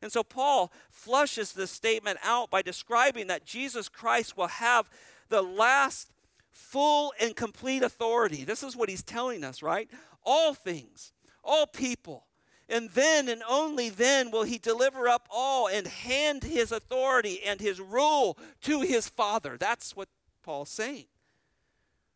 And 0.00 0.12
so 0.12 0.22
Paul 0.22 0.72
flushes 0.88 1.52
this 1.52 1.70
statement 1.70 2.18
out 2.22 2.48
by 2.48 2.62
describing 2.62 3.26
that 3.26 3.44
Jesus 3.44 3.88
Christ 3.88 4.36
will 4.36 4.46
have 4.46 4.88
the 5.28 5.42
last 5.42 6.12
full 6.56 7.12
and 7.20 7.36
complete 7.36 7.82
authority. 7.82 8.44
This 8.44 8.62
is 8.62 8.74
what 8.74 8.88
he's 8.88 9.02
telling 9.02 9.44
us, 9.44 9.62
right? 9.62 9.88
All 10.24 10.54
things, 10.54 11.12
all 11.44 11.66
people. 11.66 12.24
And 12.68 12.90
then 12.90 13.28
and 13.28 13.42
only 13.48 13.90
then 13.90 14.30
will 14.30 14.42
he 14.42 14.58
deliver 14.58 15.06
up 15.06 15.28
all 15.30 15.68
and 15.68 15.86
hand 15.86 16.42
his 16.42 16.72
authority 16.72 17.40
and 17.44 17.60
his 17.60 17.80
rule 17.80 18.36
to 18.62 18.80
his 18.80 19.08
Father. 19.08 19.56
That's 19.56 19.94
what 19.94 20.08
Paul's 20.42 20.70
saying. 20.70 21.04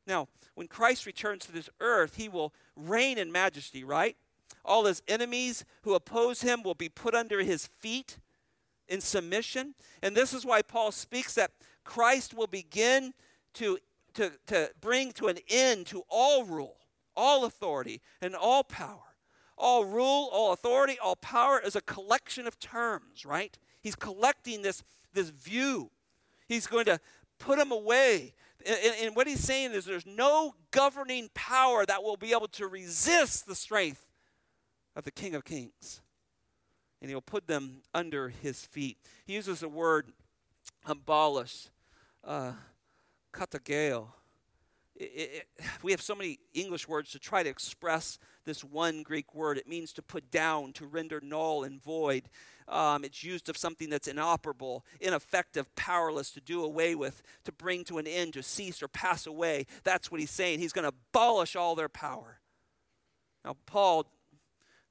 Now, 0.07 0.27
when 0.55 0.67
Christ 0.67 1.07
returns 1.07 1.47
to 1.47 1.53
this 1.53 1.71
earth, 1.79 2.17
he 2.17 2.29
will 2.29 2.53
reign 2.75 3.19
in 3.19 3.31
majesty, 3.31 3.85
right? 3.85 4.17
All 4.65 4.87
his 4.87 5.03
enemies 5.07 5.65
who 5.83 5.95
oppose 5.95 6.41
him 6.41 6.63
will 6.63 6.75
be 6.75 6.89
put 6.89 7.15
under 7.15 7.43
his 7.43 7.67
feet 7.67 8.19
in 8.89 9.01
submission. 9.01 9.75
And 10.03 10.17
this 10.17 10.35
is 10.35 10.45
why 10.45 10.63
Paul 10.63 10.91
speaks 10.91 11.35
that 11.35 11.53
Christ 11.85 12.35
will 12.35 12.49
begin 12.49 13.15
to 13.55 13.79
to, 14.15 14.33
to 14.47 14.71
bring 14.81 15.13
to 15.13 15.29
an 15.29 15.39
end 15.49 15.87
to 15.87 16.03
all 16.09 16.45
rule, 16.45 16.77
all 17.17 17.45
authority, 17.45 18.01
and 18.21 18.35
all 18.35 18.65
power. 18.65 19.01
All 19.57 19.85
rule, 19.85 20.31
all 20.33 20.53
authority, 20.53 20.97
all 21.03 21.17
power 21.17 21.61
is 21.61 21.77
a 21.77 21.83
collection 21.83 22.47
of 22.47 22.59
terms, 22.59 23.27
right? 23.27 23.57
He's 23.83 23.95
collecting 23.95 24.63
this, 24.63 24.83
this 25.13 25.31
view. 25.31 25.91
He's 26.49 26.67
going 26.67 26.87
to 26.87 26.99
put 27.39 27.59
them 27.59 27.71
away. 27.71 28.35
And, 28.67 28.95
and 29.03 29.17
what 29.17 29.27
he's 29.27 29.41
saying 29.41 29.73
is 29.73 29.85
there's 29.85 30.07
no 30.07 30.55
governing 30.71 31.29
power 31.35 31.85
that 31.87 32.03
will 32.03 32.17
be 32.17 32.33
able 32.33 32.49
to 32.49 32.67
resist 32.67 33.47
the 33.47 33.55
strength 33.55 34.07
of 34.97 35.05
the 35.05 35.11
King 35.11 35.35
of 35.35 35.45
Kings. 35.45 36.01
And 37.01 37.11
he'll 37.11 37.21
put 37.21 37.47
them 37.47 37.83
under 37.95 38.29
his 38.29 38.65
feet. 38.65 38.99
He 39.27 39.35
uses 39.35 39.61
the 39.61 39.69
word 39.69 40.13
abolish. 40.87 41.69
Uh, 42.23 42.53
katargeo. 43.33 44.09
We 45.83 45.93
have 45.93 46.03
so 46.03 46.15
many 46.15 46.39
English 46.53 46.87
words 46.87 47.11
to 47.13 47.19
try 47.19 47.43
to 47.43 47.49
express 47.49 48.19
this 48.45 48.63
one 48.63 49.03
Greek 49.03 49.35
word. 49.35 49.57
It 49.57 49.67
means 49.67 49.93
to 49.95 50.03
put 50.03 50.31
down, 50.31 50.73
to 50.75 50.87
render 50.87 51.21
null 51.23 51.65
and 51.65 51.83
void. 51.83 52.25
Um, 52.69 53.05
it's 53.05 53.25
used 53.25 53.49
of 53.49 53.57
something 53.57 53.89
that's 53.91 54.09
inoperable, 54.09 54.85
ineffective, 55.01 55.75
powerless, 55.75 56.31
to 56.33 56.41
do 56.41 56.63
away 56.63 56.95
with, 56.95 57.23
to 57.45 57.53
bring 57.53 57.85
to 57.85 57.99
an 57.99 58.07
end, 58.07 58.35
to 58.35 58.43
cease 58.43 58.83
or 58.83 58.89
pass 58.89 59.27
away. 59.27 59.67
That's 59.85 60.11
what 60.11 60.21
he's 60.21 60.31
saying. 60.31 60.59
He's 60.59 60.73
going 60.73 60.85
to 60.85 60.95
abolish 61.13 61.57
all 61.57 61.75
their 61.75 61.89
power. 61.89 62.41
Now, 63.45 63.57
Paul 63.67 64.07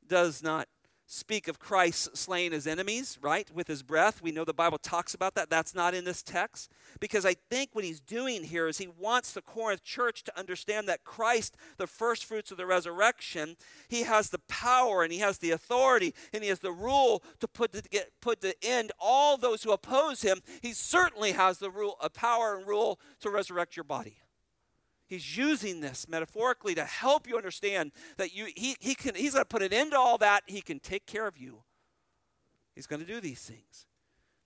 does 0.08 0.42
not 0.44 0.68
speak 1.12 1.48
of 1.48 1.58
Christ 1.58 2.16
slaying 2.16 2.52
his 2.52 2.68
enemies, 2.68 3.18
right, 3.20 3.50
with 3.52 3.68
his 3.68 3.82
breath. 3.82 4.22
We 4.22 4.32
know 4.32 4.46
the 4.46 4.54
Bible 4.54 4.78
talks 4.78 5.16
about 5.16 5.34
that. 5.34 5.50
That's 5.50 5.74
not 5.74 5.96
in 5.96 6.06
this 6.06 6.22
text. 6.22 6.72
Because 7.00 7.26
I 7.26 7.34
think 7.34 7.72
what 7.74 7.84
he's 7.84 8.00
doing 8.00 8.44
here 8.44 8.68
is 8.68 8.78
he 8.78 8.88
wants 8.88 9.32
the 9.32 9.42
Corinth 9.42 9.84
church 9.84 10.24
to 10.26 10.40
understand 10.40 10.88
that 10.88 11.04
Christ, 11.04 11.58
the 11.78 11.88
first 11.88 12.26
fruits 12.26 12.52
of 12.52 12.58
the 12.58 12.68
resurrection, 12.68 13.58
he 13.88 14.04
has 14.04 14.30
the 14.30 14.40
power 14.48 15.02
and 15.02 15.12
he 15.12 15.18
has 15.18 15.40
the 15.40 15.50
authority 15.50 16.14
and 16.32 16.44
he 16.44 16.50
has 16.50 16.60
the 16.60 16.72
rule 16.72 17.24
to 17.40 17.48
put 17.48 17.74
to 17.74 17.82
get 17.82 18.12
put 18.22 18.42
to 18.42 18.54
end 18.62 18.92
all 19.00 19.36
those 19.36 19.64
who 19.64 19.72
oppose 19.72 20.22
him. 20.22 20.42
He 20.62 20.74
certainly 20.74 21.32
has 21.32 21.58
the 21.58 21.72
rule, 21.72 21.98
a 22.02 22.12
power 22.12 22.56
and 22.56 22.68
rule 22.68 23.00
to 23.22 23.32
resurrect 23.32 23.76
your 23.76 23.84
body. 23.84 24.18
He's 25.10 25.36
using 25.36 25.82
this 25.82 26.08
metaphorically 26.08 26.76
to 26.76 26.86
help 26.86 27.28
you 27.28 27.36
understand 27.36 27.92
that 28.18 28.36
you, 28.36 28.48
he, 28.56 28.76
he 28.80 28.94
can, 28.94 29.16
he's 29.16 29.34
going 29.34 29.44
to 29.44 29.50
put 29.50 29.64
an 29.64 29.74
end 29.74 29.92
to 29.92 29.98
all 29.98 30.20
that. 30.20 30.44
He 30.46 30.62
can 30.62 30.80
take 30.80 31.08
care 31.08 31.26
of 31.26 31.36
you. 31.36 31.64
He's 32.76 32.86
going 32.86 33.02
to 33.02 33.08
do 33.08 33.20
these 33.20 33.42
things. 33.42 33.88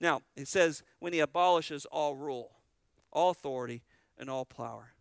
Now, 0.00 0.22
it 0.34 0.48
says, 0.48 0.82
when 1.00 1.12
he 1.12 1.20
abolishes 1.20 1.84
all 1.84 2.16
rule, 2.16 2.52
all 3.12 3.30
authority, 3.30 3.82
and 4.18 4.30
all 4.30 4.46
power. 4.46 4.94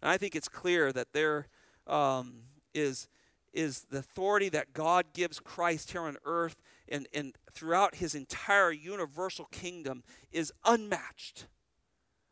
And 0.00 0.10
I 0.10 0.18
think 0.18 0.36
it's 0.36 0.48
clear 0.48 0.92
that 0.92 1.12
there 1.12 1.48
um, 1.86 2.44
is 2.72 3.08
is 3.52 3.84
the 3.90 3.98
authority 3.98 4.48
that 4.48 4.72
God 4.72 5.12
gives 5.12 5.38
Christ 5.38 5.92
here 5.92 6.00
on 6.02 6.16
earth 6.24 6.56
and, 6.88 7.06
and 7.12 7.34
throughout 7.52 7.96
his 7.96 8.14
entire 8.14 8.72
universal 8.72 9.44
kingdom 9.46 10.04
is 10.30 10.52
unmatched. 10.64 11.48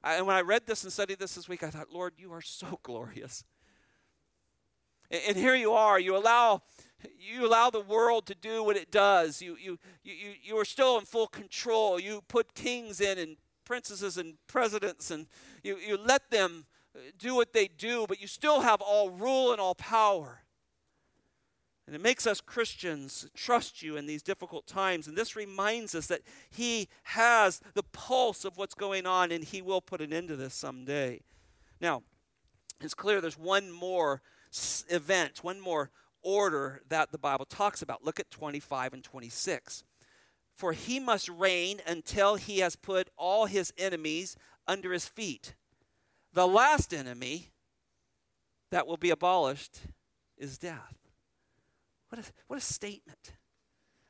I, 0.03 0.15
and 0.15 0.27
when 0.27 0.37
I 0.37 0.41
read 0.41 0.67
this 0.67 0.85
and 0.85 0.93
studied 0.93 1.19
this 1.19 1.35
this 1.35 1.49
week, 1.49 1.63
I 1.63 1.71
thought, 1.71 1.93
Lord, 1.93 2.15
you 2.17 2.33
are 2.33 2.41
so 2.41 2.79
glorious. 2.83 3.45
And, 5.11 5.21
and 5.29 5.37
here 5.37 5.55
you 5.55 5.73
are. 5.73 5.99
You 5.99 6.17
allow 6.17 6.63
you 7.19 7.47
allow 7.47 7.71
the 7.71 7.81
world 7.81 8.27
to 8.27 8.35
do 8.35 8.63
what 8.63 8.77
it 8.77 8.91
does. 8.91 9.41
You, 9.41 9.57
you, 9.59 9.79
you, 10.05 10.33
you 10.43 10.59
are 10.59 10.65
still 10.65 10.99
in 10.99 11.05
full 11.05 11.27
control. 11.27 11.99
You 11.99 12.23
put 12.29 12.55
kings 12.55 13.01
in 13.01 13.19
and 13.19 13.37
princesses 13.65 14.19
and 14.19 14.35
presidents, 14.47 15.11
and 15.11 15.27
you, 15.63 15.77
you 15.79 15.97
let 15.97 16.31
them 16.31 16.67
do 17.19 17.35
what 17.35 17.53
they 17.53 17.69
do, 17.69 18.05
but 18.09 18.21
you 18.21 18.27
still 18.27 18.61
have 18.61 18.81
all 18.81 19.11
rule 19.11 19.53
and 19.53 19.61
all 19.61 19.75
power. 19.75 20.40
And 21.91 21.97
it 21.97 22.03
makes 22.03 22.25
us 22.25 22.41
Christians 22.41 23.27
trust 23.35 23.83
you 23.83 23.97
in 23.97 24.07
these 24.07 24.23
difficult 24.23 24.69
times. 24.69 25.09
And 25.09 25.19
this 25.19 25.35
reminds 25.35 25.93
us 25.97 26.07
that 26.07 26.21
He 26.49 26.89
has 27.03 27.61
the 27.75 27.83
pulse 27.83 28.45
of 28.45 28.57
what's 28.57 28.77
going 28.77 29.07
on 29.07 29.33
and 29.33 29.43
He 29.43 29.61
will 29.61 29.81
put 29.81 30.01
an 30.01 30.13
end 30.13 30.29
to 30.29 30.37
this 30.37 30.55
someday. 30.55 31.23
Now, 31.81 32.05
it's 32.81 32.95
clear 32.95 33.21
there's 33.21 33.37
one 33.37 33.73
more 33.73 34.23
event, 34.89 35.43
one 35.43 35.59
more 35.59 35.91
order 36.23 36.81
that 36.91 37.11
the 37.11 37.19
Bible 37.19 37.45
talks 37.45 37.83
about. 37.83 38.05
Look 38.05 38.21
at 38.21 38.31
25 38.31 38.93
and 38.93 39.03
26. 39.03 39.83
For 40.55 40.73
he 40.73 41.01
must 41.01 41.29
reign 41.29 41.81
until 41.89 42.37
he 42.37 42.61
has 42.61 42.77
put 42.77 43.11
all 43.17 43.47
his 43.47 43.73
enemies 43.77 44.37
under 44.65 44.93
his 44.93 45.09
feet. 45.09 45.57
The 46.35 46.47
last 46.47 46.95
enemy 46.95 47.49
that 48.71 48.87
will 48.87 48.97
be 48.97 49.11
abolished 49.11 49.81
is 50.39 50.57
death. 50.57 51.00
What 52.11 52.27
a, 52.27 52.33
what 52.49 52.59
a 52.59 52.63
statement. 52.63 53.33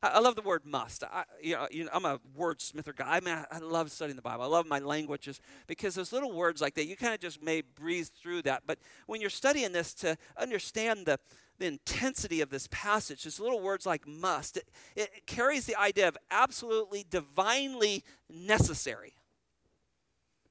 I, 0.01 0.07
I 0.09 0.19
love 0.19 0.35
the 0.35 0.41
word 0.41 0.65
must. 0.65 1.03
I, 1.03 1.23
you 1.41 1.55
know, 1.55 1.67
you 1.71 1.83
know, 1.85 1.91
I'm 1.93 2.05
a 2.05 2.19
wordsmither 2.37 2.95
guy. 2.95 3.17
I 3.17 3.19
mean, 3.19 3.35
I, 3.35 3.45
I 3.51 3.59
love 3.59 3.91
studying 3.91 4.15
the 4.15 4.21
Bible. 4.21 4.43
I 4.43 4.47
love 4.47 4.67
my 4.67 4.79
languages 4.79 5.39
because 5.67 5.95
those 5.95 6.11
little 6.11 6.33
words 6.33 6.61
like 6.61 6.73
that, 6.75 6.87
you 6.87 6.95
kind 6.95 7.13
of 7.13 7.19
just 7.19 7.41
may 7.41 7.61
breeze 7.61 8.09
through 8.09 8.41
that. 8.43 8.63
But 8.65 8.79
when 9.05 9.21
you're 9.21 9.29
studying 9.29 9.71
this 9.71 9.93
to 9.95 10.17
understand 10.37 11.05
the, 11.05 11.19
the 11.59 11.67
intensity 11.67 12.41
of 12.41 12.49
this 12.49 12.67
passage, 12.71 13.21
just 13.21 13.39
little 13.39 13.61
words 13.61 13.85
like 13.85 14.07
must, 14.07 14.57
it, 14.57 14.67
it 14.95 15.27
carries 15.27 15.65
the 15.67 15.75
idea 15.75 16.07
of 16.07 16.17
absolutely 16.31 17.05
divinely 17.07 18.03
necessary. 18.29 19.13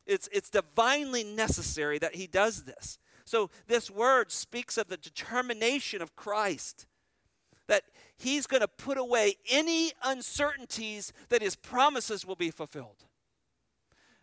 It's, 0.07 0.29
it's 0.33 0.51
divinely 0.51 1.25
necessary 1.25 1.99
that 1.99 2.15
he 2.15 2.27
does 2.29 2.63
this. 2.63 2.99
So, 3.25 3.51
this 3.69 3.91
word 3.91 4.33
speaks 4.33 4.77
of 4.77 4.89
the 4.89 4.97
determination 4.97 6.03
of 6.03 6.17
Christ 6.17 6.87
that 7.71 7.85
he's 8.17 8.49
going 8.49 8.63
to 8.63 8.69
put 8.69 8.99
away 8.99 9.37
any 9.49 9.93
uncertainties 10.05 11.13
that 11.29 11.41
his 11.41 11.55
promises 11.55 12.27
will 12.27 12.35
be 12.35 12.51
fulfilled. 12.51 13.07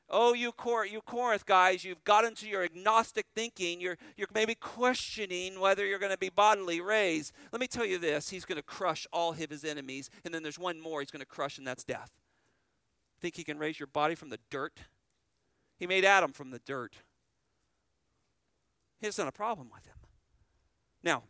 Oh, 0.10 0.34
you, 0.34 0.52
Cor- 0.52 0.86
you 0.86 1.00
Corinth 1.00 1.46
guys, 1.46 1.86
you've 1.86 2.04
got 2.04 2.26
into 2.26 2.46
your 2.46 2.64
agnostic 2.64 3.26
thinking. 3.34 3.80
You're, 3.80 3.98
you're 4.18 4.28
maybe 4.34 4.54
questioning 4.54 5.62
whether 5.62 5.86
you're 5.86 5.98
going 5.98 6.12
to 6.12 6.18
be 6.18 6.28
bodily 6.28 6.82
raised. 6.82 7.32
Let 7.54 7.62
me 7.62 7.68
tell 7.68 7.86
you 7.86 7.98
this 7.98 8.30
He's 8.30 8.44
going 8.44 8.58
to 8.58 8.64
crush 8.64 9.08
all 9.14 9.32
of 9.32 9.38
his 9.38 9.64
enemies. 9.64 10.10
And 10.26 10.34
then 10.34 10.44
there's 10.44 10.60
one 10.60 10.82
more 10.82 11.00
he's 11.00 11.12
going 11.12 11.22
to 11.22 11.26
crush, 11.26 11.58
and 11.58 11.66
that's 11.66 11.86
death. 11.86 12.12
Think 13.22 13.38
he 13.38 13.46
can 13.46 13.58
raise 13.58 13.80
your 13.80 13.88
body 13.88 14.16
from 14.16 14.30
the 14.30 14.40
dirt? 14.50 14.78
He 15.80 15.88
made 15.88 16.04
Adam 16.04 16.34
from 16.34 16.52
the 16.52 16.60
dirt. 16.60 16.96
He 19.00 19.08
has 19.08 19.18
not 19.18 19.30
a 19.30 19.32
problem 19.32 19.70
with 19.74 19.86
him. 19.86 19.96
Now, 21.02 21.24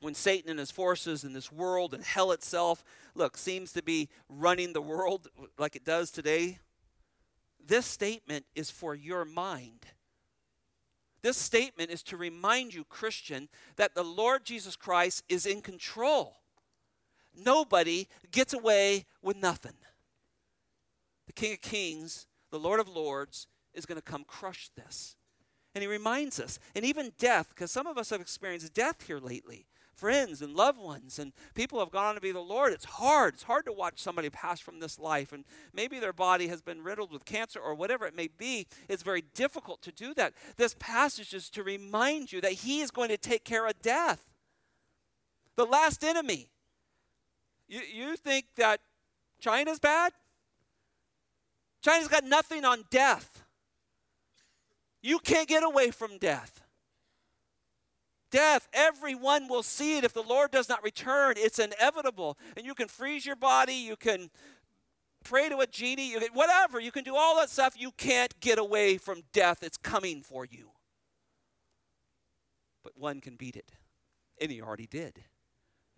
when 0.00 0.14
Satan 0.14 0.50
and 0.50 0.58
his 0.58 0.70
forces 0.70 1.24
and 1.24 1.34
this 1.34 1.50
world 1.50 1.92
and 1.94 2.04
hell 2.04 2.32
itself, 2.32 2.84
look, 3.14 3.36
seems 3.36 3.72
to 3.72 3.82
be 3.82 4.08
running 4.28 4.72
the 4.72 4.80
world 4.80 5.28
like 5.58 5.74
it 5.74 5.84
does 5.84 6.10
today, 6.10 6.58
this 7.64 7.86
statement 7.86 8.46
is 8.54 8.70
for 8.70 8.94
your 8.94 9.24
mind. 9.24 9.86
This 11.22 11.36
statement 11.36 11.90
is 11.90 12.02
to 12.04 12.16
remind 12.16 12.74
you, 12.74 12.84
Christian, 12.84 13.48
that 13.76 13.94
the 13.94 14.04
Lord 14.04 14.44
Jesus 14.44 14.76
Christ 14.76 15.24
is 15.28 15.46
in 15.46 15.60
control. 15.60 16.36
Nobody 17.36 18.06
gets 18.30 18.54
away 18.54 19.04
with 19.20 19.36
nothing. 19.36 19.74
The 21.26 21.32
King 21.32 21.52
of 21.54 21.60
Kings, 21.60 22.26
the 22.50 22.58
Lord 22.58 22.78
of 22.78 22.88
Lords, 22.88 23.48
is 23.74 23.84
going 23.84 23.96
to 23.96 24.02
come 24.02 24.24
crush 24.24 24.70
this. 24.76 25.16
And 25.74 25.82
he 25.82 25.88
reminds 25.88 26.40
us, 26.40 26.58
and 26.74 26.84
even 26.84 27.12
death, 27.18 27.48
because 27.50 27.70
some 27.70 27.86
of 27.86 27.98
us 27.98 28.10
have 28.10 28.20
experienced 28.20 28.72
death 28.72 29.06
here 29.06 29.18
lately 29.18 29.66
friends 29.98 30.40
and 30.40 30.54
loved 30.54 30.78
ones 30.78 31.18
and 31.18 31.32
people 31.54 31.80
have 31.80 31.90
gone 31.90 32.06
on 32.06 32.14
to 32.14 32.20
be 32.20 32.30
the 32.30 32.40
Lord. 32.40 32.72
It's 32.72 32.84
hard. 32.84 33.34
It's 33.34 33.42
hard 33.42 33.66
to 33.66 33.72
watch 33.72 33.98
somebody 33.98 34.30
pass 34.30 34.60
from 34.60 34.78
this 34.78 34.98
life 34.98 35.32
and 35.32 35.44
maybe 35.74 35.98
their 35.98 36.12
body 36.12 36.46
has 36.48 36.62
been 36.62 36.84
riddled 36.84 37.10
with 37.10 37.24
cancer 37.24 37.58
or 37.58 37.74
whatever 37.74 38.06
it 38.06 38.14
may 38.14 38.28
be. 38.28 38.66
It's 38.88 39.02
very 39.02 39.24
difficult 39.34 39.82
to 39.82 39.92
do 39.92 40.14
that. 40.14 40.34
This 40.56 40.76
passage 40.78 41.34
is 41.34 41.50
to 41.50 41.64
remind 41.64 42.32
you 42.32 42.40
that 42.40 42.52
He 42.52 42.80
is 42.80 42.92
going 42.92 43.08
to 43.08 43.16
take 43.16 43.44
care 43.44 43.66
of 43.66 43.82
death, 43.82 44.22
the 45.56 45.66
last 45.66 46.04
enemy. 46.04 46.48
You, 47.66 47.80
you 47.80 48.16
think 48.16 48.46
that 48.56 48.80
China's 49.40 49.80
bad? 49.80 50.12
China's 51.82 52.08
got 52.08 52.24
nothing 52.24 52.64
on 52.64 52.84
death. 52.90 53.44
You 55.02 55.18
can't 55.18 55.48
get 55.48 55.64
away 55.64 55.90
from 55.90 56.18
death 56.18 56.67
death. 58.30 58.68
Everyone 58.72 59.48
will 59.48 59.62
see 59.62 59.98
it 59.98 60.04
if 60.04 60.12
the 60.12 60.22
Lord 60.22 60.50
does 60.50 60.68
not 60.68 60.82
return. 60.82 61.34
It's 61.36 61.58
inevitable. 61.58 62.38
And 62.56 62.66
you 62.66 62.74
can 62.74 62.88
freeze 62.88 63.26
your 63.26 63.36
body, 63.36 63.74
you 63.74 63.96
can 63.96 64.30
pray 65.24 65.48
to 65.48 65.58
a 65.58 65.66
genie, 65.66 66.10
you 66.10 66.20
can, 66.20 66.28
whatever. 66.32 66.80
You 66.80 66.92
can 66.92 67.04
do 67.04 67.16
all 67.16 67.36
that 67.36 67.50
stuff. 67.50 67.74
You 67.76 67.92
can't 67.92 68.38
get 68.40 68.58
away 68.58 68.98
from 68.98 69.22
death. 69.32 69.62
It's 69.62 69.76
coming 69.76 70.22
for 70.22 70.44
you. 70.44 70.70
But 72.82 72.96
one 72.96 73.20
can 73.20 73.36
beat 73.36 73.56
it. 73.56 73.72
And 74.40 74.50
he 74.50 74.62
already 74.62 74.86
did 74.86 75.20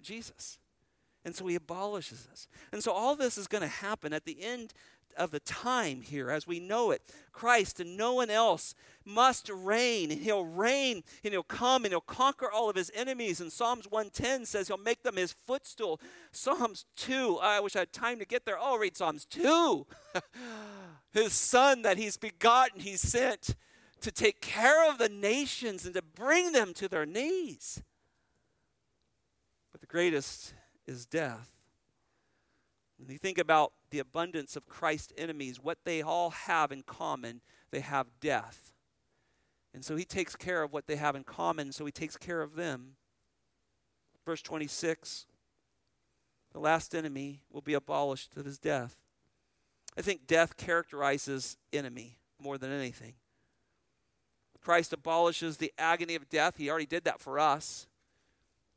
Jesus. 0.00 0.58
And 1.24 1.34
so 1.34 1.46
he 1.46 1.54
abolishes 1.54 2.24
this. 2.24 2.48
And 2.72 2.82
so 2.82 2.92
all 2.92 3.14
this 3.14 3.36
is 3.36 3.46
going 3.46 3.62
to 3.62 3.68
happen 3.68 4.12
at 4.12 4.24
the 4.24 4.42
end 4.42 4.72
of 5.16 5.30
the 5.30 5.40
time 5.40 6.00
here 6.00 6.30
as 6.30 6.46
we 6.46 6.60
know 6.60 6.90
it. 6.90 7.02
Christ 7.32 7.80
and 7.80 7.96
no 7.96 8.14
one 8.14 8.30
else 8.30 8.74
must 9.04 9.48
reign. 9.48 10.10
And 10.10 10.20
he'll 10.20 10.44
reign 10.44 11.02
and 11.24 11.32
he'll 11.32 11.42
come 11.42 11.84
and 11.84 11.92
he'll 11.92 12.00
conquer 12.00 12.50
all 12.50 12.70
of 12.70 12.76
his 12.76 12.90
enemies. 12.94 13.40
And 13.40 13.52
Psalms 13.52 13.86
110 13.90 14.46
says 14.46 14.68
he'll 14.68 14.76
make 14.76 15.02
them 15.02 15.16
his 15.16 15.32
footstool. 15.32 16.00
Psalms 16.32 16.84
2, 16.96 17.38
I 17.42 17.60
wish 17.60 17.76
I 17.76 17.80
had 17.80 17.92
time 17.92 18.18
to 18.18 18.24
get 18.24 18.44
there. 18.44 18.58
Oh, 18.60 18.78
read 18.78 18.96
Psalms 18.96 19.24
2. 19.26 19.86
his 21.12 21.32
son 21.32 21.82
that 21.82 21.98
he's 21.98 22.16
begotten, 22.16 22.80
he 22.80 22.96
sent 22.96 23.54
to 24.00 24.10
take 24.10 24.40
care 24.40 24.90
of 24.90 24.98
the 24.98 25.08
nations 25.08 25.84
and 25.84 25.94
to 25.94 26.02
bring 26.02 26.52
them 26.52 26.72
to 26.74 26.88
their 26.88 27.06
knees. 27.06 27.82
But 29.72 29.80
the 29.80 29.86
greatest 29.86 30.54
is 30.86 31.06
death. 31.06 31.59
When 33.00 33.10
you 33.10 33.18
think 33.18 33.38
about 33.38 33.72
the 33.90 33.98
abundance 33.98 34.56
of 34.56 34.68
Christ's 34.68 35.12
enemies, 35.16 35.58
what 35.58 35.78
they 35.84 36.02
all 36.02 36.30
have 36.30 36.70
in 36.70 36.82
common, 36.82 37.40
they 37.70 37.80
have 37.80 38.06
death. 38.20 38.74
And 39.72 39.84
so 39.84 39.96
he 39.96 40.04
takes 40.04 40.36
care 40.36 40.62
of 40.62 40.72
what 40.72 40.86
they 40.86 40.96
have 40.96 41.16
in 41.16 41.24
common, 41.24 41.72
so 41.72 41.86
he 41.86 41.92
takes 41.92 42.16
care 42.16 42.42
of 42.42 42.56
them. 42.56 42.96
Verse 44.26 44.42
26 44.42 45.26
the 46.52 46.58
last 46.58 46.96
enemy 46.96 47.42
will 47.50 47.60
be 47.60 47.74
abolished 47.74 48.32
at 48.36 48.44
his 48.44 48.58
death. 48.58 48.96
I 49.96 50.02
think 50.02 50.26
death 50.26 50.56
characterizes 50.56 51.56
enemy 51.72 52.18
more 52.42 52.58
than 52.58 52.72
anything. 52.72 53.14
Christ 54.60 54.92
abolishes 54.92 55.58
the 55.58 55.72
agony 55.78 56.16
of 56.16 56.28
death. 56.28 56.56
He 56.56 56.68
already 56.68 56.86
did 56.86 57.04
that 57.04 57.20
for 57.20 57.38
us 57.38 57.86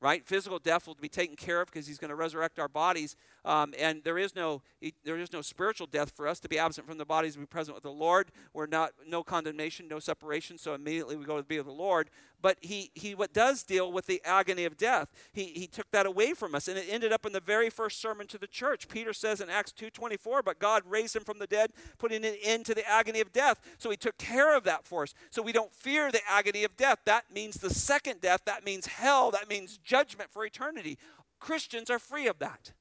right? 0.03 0.27
Physical 0.27 0.59
death 0.59 0.85
will 0.85 0.97
be 0.99 1.07
taken 1.07 1.37
care 1.37 1.61
of 1.61 1.67
because 1.71 1.87
he's 1.87 1.97
going 1.97 2.09
to 2.09 2.15
resurrect 2.15 2.59
our 2.59 2.67
bodies. 2.67 3.15
Um, 3.45 3.73
and 3.79 4.03
there 4.03 4.17
is 4.17 4.35
no 4.35 4.61
there 5.05 5.17
is 5.17 5.31
no 5.31 5.41
spiritual 5.41 5.87
death 5.87 6.11
for 6.13 6.27
us 6.27 6.41
to 6.41 6.49
be 6.49 6.59
absent 6.59 6.85
from 6.85 6.97
the 6.97 7.05
bodies 7.05 7.33
to 7.33 7.39
be 7.39 7.45
present 7.45 7.73
with 7.73 7.83
the 7.83 7.91
Lord. 7.91 8.29
We're 8.53 8.67
not 8.67 8.91
no 9.07 9.23
condemnation, 9.23 9.87
no 9.87 9.99
separation. 9.99 10.57
So 10.57 10.73
immediately 10.73 11.15
we 11.15 11.23
go 11.23 11.37
to 11.37 11.43
be 11.43 11.57
with 11.57 11.67
the 11.67 11.71
Lord. 11.71 12.09
But 12.43 12.57
he 12.61 12.91
he 12.93 13.15
what 13.15 13.33
does 13.33 13.63
deal 13.63 13.91
with 13.91 14.05
the 14.05 14.21
agony 14.23 14.65
of 14.65 14.77
death. 14.77 15.07
He 15.31 15.45
he 15.45 15.65
took 15.65 15.89
that 15.91 16.05
away 16.05 16.33
from 16.33 16.53
us, 16.53 16.67
and 16.67 16.77
it 16.77 16.85
ended 16.89 17.11
up 17.11 17.25
in 17.25 17.31
the 17.31 17.39
very 17.39 17.71
first 17.71 17.99
sermon 17.99 18.27
to 18.27 18.37
the 18.37 18.47
church. 18.47 18.87
Peter 18.89 19.13
says 19.13 19.41
in 19.41 19.49
Acts 19.49 19.71
two 19.71 19.89
twenty 19.89 20.17
four, 20.17 20.43
but 20.43 20.59
God 20.59 20.83
raised 20.85 21.15
him 21.15 21.23
from 21.23 21.39
the 21.39 21.47
dead, 21.47 21.71
putting 21.97 22.25
an 22.25 22.35
end 22.43 22.65
to 22.65 22.75
the 22.75 22.87
agony 22.87 23.21
of 23.21 23.31
death. 23.31 23.61
So 23.79 23.89
he 23.89 23.97
took 23.97 24.17
care 24.17 24.55
of 24.55 24.65
that 24.65 24.85
for 24.85 25.03
us. 25.03 25.15
So 25.31 25.41
we 25.41 25.53
don't 25.53 25.73
fear 25.73 26.11
the 26.11 26.21
agony 26.29 26.65
of 26.65 26.75
death. 26.75 26.99
That 27.05 27.33
means 27.33 27.55
the 27.55 27.73
second 27.73 28.19
death. 28.21 28.41
That 28.45 28.65
means 28.65 28.87
hell. 28.87 29.31
That 29.31 29.49
means 29.49 29.77
judgment 29.77 30.29
for 30.29 30.45
eternity. 30.45 30.97
Christians 31.39 31.89
are 31.89 31.99
free 31.99 32.27
of 32.27 32.39
that. 32.39 32.73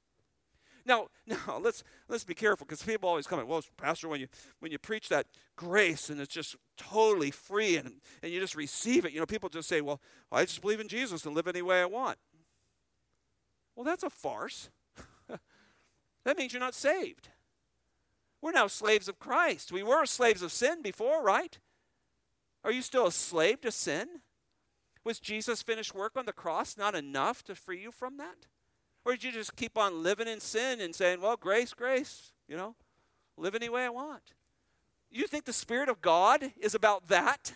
Now, 0.85 1.07
now 1.27 1.59
let's 1.61 1.83
let's 2.07 2.23
be 2.23 2.33
careful 2.33 2.65
because 2.65 2.83
people 2.83 3.09
always 3.09 3.27
come 3.27 3.39
in. 3.39 3.47
Well, 3.47 3.63
Pastor, 3.77 4.07
when 4.07 4.19
you 4.19 4.27
when 4.59 4.71
you 4.71 4.77
preach 4.77 5.09
that 5.09 5.27
grace 5.55 6.09
and 6.09 6.19
it's 6.19 6.33
just 6.33 6.55
totally 6.77 7.31
free 7.31 7.77
and 7.77 8.01
and 8.21 8.31
you 8.31 8.39
just 8.39 8.55
receive 8.55 9.05
it, 9.05 9.13
you 9.13 9.19
know, 9.19 9.25
people 9.25 9.49
just 9.49 9.69
say, 9.69 9.81
"Well, 9.81 10.01
I 10.31 10.45
just 10.45 10.61
believe 10.61 10.79
in 10.79 10.87
Jesus 10.87 11.25
and 11.25 11.35
live 11.35 11.47
any 11.47 11.61
way 11.61 11.81
I 11.81 11.85
want." 11.85 12.17
Well, 13.75 13.83
that's 13.83 14.03
a 14.03 14.09
farce. 14.09 14.69
that 16.25 16.37
means 16.37 16.53
you're 16.53 16.59
not 16.59 16.75
saved. 16.75 17.29
We're 18.41 18.51
now 18.51 18.67
slaves 18.67 19.07
of 19.07 19.19
Christ. 19.19 19.71
We 19.71 19.83
were 19.83 20.05
slaves 20.05 20.41
of 20.41 20.51
sin 20.51 20.81
before, 20.81 21.23
right? 21.23 21.57
Are 22.63 22.71
you 22.71 22.81
still 22.81 23.07
a 23.07 23.11
slave 23.11 23.61
to 23.61 23.71
sin? 23.71 24.07
Was 25.03 25.19
Jesus' 25.19 25.61
finished 25.61 25.95
work 25.95 26.13
on 26.15 26.25
the 26.25 26.33
cross 26.33 26.77
not 26.77 26.95
enough 26.95 27.43
to 27.43 27.55
free 27.55 27.81
you 27.81 27.91
from 27.91 28.17
that? 28.17 28.47
Or 29.05 29.13
did 29.13 29.23
you 29.23 29.31
just 29.31 29.55
keep 29.55 29.77
on 29.77 30.03
living 30.03 30.27
in 30.27 30.39
sin 30.39 30.79
and 30.79 30.95
saying, 30.95 31.21
well, 31.21 31.35
grace, 31.35 31.73
grace, 31.73 32.31
you 32.47 32.55
know, 32.55 32.75
live 33.37 33.55
any 33.55 33.69
way 33.69 33.83
I 33.85 33.89
want? 33.89 34.33
You 35.11 35.27
think 35.27 35.45
the 35.45 35.53
Spirit 35.53 35.89
of 35.89 36.01
God 36.01 36.53
is 36.59 36.73
about 36.73 37.07
that? 37.09 37.53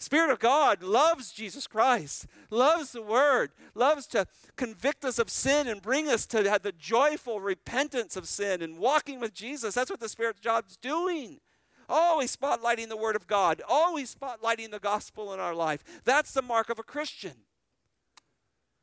Spirit 0.00 0.30
of 0.30 0.38
God 0.38 0.82
loves 0.82 1.32
Jesus 1.32 1.66
Christ, 1.66 2.26
loves 2.50 2.92
the 2.92 3.02
Word, 3.02 3.50
loves 3.74 4.06
to 4.08 4.26
convict 4.56 5.04
us 5.04 5.18
of 5.18 5.28
sin 5.28 5.66
and 5.66 5.82
bring 5.82 6.08
us 6.08 6.24
to 6.26 6.42
the 6.62 6.72
joyful 6.78 7.40
repentance 7.40 8.16
of 8.16 8.28
sin 8.28 8.62
and 8.62 8.78
walking 8.78 9.18
with 9.18 9.34
Jesus. 9.34 9.74
That's 9.74 9.90
what 9.90 9.98
the 9.98 10.08
Spirit's 10.08 10.38
job's 10.38 10.76
doing. 10.76 11.40
Always 11.88 12.36
spotlighting 12.36 12.88
the 12.88 12.96
Word 12.96 13.16
of 13.16 13.26
God, 13.26 13.60
always 13.68 14.14
spotlighting 14.14 14.70
the 14.70 14.78
gospel 14.78 15.32
in 15.32 15.40
our 15.40 15.54
life. 15.54 15.82
That's 16.04 16.32
the 16.32 16.42
mark 16.42 16.70
of 16.70 16.78
a 16.78 16.84
Christian. 16.84 17.32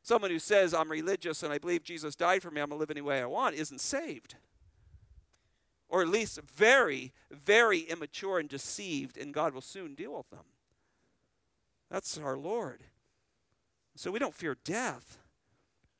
Someone 0.06 0.30
who 0.30 0.38
says, 0.38 0.72
I'm 0.72 0.88
religious 0.88 1.42
and 1.42 1.52
I 1.52 1.58
believe 1.58 1.82
Jesus 1.82 2.14
died 2.14 2.40
for 2.40 2.52
me, 2.52 2.60
I'm 2.60 2.68
going 2.68 2.78
to 2.78 2.80
live 2.80 2.92
any 2.92 3.00
way 3.00 3.20
I 3.20 3.26
want, 3.26 3.56
isn't 3.56 3.80
saved. 3.80 4.36
Or 5.88 6.00
at 6.00 6.06
least 6.06 6.38
very, 6.42 7.12
very 7.28 7.80
immature 7.80 8.38
and 8.38 8.48
deceived, 8.48 9.18
and 9.18 9.34
God 9.34 9.52
will 9.52 9.60
soon 9.60 9.96
deal 9.96 10.16
with 10.16 10.30
them. 10.30 10.44
That's 11.90 12.18
our 12.18 12.36
Lord. 12.36 12.84
So 13.96 14.12
we 14.12 14.20
don't 14.20 14.32
fear 14.32 14.56
death. 14.62 15.18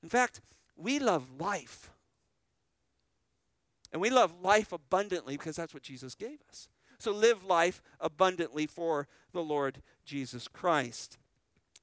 In 0.04 0.08
fact, 0.08 0.40
we 0.76 1.00
love 1.00 1.40
life. 1.40 1.90
And 3.92 4.00
we 4.00 4.10
love 4.10 4.40
life 4.40 4.70
abundantly 4.70 5.36
because 5.36 5.56
that's 5.56 5.74
what 5.74 5.82
Jesus 5.82 6.14
gave 6.14 6.38
us. 6.48 6.68
So 7.00 7.10
live 7.10 7.42
life 7.42 7.82
abundantly 7.98 8.68
for 8.68 9.08
the 9.32 9.42
Lord 9.42 9.82
Jesus 10.04 10.46
Christ. 10.46 11.18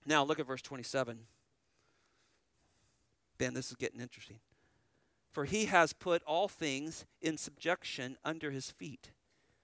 Now 0.06 0.24
look 0.24 0.40
at 0.40 0.48
verse 0.48 0.62
27. 0.62 1.20
Ben, 3.44 3.54
this 3.54 3.72
is 3.72 3.76
getting 3.76 4.00
interesting. 4.00 4.40
For 5.34 5.44
he 5.44 5.66
has 5.66 5.92
put 5.92 6.24
all 6.24 6.48
things 6.48 7.06
in 7.22 7.38
subjection 7.38 8.16
under 8.24 8.52
his 8.52 8.72
feet. 8.72 9.12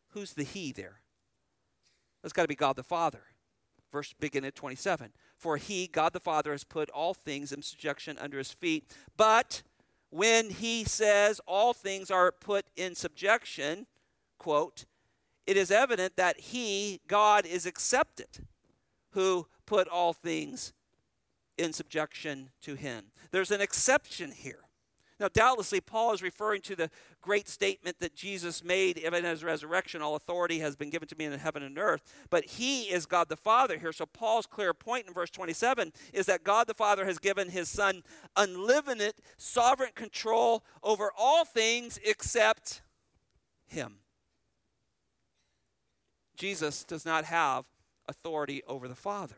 Who's 0.10 0.34
the 0.34 0.44
he 0.44 0.74
there? 0.74 1.00
That's 2.22 2.34
got 2.34 2.42
to 2.42 2.50
be 2.50 2.56
God 2.56 2.76
the 2.76 2.84
Father. 2.84 3.22
Verse 3.90 4.14
begin 4.20 4.44
at 4.44 4.54
27. 4.54 5.14
For 5.38 5.56
he, 5.56 5.88
God 5.88 6.12
the 6.12 6.20
Father, 6.20 6.52
has 6.52 6.66
put 6.66 6.90
all 6.90 7.14
things 7.14 7.54
in 7.54 7.62
subjection 7.62 8.18
under 8.20 8.38
his 8.38 8.52
feet. 8.52 8.84
But 9.16 9.64
when 10.10 10.50
he 10.50 10.84
says 10.84 11.40
all 11.48 11.72
things 11.72 12.12
are 12.12 12.34
put 12.34 12.66
in 12.76 12.96
subjection, 12.96 13.88
quote, 14.38 14.84
it 15.48 15.56
is 15.56 15.72
evident 15.72 16.18
that 16.18 16.38
he, 16.38 17.00
God, 17.08 17.46
is 17.46 17.66
accepted 17.66 18.46
who 19.12 19.48
put 19.66 19.88
all 19.88 20.12
things 20.12 20.74
in 21.60 21.74
subjection 21.74 22.50
to 22.62 22.76
him. 22.76 23.06
There's 23.32 23.52
an 23.52 23.62
exception 23.62 24.32
here. 24.32 24.62
Now, 25.20 25.28
doubtlessly, 25.28 25.82
Paul 25.82 26.14
is 26.14 26.22
referring 26.22 26.62
to 26.62 26.78
the 26.78 26.90
great 27.22 27.50
statement 27.50 28.00
that 28.00 28.16
Jesus 28.16 28.64
made 28.64 28.98
even 28.98 29.26
his 29.26 29.44
resurrection 29.44 30.02
all 30.02 30.16
authority 30.16 30.60
has 30.60 30.78
been 30.78 30.90
given 30.90 31.10
to 31.10 31.18
me 31.18 31.26
in 31.26 31.34
heaven 31.34 31.62
and 31.62 31.78
earth. 31.78 32.04
But 32.30 32.46
he 32.46 32.84
is 32.84 33.06
God 33.06 33.28
the 33.28 33.36
Father 33.36 33.78
here. 33.78 33.92
So, 33.92 34.06
Paul's 34.06 34.46
clear 34.46 34.74
point 34.74 35.08
in 35.08 35.14
verse 35.14 35.30
27 35.30 35.92
is 36.14 36.26
that 36.28 36.46
God 36.46 36.68
the 36.68 36.74
Father 36.74 37.04
has 37.04 37.20
given 37.20 37.50
his 37.50 37.68
Son 37.68 38.04
unlimited 38.38 39.16
sovereign 39.36 39.92
control 39.94 40.64
over 40.82 41.12
all 41.18 41.44
things 41.44 42.00
except 42.06 42.82
him. 43.68 43.98
Jesus 46.38 46.86
does 46.86 47.06
not 47.06 47.26
have 47.26 47.66
authority 48.08 48.64
over 48.66 48.88
the 48.88 48.96
Father. 48.96 49.36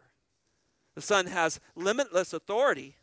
The 0.95 1.01
Son 1.01 1.27
has 1.27 1.59
limitless 1.75 2.33
authority 2.33 2.97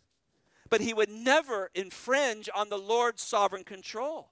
but 0.71 0.81
he 0.81 0.95
would 0.95 1.11
never 1.11 1.71
infringe 1.75 2.49
on 2.55 2.69
the 2.69 2.79
Lord's 2.79 3.23
sovereign 3.23 3.65
control. 3.65 4.31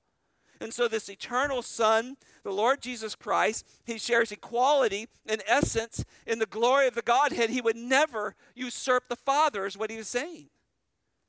And 0.61 0.73
so, 0.73 0.89
this 0.89 1.11
eternal 1.11 1.61
Son, 1.61 2.17
the 2.43 2.53
Lord 2.53 2.81
Jesus 2.81 3.15
Christ, 3.15 3.67
he 3.85 3.99
shares 3.99 4.33
equality 4.33 5.07
in 5.27 5.43
essence 5.47 6.03
in 6.27 6.39
the 6.39 6.47
glory 6.47 6.87
of 6.89 6.95
the 6.95 7.03
Godhead. 7.03 7.51
He 7.51 7.61
would 7.61 7.77
never 7.77 8.35
usurp 8.55 9.09
the 9.09 9.17
Father, 9.17 9.67
is 9.67 9.77
what 9.77 9.91
he 9.91 9.99
was 9.99 10.09
saying. 10.09 10.49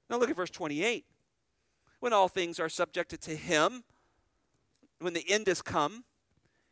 Now, 0.10 0.18
look 0.18 0.30
at 0.30 0.36
verse 0.36 0.50
28. 0.50 1.06
When 2.00 2.14
all 2.14 2.30
things 2.30 2.58
are 2.60 2.70
subjected 2.70 3.20
to 3.22 3.36
him, 3.36 3.84
when 5.00 5.14
the 5.14 5.30
end 5.30 5.48
has 5.48 5.62
come, 5.62 6.06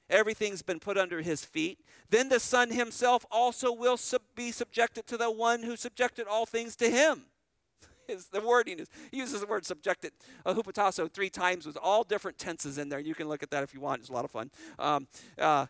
everything's 0.10 0.62
been 0.62 0.80
put 0.80 0.98
under 0.98 1.22
his 1.22 1.44
feet, 1.44 1.80
then 2.10 2.30
the 2.30 2.40
Son 2.40 2.72
himself 2.72 3.26
also 3.32 3.72
will 3.72 3.98
sub- 3.98 4.22
be 4.36 4.52
subjected 4.52 5.08
to 5.08 5.18
the 5.18 5.32
one 5.32 5.64
who 5.64 5.76
subjected 5.76 6.28
all 6.28 6.46
things 6.46 6.76
to 6.78 6.90
him. 6.90 7.26
Is 8.08 8.28
the 8.28 8.42
wording 8.42 8.78
is 8.80 8.88
he 9.10 9.18
uses 9.18 9.42
the 9.42 9.48
word 9.48 9.66
subjected 9.66 10.12
uh, 10.46 10.54
hupotasso 10.54 11.12
three 11.12 11.30
times 11.30 11.66
with 11.66 11.76
all 11.82 12.04
different 12.04 12.38
tenses 12.38 12.78
in 12.78 12.88
there. 12.88 13.00
You 13.00 13.16
can 13.16 13.28
look 13.28 13.42
at 13.42 13.50
that 13.50 13.64
if 13.64 13.74
you 13.74 13.80
want 13.80 14.02
it's 14.02 14.10
a 14.10 14.14
lot 14.14 14.26
of 14.26 14.30
fun. 14.30 14.52
Um, 14.78 15.08
uh, 15.40 15.66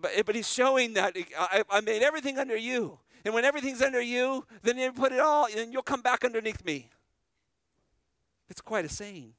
but, 0.00 0.10
but 0.24 0.34
he's 0.34 0.50
showing 0.50 0.94
that 0.94 1.14
I, 1.38 1.62
I 1.68 1.82
made 1.82 2.02
everything 2.02 2.38
under 2.38 2.56
you. 2.56 2.98
And 3.26 3.34
when 3.34 3.44
everything's 3.44 3.82
under 3.82 4.00
you 4.00 4.46
then 4.62 4.78
you 4.78 4.90
put 4.90 5.12
it 5.12 5.20
all 5.20 5.48
and 5.54 5.70
you'll 5.70 5.82
come 5.82 6.00
back 6.00 6.24
underneath 6.24 6.64
me. 6.64 6.88
It's 8.48 8.62
quite 8.62 8.86
a 8.86 8.88
saying 8.88 9.34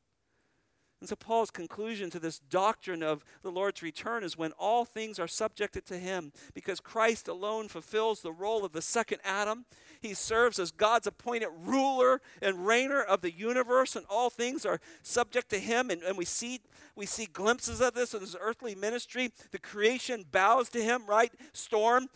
and 1.02 1.10
so, 1.10 1.16
Paul's 1.16 1.50
conclusion 1.50 2.12
to 2.12 2.20
this 2.20 2.38
doctrine 2.38 3.02
of 3.02 3.26
the 3.42 3.50
Lord's 3.50 3.82
return 3.82 4.24
is 4.24 4.38
when 4.38 4.52
all 4.52 4.86
things 4.86 5.18
are 5.18 5.28
subjected 5.28 5.84
to 5.88 5.98
him, 5.98 6.32
because 6.54 6.80
Christ 6.80 7.28
alone 7.28 7.70
fulfills 7.70 8.22
the 8.22 8.32
role 8.32 8.64
of 8.64 8.72
the 8.72 8.84
second 8.84 9.18
Adam. 9.24 9.66
He 10.00 10.14
serves 10.14 10.60
as 10.60 10.70
God's 10.70 11.08
appointed 11.08 11.50
ruler 11.60 12.22
and 12.40 12.68
reigner 12.68 13.04
of 13.04 13.22
the 13.22 13.32
universe, 13.32 13.96
and 13.96 14.06
all 14.12 14.30
things 14.30 14.64
are 14.64 14.80
subject 15.02 15.50
to 15.50 15.58
him. 15.58 15.90
And, 15.90 16.04
and 16.04 16.20
we, 16.20 16.26
see, 16.26 16.60
we 16.96 17.08
see 17.08 17.26
glimpses 17.26 17.82
of 17.82 17.96
this 17.96 18.14
in 18.14 18.20
his 18.20 18.36
earthly 18.40 18.76
ministry. 18.76 19.32
The 19.50 19.60
creation 19.60 20.26
bows 20.32 20.70
to 20.70 20.84
him, 20.84 21.08
right? 21.08 21.34
Storm, 21.52 22.10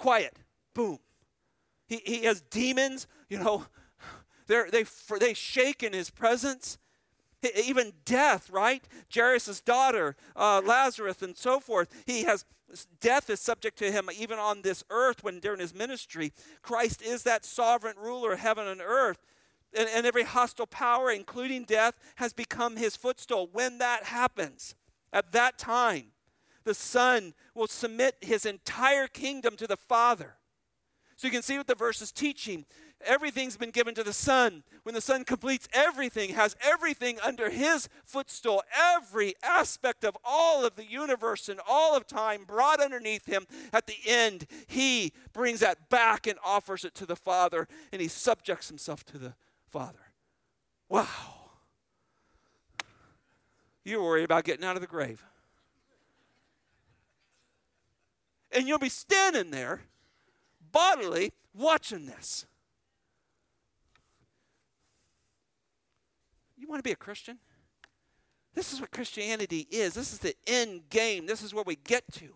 quiet, 0.00 0.36
boom. 0.74 0.98
He, 1.86 2.00
he 2.04 2.24
has 2.24 2.40
demons, 2.40 3.06
you 3.28 3.38
know, 3.38 3.66
they 4.48 4.64
they, 4.68 4.84
they 5.20 5.34
shake 5.34 5.84
in 5.84 5.92
his 5.92 6.10
presence 6.10 6.78
even 7.56 7.92
death, 8.04 8.50
right? 8.50 8.82
Jairus' 9.14 9.60
daughter, 9.60 10.16
uh, 10.36 10.62
Lazarus, 10.64 11.22
and 11.22 11.36
so 11.36 11.60
forth. 11.60 11.88
He 12.06 12.24
has 12.24 12.44
death 13.00 13.28
is 13.28 13.40
subject 13.40 13.78
to 13.78 13.92
him 13.92 14.08
even 14.18 14.38
on 14.38 14.62
this 14.62 14.82
earth 14.90 15.22
when 15.22 15.40
during 15.40 15.60
his 15.60 15.74
ministry. 15.74 16.32
Christ 16.62 17.02
is 17.02 17.22
that 17.24 17.44
sovereign 17.44 17.96
ruler 17.98 18.32
of 18.32 18.38
heaven 18.38 18.66
and 18.66 18.80
earth. 18.80 19.18
And, 19.76 19.88
and 19.94 20.06
every 20.06 20.24
hostile 20.24 20.66
power, 20.66 21.10
including 21.10 21.64
death, 21.64 21.98
has 22.16 22.32
become 22.32 22.76
his 22.76 22.96
footstool. 22.96 23.48
When 23.52 23.78
that 23.78 24.04
happens, 24.04 24.74
at 25.12 25.32
that 25.32 25.58
time, 25.58 26.12
the 26.64 26.74
Son 26.74 27.34
will 27.54 27.66
submit 27.66 28.16
his 28.20 28.46
entire 28.46 29.06
kingdom 29.06 29.56
to 29.56 29.66
the 29.66 29.76
Father. 29.76 30.36
So 31.16 31.26
you 31.26 31.32
can 31.32 31.42
see 31.42 31.56
what 31.56 31.66
the 31.66 31.74
verse 31.74 32.02
is 32.02 32.12
teaching. 32.12 32.64
Everything's 33.04 33.56
been 33.56 33.70
given 33.70 33.94
to 33.94 34.02
the 34.02 34.12
Son. 34.12 34.62
When 34.82 34.94
the 34.94 35.00
Son 35.00 35.24
completes 35.24 35.68
everything, 35.72 36.30
has 36.30 36.56
everything 36.62 37.18
under 37.20 37.50
His 37.50 37.88
footstool, 38.04 38.62
every 38.76 39.34
aspect 39.42 40.04
of 40.04 40.16
all 40.24 40.64
of 40.64 40.76
the 40.76 40.84
universe 40.84 41.48
and 41.48 41.60
all 41.68 41.96
of 41.96 42.06
time 42.06 42.44
brought 42.44 42.80
underneath 42.80 43.26
Him, 43.26 43.46
at 43.72 43.86
the 43.86 43.96
end, 44.06 44.46
He 44.66 45.12
brings 45.32 45.60
that 45.60 45.88
back 45.88 46.26
and 46.26 46.38
offers 46.44 46.84
it 46.84 46.94
to 46.96 47.06
the 47.06 47.16
Father, 47.16 47.68
and 47.92 48.02
He 48.02 48.08
subjects 48.08 48.68
Himself 48.68 49.04
to 49.06 49.18
the 49.18 49.34
Father. 49.70 50.12
Wow. 50.88 51.06
You're 53.84 54.02
worried 54.02 54.24
about 54.24 54.44
getting 54.44 54.64
out 54.64 54.76
of 54.76 54.82
the 54.82 54.88
grave. 54.88 55.24
And 58.52 58.68
you'll 58.68 58.78
be 58.78 58.88
standing 58.88 59.50
there 59.50 59.80
bodily 60.70 61.32
watching 61.54 62.06
this. 62.06 62.46
Want 66.72 66.82
to 66.82 66.88
be 66.88 66.92
a 66.92 66.96
Christian? 66.96 67.38
This 68.54 68.72
is 68.72 68.80
what 68.80 68.90
Christianity 68.90 69.66
is. 69.70 69.94
This 69.94 70.12
is 70.12 70.18
the 70.18 70.34
end 70.46 70.88
game. 70.88 71.26
This 71.26 71.42
is 71.42 71.54
where 71.54 71.64
we 71.64 71.76
get 71.76 72.10
to. 72.14 72.34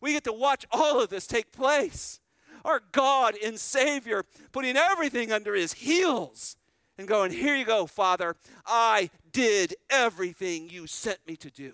We 0.00 0.12
get 0.12 0.24
to 0.24 0.32
watch 0.32 0.66
all 0.70 1.00
of 1.00 1.08
this 1.08 1.26
take 1.26 1.50
place. 1.50 2.20
Our 2.64 2.80
God 2.92 3.34
and 3.42 3.58
Savior 3.58 4.24
putting 4.52 4.76
everything 4.76 5.32
under 5.32 5.54
His 5.54 5.72
heels 5.72 6.56
and 6.98 7.08
going, 7.08 7.32
Here 7.32 7.56
you 7.56 7.64
go, 7.64 7.86
Father. 7.86 8.36
I 8.66 9.10
did 9.32 9.74
everything 9.90 10.68
you 10.68 10.86
sent 10.86 11.18
me 11.26 11.36
to 11.36 11.50
do. 11.50 11.72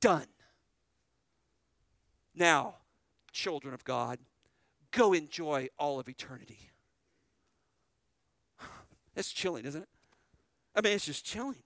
Done. 0.00 0.26
Now, 2.34 2.76
children 3.30 3.74
of 3.74 3.84
God, 3.84 4.18
go 4.90 5.12
enjoy 5.12 5.68
all 5.78 6.00
of 6.00 6.08
eternity. 6.08 6.71
It's 9.16 9.32
chilling, 9.32 9.64
isn't 9.64 9.82
it? 9.82 9.88
I 10.74 10.80
mean, 10.80 10.94
it's 10.94 11.06
just 11.06 11.24
chilling. 11.24 11.62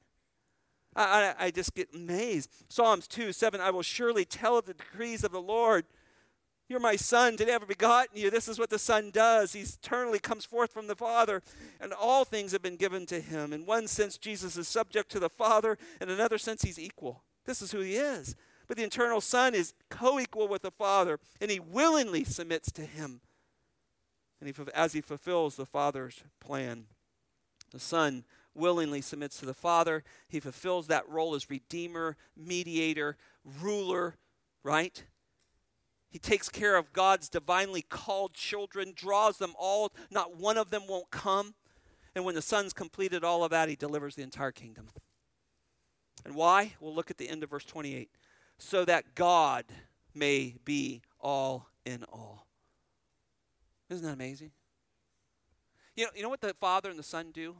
I, 0.95 1.35
I, 1.39 1.47
I 1.47 1.51
just 1.51 1.75
get 1.75 1.95
amazed. 1.95 2.51
Psalms 2.69 3.07
2 3.07 3.33
7, 3.33 3.61
I 3.61 3.71
will 3.71 3.83
surely 3.83 4.25
tell 4.25 4.59
of 4.59 4.67
the 4.67 4.75
decrees 4.75 5.25
of 5.25 5.33
the 5.33 5.41
Lord. 5.41 5.85
You're 6.69 6.81
my 6.81 6.97
son. 6.97 7.37
Today 7.37 7.55
I've 7.55 7.69
begotten 7.69 8.19
you. 8.19 8.29
This 8.29 8.49
is 8.49 8.59
what 8.59 8.71
the 8.71 8.79
son 8.79 9.11
does. 9.13 9.53
He 9.53 9.61
eternally 9.61 10.19
comes 10.19 10.45
forth 10.45 10.73
from 10.73 10.89
the 10.89 10.97
Father, 10.97 11.43
and 11.81 11.93
all 11.93 12.25
things 12.25 12.51
have 12.51 12.63
been 12.63 12.77
given 12.77 13.07
to 13.07 13.21
him. 13.21 13.53
In 13.53 13.67
one 13.67 13.87
sense, 13.87 14.19
Jesus 14.19 14.57
is 14.57 14.67
subject 14.67 15.09
to 15.13 15.21
the 15.21 15.29
Father. 15.29 15.79
In 16.01 16.11
another 16.11 16.39
sense, 16.39 16.63
he's 16.63 16.79
equal. 16.79 17.23
This 17.45 17.63
is 17.63 17.71
who 17.71 17.81
he 17.81 17.95
is. 17.95 18.35
But 18.67 18.77
the 18.77 18.83
eternal 18.83 19.21
Son 19.21 19.55
is 19.55 19.75
co 19.91 20.19
equal 20.19 20.49
with 20.49 20.63
the 20.63 20.73
Father, 20.73 21.21
and 21.41 21.53
he 21.53 21.61
willingly 21.61 22.25
submits 22.25 22.73
to 22.73 22.83
him. 22.83 23.21
And 24.41 24.49
he, 24.49 24.55
as 24.75 24.93
he 24.93 25.01
fulfills 25.01 25.55
the 25.55 25.67
Father's 25.67 26.25
plan, 26.41 26.87
the 27.71 27.81
Son 27.81 28.25
willingly 28.55 29.01
submits 29.01 29.39
to 29.39 29.47
the 29.47 29.55
Father. 29.55 30.03
He 30.29 30.41
fulfills 30.41 30.87
that 30.87 31.09
role 31.09 31.35
as 31.35 31.51
Redeemer, 31.51 32.17
mediator, 32.37 33.17
ruler, 33.61 34.17
right? 34.63 35.05
He 36.09 36.19
takes 36.19 36.49
care 36.49 36.77
of 36.77 36.93
God's 36.93 37.29
divinely 37.29 37.83
called 37.83 38.33
children, 38.33 38.93
draws 38.95 39.39
them 39.39 39.55
all, 39.59 39.93
not 40.11 40.37
one 40.37 40.57
of 40.57 40.71
them 40.71 40.83
won't 40.89 41.11
come. 41.11 41.55
And 42.15 42.25
when 42.25 42.35
the 42.35 42.43
Son's 42.43 42.73
completed 42.73 43.23
all 43.23 43.45
of 43.45 43.51
that, 43.51 43.69
he 43.69 43.77
delivers 43.77 44.15
the 44.15 44.23
entire 44.23 44.53
kingdom. 44.53 44.89
And 46.25 46.35
why? 46.35 46.73
We'll 46.81 46.95
look 46.95 47.11
at 47.11 47.19
the 47.19 47.29
end 47.29 47.43
of 47.43 47.51
verse 47.51 47.65
28. 47.65 48.09
So 48.59 48.87
that 48.87 49.15
God 49.15 49.67
may 50.15 50.55
be 50.65 51.03
all 51.21 51.69
in 51.85 52.05
all. 52.11 52.47
Isn't 53.91 54.05
that 54.07 54.15
amazing? 54.15 54.51
You 55.97 56.05
know, 56.05 56.11
you 56.15 56.23
know 56.23 56.29
what 56.29 56.41
the 56.41 56.55
Father 56.55 56.91
and 56.91 56.99
the 56.99 57.03
Son 57.03 57.31
do? 57.33 57.57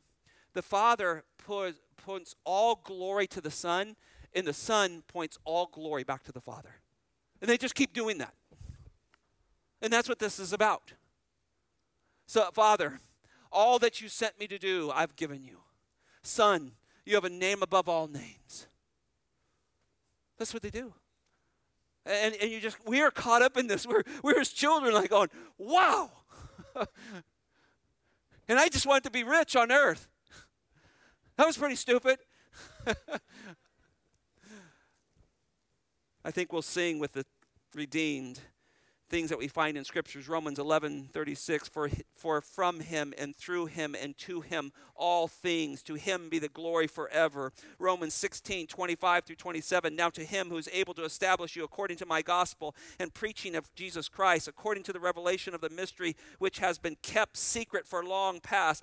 The 0.53 0.63
Father 0.63 1.25
puts, 1.39 1.79
points 1.97 2.35
all 2.45 2.81
glory 2.85 3.27
to 3.29 3.41
the 3.41 3.51
Son, 3.51 3.97
and 4.35 4.47
the 4.47 4.53
Son 4.53 5.03
points 5.09 5.39
all 5.45 5.67
glory 5.67 6.05
back 6.05 6.23
to 6.25 6.33
the 6.33 6.41
Father. 6.41 6.77
And 7.41 7.49
they 7.49 7.57
just 7.57 7.75
keep 7.75 7.93
doing 7.93 8.19
that. 8.19 8.35
And 9.83 9.93
that's 9.93 10.09
what 10.09 10.19
this 10.19 10.39
is 10.39 10.53
about. 10.53 10.93
So, 12.27 12.49
Father, 12.53 13.01
all 13.51 13.79
that 13.79 14.01
you 14.01 14.09
sent 14.09 14.39
me 14.39 14.47
to 14.49 14.59
do, 14.59 14.91
I've 14.95 15.17
given 15.17 15.43
you. 15.43 15.59
Son, 16.23 16.73
you 17.05 17.15
have 17.15 17.25
a 17.25 17.31
name 17.31 17.63
above 17.63 17.89
all 17.89 18.09
names. 18.09 18.67
That's 20.39 20.53
what 20.53 20.63
they 20.63 20.71
do. 20.71 20.93
And, 22.05 22.35
and 22.41 22.51
you 22.51 22.61
just, 22.61 22.77
we 22.87 23.01
are 23.01 23.11
caught 23.11 23.43
up 23.43 23.57
in 23.57 23.67
this. 23.67 23.87
We're, 23.87 24.03
we're 24.23 24.41
as 24.41 24.51
children, 24.51 24.95
like 24.95 25.11
going, 25.11 25.31
wow. 25.59 26.11
and 28.49 28.59
I 28.59 28.69
just 28.69 28.87
wanted 28.87 29.05
to 29.05 29.11
be 29.11 29.25
rich 29.25 29.57
on 29.57 29.73
earth. 29.73 30.09
That 31.37 31.47
was 31.47 31.59
pretty 31.59 31.77
stupid. 31.77 32.19
I 36.25 36.31
think 36.31 36.51
we'll 36.51 36.63
sing 36.63 36.99
with 36.99 37.13
the 37.13 37.27
redeemed 37.75 38.41
things 39.09 39.31
that 39.31 39.39
we 39.39 39.49
find 39.49 39.77
in 39.77 39.85
scriptures 39.85 40.29
romans 40.29 40.59
11 40.59 41.09
36 41.13 41.69
for, 41.69 41.89
for 42.15 42.41
from 42.41 42.81
him 42.81 43.15
and 43.17 43.37
through 43.37 43.67
him 43.67 43.95
and 44.01 44.17
to 44.19 44.41
him 44.41 44.73
all 44.95 45.29
things 45.29 45.83
to 45.83 45.95
him 45.95 46.29
be 46.29 46.39
the 46.39 46.49
glory 46.49 46.87
forever 46.87 47.53
romans 47.79 48.15
16 48.15 48.67
25 48.67 49.25
through 49.25 49.37
27 49.37 49.95
now 49.95 50.11
to 50.11 50.25
him 50.25 50.49
who 50.49 50.57
is 50.57 50.69
able 50.73 50.95
to 50.95 51.05
establish 51.05 51.57
you 51.57 51.65
according 51.65 51.97
to 51.97 52.07
my 52.07 52.23
gospel 52.23 52.75
and 52.99 53.15
preaching 53.15 53.55
of 53.55 53.73
jesus 53.75 54.09
christ 54.09 54.49
according 54.49 54.83
to 54.83 54.93
the 54.93 55.01
revelation 55.01 55.55
of 55.55 55.61
the 55.61 55.71
mystery 55.71 56.17
which 56.39 56.59
has 56.59 56.79
been 56.79 56.97
kept 57.03 57.37
secret 57.37 57.87
for 57.87 58.05
long 58.05 58.41
past 58.41 58.83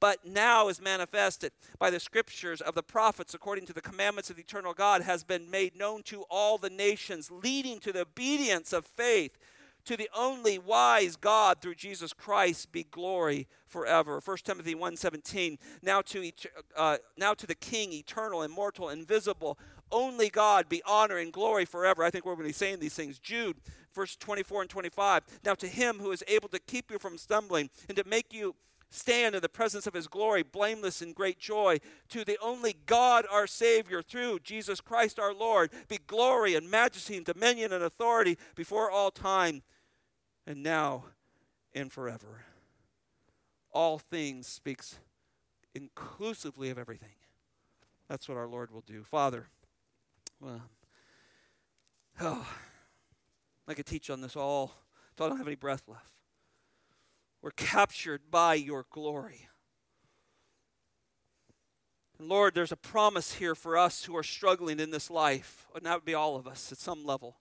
but 0.00 0.26
now 0.26 0.68
is 0.68 0.82
manifested 0.82 1.52
by 1.78 1.88
the 1.88 1.98
scriptures 1.98 2.60
of 2.60 2.74
the 2.74 2.82
prophets 2.82 3.32
according 3.32 3.66
to 3.66 3.72
the 3.72 3.80
commandments 3.80 4.28
of 4.28 4.36
the 4.36 4.42
eternal 4.42 4.74
God 4.74 5.02
has 5.02 5.24
been 5.24 5.50
made 5.50 5.76
known 5.76 6.02
to 6.04 6.24
all 6.30 6.58
the 6.58 6.68
nations, 6.68 7.30
leading 7.30 7.80
to 7.80 7.92
the 7.92 8.02
obedience 8.02 8.72
of 8.72 8.84
faith. 8.84 9.38
To 9.86 9.96
the 9.98 10.08
only 10.16 10.58
wise 10.58 11.16
God 11.16 11.60
through 11.60 11.74
Jesus 11.74 12.14
Christ 12.14 12.72
be 12.72 12.84
glory 12.84 13.46
forever. 13.66 14.20
1 14.24 14.36
Timothy 14.44 14.74
1:17. 14.74 15.58
Now 15.82 16.00
to 16.02 16.32
uh, 16.74 16.96
now 17.18 17.34
to 17.34 17.46
the 17.46 17.54
King, 17.54 17.92
eternal, 17.92 18.42
immortal, 18.42 18.88
invisible, 18.88 19.58
only 19.92 20.30
God 20.30 20.68
be 20.68 20.82
honor 20.86 21.18
and 21.18 21.32
glory 21.32 21.66
forever. 21.66 22.02
I 22.02 22.10
think 22.10 22.24
we're 22.24 22.34
going 22.34 22.46
to 22.46 22.48
be 22.48 22.54
saying 22.54 22.80
these 22.80 22.94
things. 22.94 23.18
Jude, 23.18 23.58
verse 23.94 24.16
24 24.16 24.62
and 24.62 24.70
25. 24.70 25.22
Now 25.44 25.54
to 25.54 25.68
him 25.68 25.98
who 25.98 26.12
is 26.12 26.24
able 26.28 26.48
to 26.48 26.58
keep 26.58 26.90
you 26.90 26.98
from 26.98 27.18
stumbling 27.18 27.68
and 27.88 27.96
to 27.98 28.04
make 28.08 28.32
you 28.32 28.54
stand 28.88 29.34
in 29.34 29.42
the 29.42 29.48
presence 29.48 29.86
of 29.86 29.94
his 29.94 30.06
glory, 30.06 30.42
blameless 30.42 31.02
in 31.02 31.12
great 31.12 31.38
joy. 31.38 31.78
To 32.10 32.24
the 32.24 32.38
only 32.40 32.76
God 32.86 33.26
our 33.30 33.46
Savior, 33.46 34.02
through 34.02 34.38
Jesus 34.40 34.80
Christ 34.80 35.18
our 35.18 35.34
Lord, 35.34 35.72
be 35.88 35.98
glory 36.06 36.54
and 36.54 36.70
majesty 36.70 37.16
and 37.16 37.26
dominion 37.26 37.72
and 37.72 37.84
authority 37.84 38.38
before 38.54 38.90
all 38.90 39.10
time 39.10 39.62
and 40.46 40.62
now 40.62 41.04
and 41.74 41.92
forever. 41.92 42.44
All 43.72 43.98
things 43.98 44.46
speaks 44.46 44.98
inclusively 45.74 46.70
of 46.70 46.78
everything. 46.78 47.16
That's 48.08 48.28
what 48.28 48.38
our 48.38 48.46
Lord 48.46 48.70
will 48.70 48.84
do. 48.86 49.02
Father, 49.02 49.48
well, 50.40 50.62
oh, 52.20 52.46
I 53.66 53.74
could 53.74 53.86
teach 53.86 54.10
on 54.10 54.20
this 54.20 54.36
all 54.36 54.72
until 55.10 55.26
I 55.26 55.28
don't 55.30 55.38
have 55.38 55.48
any 55.48 55.56
breath 55.56 55.82
left. 55.88 56.06
We're 57.42 57.50
captured 57.50 58.30
by 58.30 58.54
your 58.54 58.86
glory. 58.90 59.48
And 62.18 62.28
Lord, 62.28 62.54
there's 62.54 62.72
a 62.72 62.76
promise 62.76 63.34
here 63.34 63.54
for 63.54 63.76
us 63.76 64.04
who 64.04 64.16
are 64.16 64.22
struggling 64.22 64.80
in 64.80 64.90
this 64.90 65.10
life, 65.10 65.66
and 65.74 65.84
that 65.84 65.94
would 65.94 66.04
be 66.04 66.14
all 66.14 66.36
of 66.36 66.46
us 66.46 66.70
at 66.70 66.78
some 66.78 67.04
level. 67.04 67.36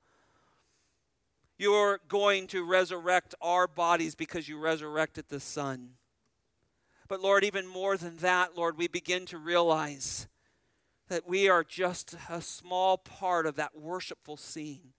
You're 1.64 2.02
going 2.10 2.48
to 2.48 2.66
resurrect 2.66 3.36
our 3.42 3.70
bodies 3.70 4.16
because 4.16 4.50
you 4.50 4.58
resurrected 4.58 5.30
the 5.30 5.40
Son. 5.40 5.92
But 7.08 7.22
Lord, 7.22 7.46
even 7.46 7.68
more 7.68 7.96
than 7.96 8.18
that, 8.18 8.58
Lord, 8.58 8.78
we 8.78 8.90
begin 8.90 9.26
to 9.28 9.38
realize 9.38 10.28
that 11.08 11.26
we 11.26 11.48
are 11.48 11.64
just 11.64 12.18
a 12.30 12.42
small 12.42 12.98
part 12.98 13.46
of 13.46 13.56
that 13.56 13.78
worshipful 13.78 14.36
scene. 14.36 14.92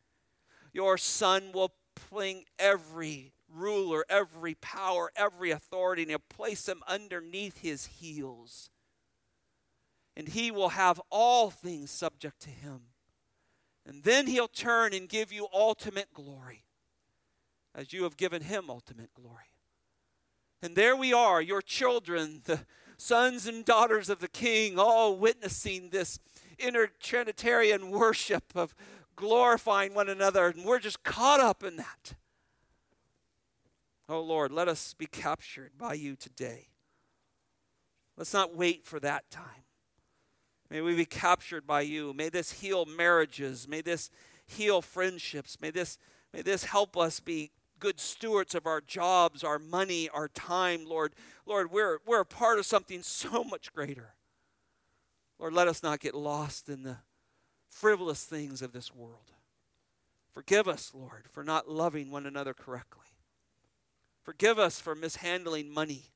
Your 0.72 0.96
Son 0.96 1.50
will 1.52 1.74
bring 2.10 2.46
every 2.58 3.34
ruler, 3.46 4.06
every 4.08 4.54
power, 4.54 5.12
every 5.16 5.50
authority, 5.50 6.00
and 6.00 6.12
he'll 6.12 6.18
place 6.30 6.62
them 6.62 6.80
underneath 6.88 7.58
his 7.58 7.84
heels. 7.84 8.70
And 10.16 10.28
he 10.28 10.50
will 10.50 10.70
have 10.70 10.98
all 11.10 11.50
things 11.50 11.90
subject 11.90 12.40
to 12.40 12.48
him. 12.48 12.93
And 13.86 14.02
then 14.02 14.26
he'll 14.26 14.48
turn 14.48 14.94
and 14.94 15.08
give 15.08 15.32
you 15.32 15.46
ultimate 15.52 16.12
glory, 16.14 16.64
as 17.74 17.92
you 17.92 18.04
have 18.04 18.16
given 18.16 18.42
him 18.42 18.70
ultimate 18.70 19.12
glory. 19.14 19.50
And 20.62 20.74
there 20.74 20.96
we 20.96 21.12
are, 21.12 21.42
your 21.42 21.60
children, 21.60 22.40
the 22.44 22.60
sons 22.96 23.46
and 23.46 23.64
daughters 23.64 24.08
of 24.08 24.20
the 24.20 24.28
King, 24.28 24.78
all 24.78 25.16
witnessing 25.16 25.90
this 25.90 26.18
inner 26.58 26.86
Trinitarian 27.00 27.90
worship 27.90 28.44
of 28.54 28.74
glorifying 29.16 29.92
one 29.92 30.08
another. 30.08 30.46
And 30.46 30.64
we're 30.64 30.78
just 30.78 31.02
caught 31.02 31.40
up 31.40 31.62
in 31.62 31.76
that. 31.76 32.14
Oh 34.08 34.20
Lord, 34.20 34.52
let 34.52 34.68
us 34.68 34.94
be 34.94 35.06
captured 35.06 35.72
by 35.76 35.94
you 35.94 36.16
today. 36.16 36.68
Let's 38.16 38.32
not 38.32 38.54
wait 38.54 38.86
for 38.86 39.00
that 39.00 39.30
time. 39.30 39.63
May 40.74 40.80
we 40.80 40.96
be 40.96 41.04
captured 41.04 41.68
by 41.68 41.82
you. 41.82 42.12
May 42.12 42.30
this 42.30 42.50
heal 42.50 42.84
marriages. 42.84 43.68
May 43.68 43.80
this 43.80 44.10
heal 44.44 44.82
friendships. 44.82 45.56
May 45.60 45.70
this, 45.70 45.98
may 46.32 46.42
this 46.42 46.64
help 46.64 46.96
us 46.96 47.20
be 47.20 47.52
good 47.78 48.00
stewards 48.00 48.56
of 48.56 48.66
our 48.66 48.80
jobs, 48.80 49.44
our 49.44 49.60
money, 49.60 50.08
our 50.08 50.26
time, 50.26 50.84
Lord. 50.84 51.14
Lord, 51.46 51.70
we're, 51.70 51.98
we're 52.04 52.22
a 52.22 52.26
part 52.26 52.58
of 52.58 52.66
something 52.66 53.02
so 53.02 53.44
much 53.44 53.72
greater. 53.72 54.14
Lord, 55.38 55.52
let 55.52 55.68
us 55.68 55.80
not 55.80 56.00
get 56.00 56.12
lost 56.12 56.68
in 56.68 56.82
the 56.82 56.96
frivolous 57.68 58.24
things 58.24 58.60
of 58.60 58.72
this 58.72 58.92
world. 58.92 59.30
Forgive 60.32 60.66
us, 60.66 60.90
Lord, 60.92 61.28
for 61.30 61.44
not 61.44 61.68
loving 61.70 62.10
one 62.10 62.26
another 62.26 62.52
correctly. 62.52 63.06
Forgive 64.24 64.58
us 64.58 64.80
for 64.80 64.96
mishandling 64.96 65.72
money. 65.72 66.13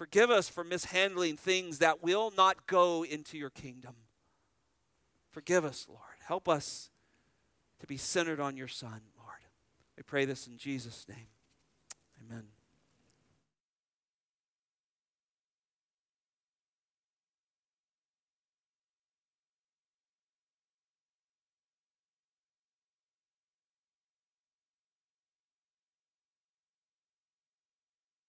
Forgive 0.00 0.30
us 0.30 0.48
for 0.48 0.64
mishandling 0.64 1.36
things 1.36 1.80
that 1.80 2.02
will 2.02 2.32
not 2.34 2.66
go 2.66 3.04
into 3.04 3.36
your 3.36 3.50
kingdom. 3.50 3.92
Forgive 5.30 5.62
us, 5.62 5.84
Lord. 5.90 6.00
Help 6.24 6.48
us 6.48 6.88
to 7.80 7.86
be 7.86 7.98
centered 7.98 8.40
on 8.40 8.56
your 8.56 8.66
Son, 8.66 9.02
Lord. 9.18 9.42
We 9.98 10.02
pray 10.02 10.24
this 10.24 10.46
in 10.46 10.56
Jesus' 10.56 11.04
name. 11.06 11.26